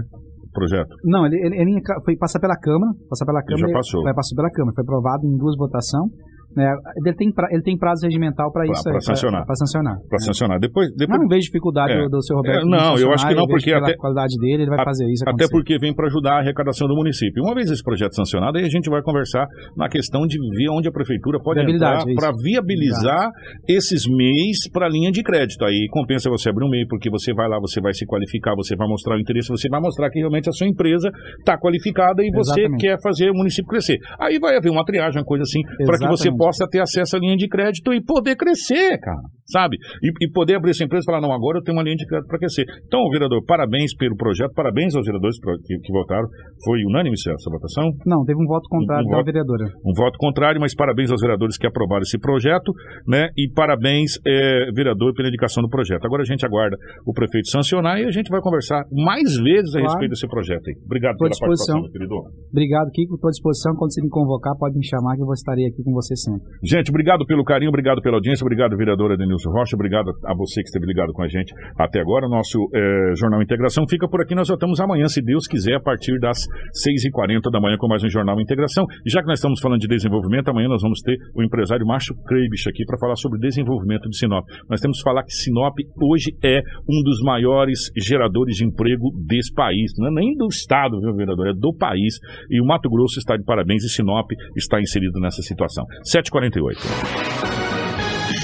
O 0.48 0.52
projeto. 0.52 0.88
Não, 1.04 1.26
ele, 1.26 1.36
ele, 1.44 1.56
ele 1.60 1.80
foi 2.04 2.16
passar 2.16 2.40
pela 2.40 2.56
Câmara, 2.56 2.92
passar 3.08 3.26
pela 3.26 3.40
Ele 3.40 3.48
Câmara. 3.48 3.68
já 3.68 3.74
passou. 3.76 4.02
Vai 4.02 4.14
passar 4.14 4.34
pela 4.36 4.50
Câmara, 4.50 4.72
foi 4.74 4.84
aprovado 4.84 5.26
em 5.26 5.36
duas 5.36 5.56
votações. 5.58 6.10
Né, 6.56 6.64
ele, 7.04 7.14
tem 7.14 7.30
pra, 7.32 7.46
ele 7.52 7.62
tem 7.62 7.76
prazo 7.76 8.04
regimental 8.06 8.50
para 8.50 8.64
Pra- 8.64 8.72
isso. 8.72 8.88
aí, 8.88 9.00
sancionar. 9.02 9.44
Para 9.46 9.54
sancionar. 9.54 9.96
Para 10.08 10.18
sancionar. 10.18 10.58
Depois, 10.58 10.88
depois 10.96 11.20
Não 11.20 11.28
vejo 11.28 11.42
dificuldade 11.42 11.92
É. 11.92 12.02
do, 12.02 12.08
do 12.08 12.22
seu 12.22 12.36
Roberto. 12.36 12.66
É, 12.66 12.68
não, 12.68 12.96
eu 12.98 13.12
acho 13.12 13.28
que 13.28 13.34
não, 13.34 13.46
porque 13.46 13.72
até- 13.72 13.94
qualidade 13.96 14.34
dele, 14.40 14.62
ele 14.62 14.70
vai 14.70 14.80
a- 14.80 14.84
fazer 14.84 15.04
isso. 15.12 15.22
Até 15.24 15.30
acontecer. 15.30 15.52
porque 15.52 15.78
vem 15.78 15.94
para 15.94 16.06
ajudar 16.06 16.32
a 16.36 16.38
arrecadação 16.40 16.88
do 16.88 16.94
município. 16.96 17.42
Uma 17.44 17.54
vez 17.54 17.70
esse 17.70 17.82
projeto 17.82 18.14
sancionado, 18.14 18.58
aí 18.58 18.64
a 18.64 18.68
gente 18.68 18.88
vai 18.90 19.02
conversar 19.02 19.46
na 19.76 19.88
questão 19.88 20.26
de 20.26 20.38
ver 20.38 20.70
onde 20.70 20.88
a 20.88 20.92
prefeitura 20.92 21.38
pode 21.38 21.60
entrar 21.60 22.04
para 22.16 22.32
viabilizar 22.42 23.30
esses 23.68 24.06
MEIs 24.08 24.70
para 24.72 24.86
a 24.86 24.88
linha 24.88 25.10
de 25.10 25.22
crédito. 25.22 25.64
Aí 25.64 25.86
compensa 25.90 26.28
você 26.30 26.48
abrir 26.50 26.64
um 26.64 26.70
MEI, 26.70 26.86
porque 26.88 27.10
você 27.10 27.32
vai 27.34 27.48
lá, 27.48 27.58
você 27.60 27.80
vai 27.80 27.92
se 27.94 28.06
qualificar, 28.06 28.54
você 28.56 28.74
vai 28.76 28.88
mostrar 28.88 29.16
o 29.16 29.20
interesse, 29.20 29.48
você 29.48 29.68
vai 29.68 29.80
mostrar 29.80 30.10
que 30.10 30.18
realmente 30.18 30.48
a 30.48 30.52
sua 30.52 30.66
empresa 30.66 31.10
está 31.38 31.58
qualificada 31.58 32.22
e 32.22 32.30
você 32.34 32.60
Exatamente. 32.60 32.80
quer 32.86 32.96
fazer 33.02 33.30
o 33.30 33.34
município 33.34 33.68
crescer. 33.68 33.98
Aí 34.18 34.38
vai 34.38 34.56
haver 34.56 34.70
uma 34.70 34.84
triagem, 34.84 35.18
uma 35.20 35.24
coisa 35.26 35.42
assim, 35.42 35.60
para 35.84 35.98
que 35.98 36.06
você. 36.08 36.28
Possa 36.38 36.66
ter 36.70 36.80
acesso 36.80 37.16
à 37.16 37.18
linha 37.18 37.36
de 37.36 37.48
crédito 37.48 37.92
e 37.92 38.02
poder 38.02 38.36
crescer, 38.36 38.98
cara. 38.98 39.37
Sabe? 39.50 39.76
E, 40.02 40.26
e 40.26 40.30
poder 40.30 40.56
abrir 40.56 40.70
essa 40.70 40.84
empresa 40.84 41.04
e 41.04 41.06
falar, 41.06 41.20
não, 41.20 41.32
agora 41.32 41.58
eu 41.58 41.62
tenho 41.62 41.76
uma 41.76 41.82
linha 41.82 41.96
de 41.96 42.06
crédito 42.06 42.28
para 42.28 42.38
crescer. 42.38 42.64
Então, 42.86 43.00
vereador, 43.10 43.42
parabéns 43.44 43.96
pelo 43.96 44.14
projeto, 44.14 44.52
parabéns 44.54 44.94
aos 44.94 45.06
vereadores 45.06 45.40
que, 45.40 45.78
que 45.80 45.92
votaram. 45.92 46.28
Foi 46.64 46.84
unânime 46.84 47.14
essa 47.14 47.50
votação? 47.50 47.90
Não, 48.04 48.24
teve 48.24 48.40
um 48.40 48.46
voto 48.46 48.68
contrário 48.68 49.04
um, 49.04 49.08
um 49.08 49.10
da 49.10 49.16
voto, 49.16 49.26
vereadora. 49.26 49.64
Um 49.84 49.94
voto 49.96 50.18
contrário, 50.18 50.60
mas 50.60 50.74
parabéns 50.74 51.10
aos 51.10 51.20
vereadores 51.20 51.56
que 51.56 51.66
aprovaram 51.66 52.02
esse 52.02 52.18
projeto, 52.18 52.72
né? 53.06 53.28
E 53.36 53.50
parabéns, 53.50 54.20
é, 54.26 54.70
vereador, 54.74 55.14
pela 55.14 55.28
indicação 55.28 55.62
do 55.62 55.68
projeto. 55.68 56.04
Agora 56.04 56.22
a 56.22 56.26
gente 56.26 56.44
aguarda 56.44 56.76
o 57.06 57.12
prefeito 57.12 57.48
sancionar 57.48 57.98
e 58.00 58.04
a 58.04 58.10
gente 58.10 58.28
vai 58.28 58.40
conversar 58.40 58.84
mais 58.92 59.36
vezes 59.38 59.74
a 59.74 59.80
claro. 59.80 59.86
respeito 59.88 60.10
desse 60.10 60.28
projeto 60.28 60.68
aí. 60.68 60.76
Obrigado 60.84 61.16
pela 61.16 61.30
participação, 61.30 61.82
querido. 61.90 62.14
Obrigado, 62.52 62.90
Kiko. 62.92 63.14
Estou 63.14 63.28
à 63.28 63.32
disposição. 63.32 63.74
Quando 63.76 63.94
você 63.94 64.02
me 64.02 64.10
convocar, 64.10 64.54
pode 64.58 64.76
me 64.76 64.84
chamar 64.84 65.16
que 65.16 65.22
eu 65.22 65.32
estarei 65.32 65.66
aqui 65.66 65.82
com 65.82 65.92
você 65.92 66.14
sempre. 66.16 66.44
Gente, 66.62 66.90
obrigado 66.90 67.24
pelo 67.24 67.44
carinho, 67.44 67.70
obrigado 67.70 68.02
pela 68.02 68.16
audiência, 68.16 68.44
obrigado, 68.44 68.76
vereadora 68.76 69.16
Denilson 69.16 69.37
Rocha, 69.46 69.76
obrigado 69.76 70.10
a 70.24 70.34
você 70.34 70.62
que 70.62 70.68
esteve 70.68 70.86
ligado 70.86 71.12
com 71.12 71.22
a 71.22 71.28
gente 71.28 71.52
até 71.78 72.00
agora. 72.00 72.28
Nosso 72.28 72.58
é, 72.74 73.12
Jornal 73.16 73.42
Integração 73.42 73.84
fica 73.88 74.08
por 74.08 74.20
aqui. 74.20 74.34
Nós 74.34 74.48
voltamos 74.48 74.80
amanhã, 74.80 75.06
se 75.06 75.22
Deus 75.22 75.46
quiser, 75.46 75.74
a 75.74 75.80
partir 75.80 76.18
das 76.18 76.38
6h40 76.86 77.50
da 77.50 77.60
manhã 77.60 77.76
com 77.78 77.88
mais 77.88 78.02
um 78.02 78.08
Jornal 78.08 78.40
Integração. 78.40 78.86
Já 79.06 79.20
que 79.20 79.26
nós 79.26 79.38
estamos 79.38 79.60
falando 79.60 79.80
de 79.80 79.88
desenvolvimento, 79.88 80.48
amanhã 80.48 80.68
nós 80.68 80.82
vamos 80.82 81.00
ter 81.00 81.16
o 81.34 81.42
empresário 81.42 81.86
Márcio 81.86 82.14
Kreibich 82.26 82.68
aqui 82.68 82.84
para 82.84 82.98
falar 82.98 83.16
sobre 83.16 83.38
desenvolvimento 83.38 84.08
de 84.08 84.16
Sinop. 84.16 84.46
Nós 84.68 84.80
temos 84.80 84.98
que 84.98 85.04
falar 85.04 85.22
que 85.22 85.32
Sinop 85.32 85.74
hoje 86.02 86.36
é 86.42 86.60
um 86.88 87.02
dos 87.02 87.20
maiores 87.22 87.90
geradores 87.96 88.56
de 88.56 88.64
emprego 88.64 89.10
desse 89.26 89.52
país. 89.52 89.92
Não 89.98 90.08
é 90.08 90.10
nem 90.10 90.34
do 90.34 90.46
estado, 90.46 91.00
viu, 91.00 91.14
vereador? 91.14 91.48
É 91.48 91.52
do 91.54 91.74
país. 91.74 92.14
E 92.50 92.60
o 92.60 92.64
Mato 92.64 92.88
Grosso 92.88 93.18
está 93.18 93.36
de 93.36 93.44
parabéns 93.44 93.84
e 93.84 93.88
Sinop 93.88 94.30
está 94.56 94.80
inserido 94.80 95.20
nessa 95.20 95.42
situação. 95.42 95.84
748. 96.04 97.67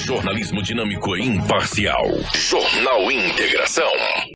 Jornalismo 0.05 0.63
dinâmico 0.63 1.17
e 1.17 1.25
imparcial. 1.25 2.05
Jornal 2.35 3.11
Integração. 3.11 3.91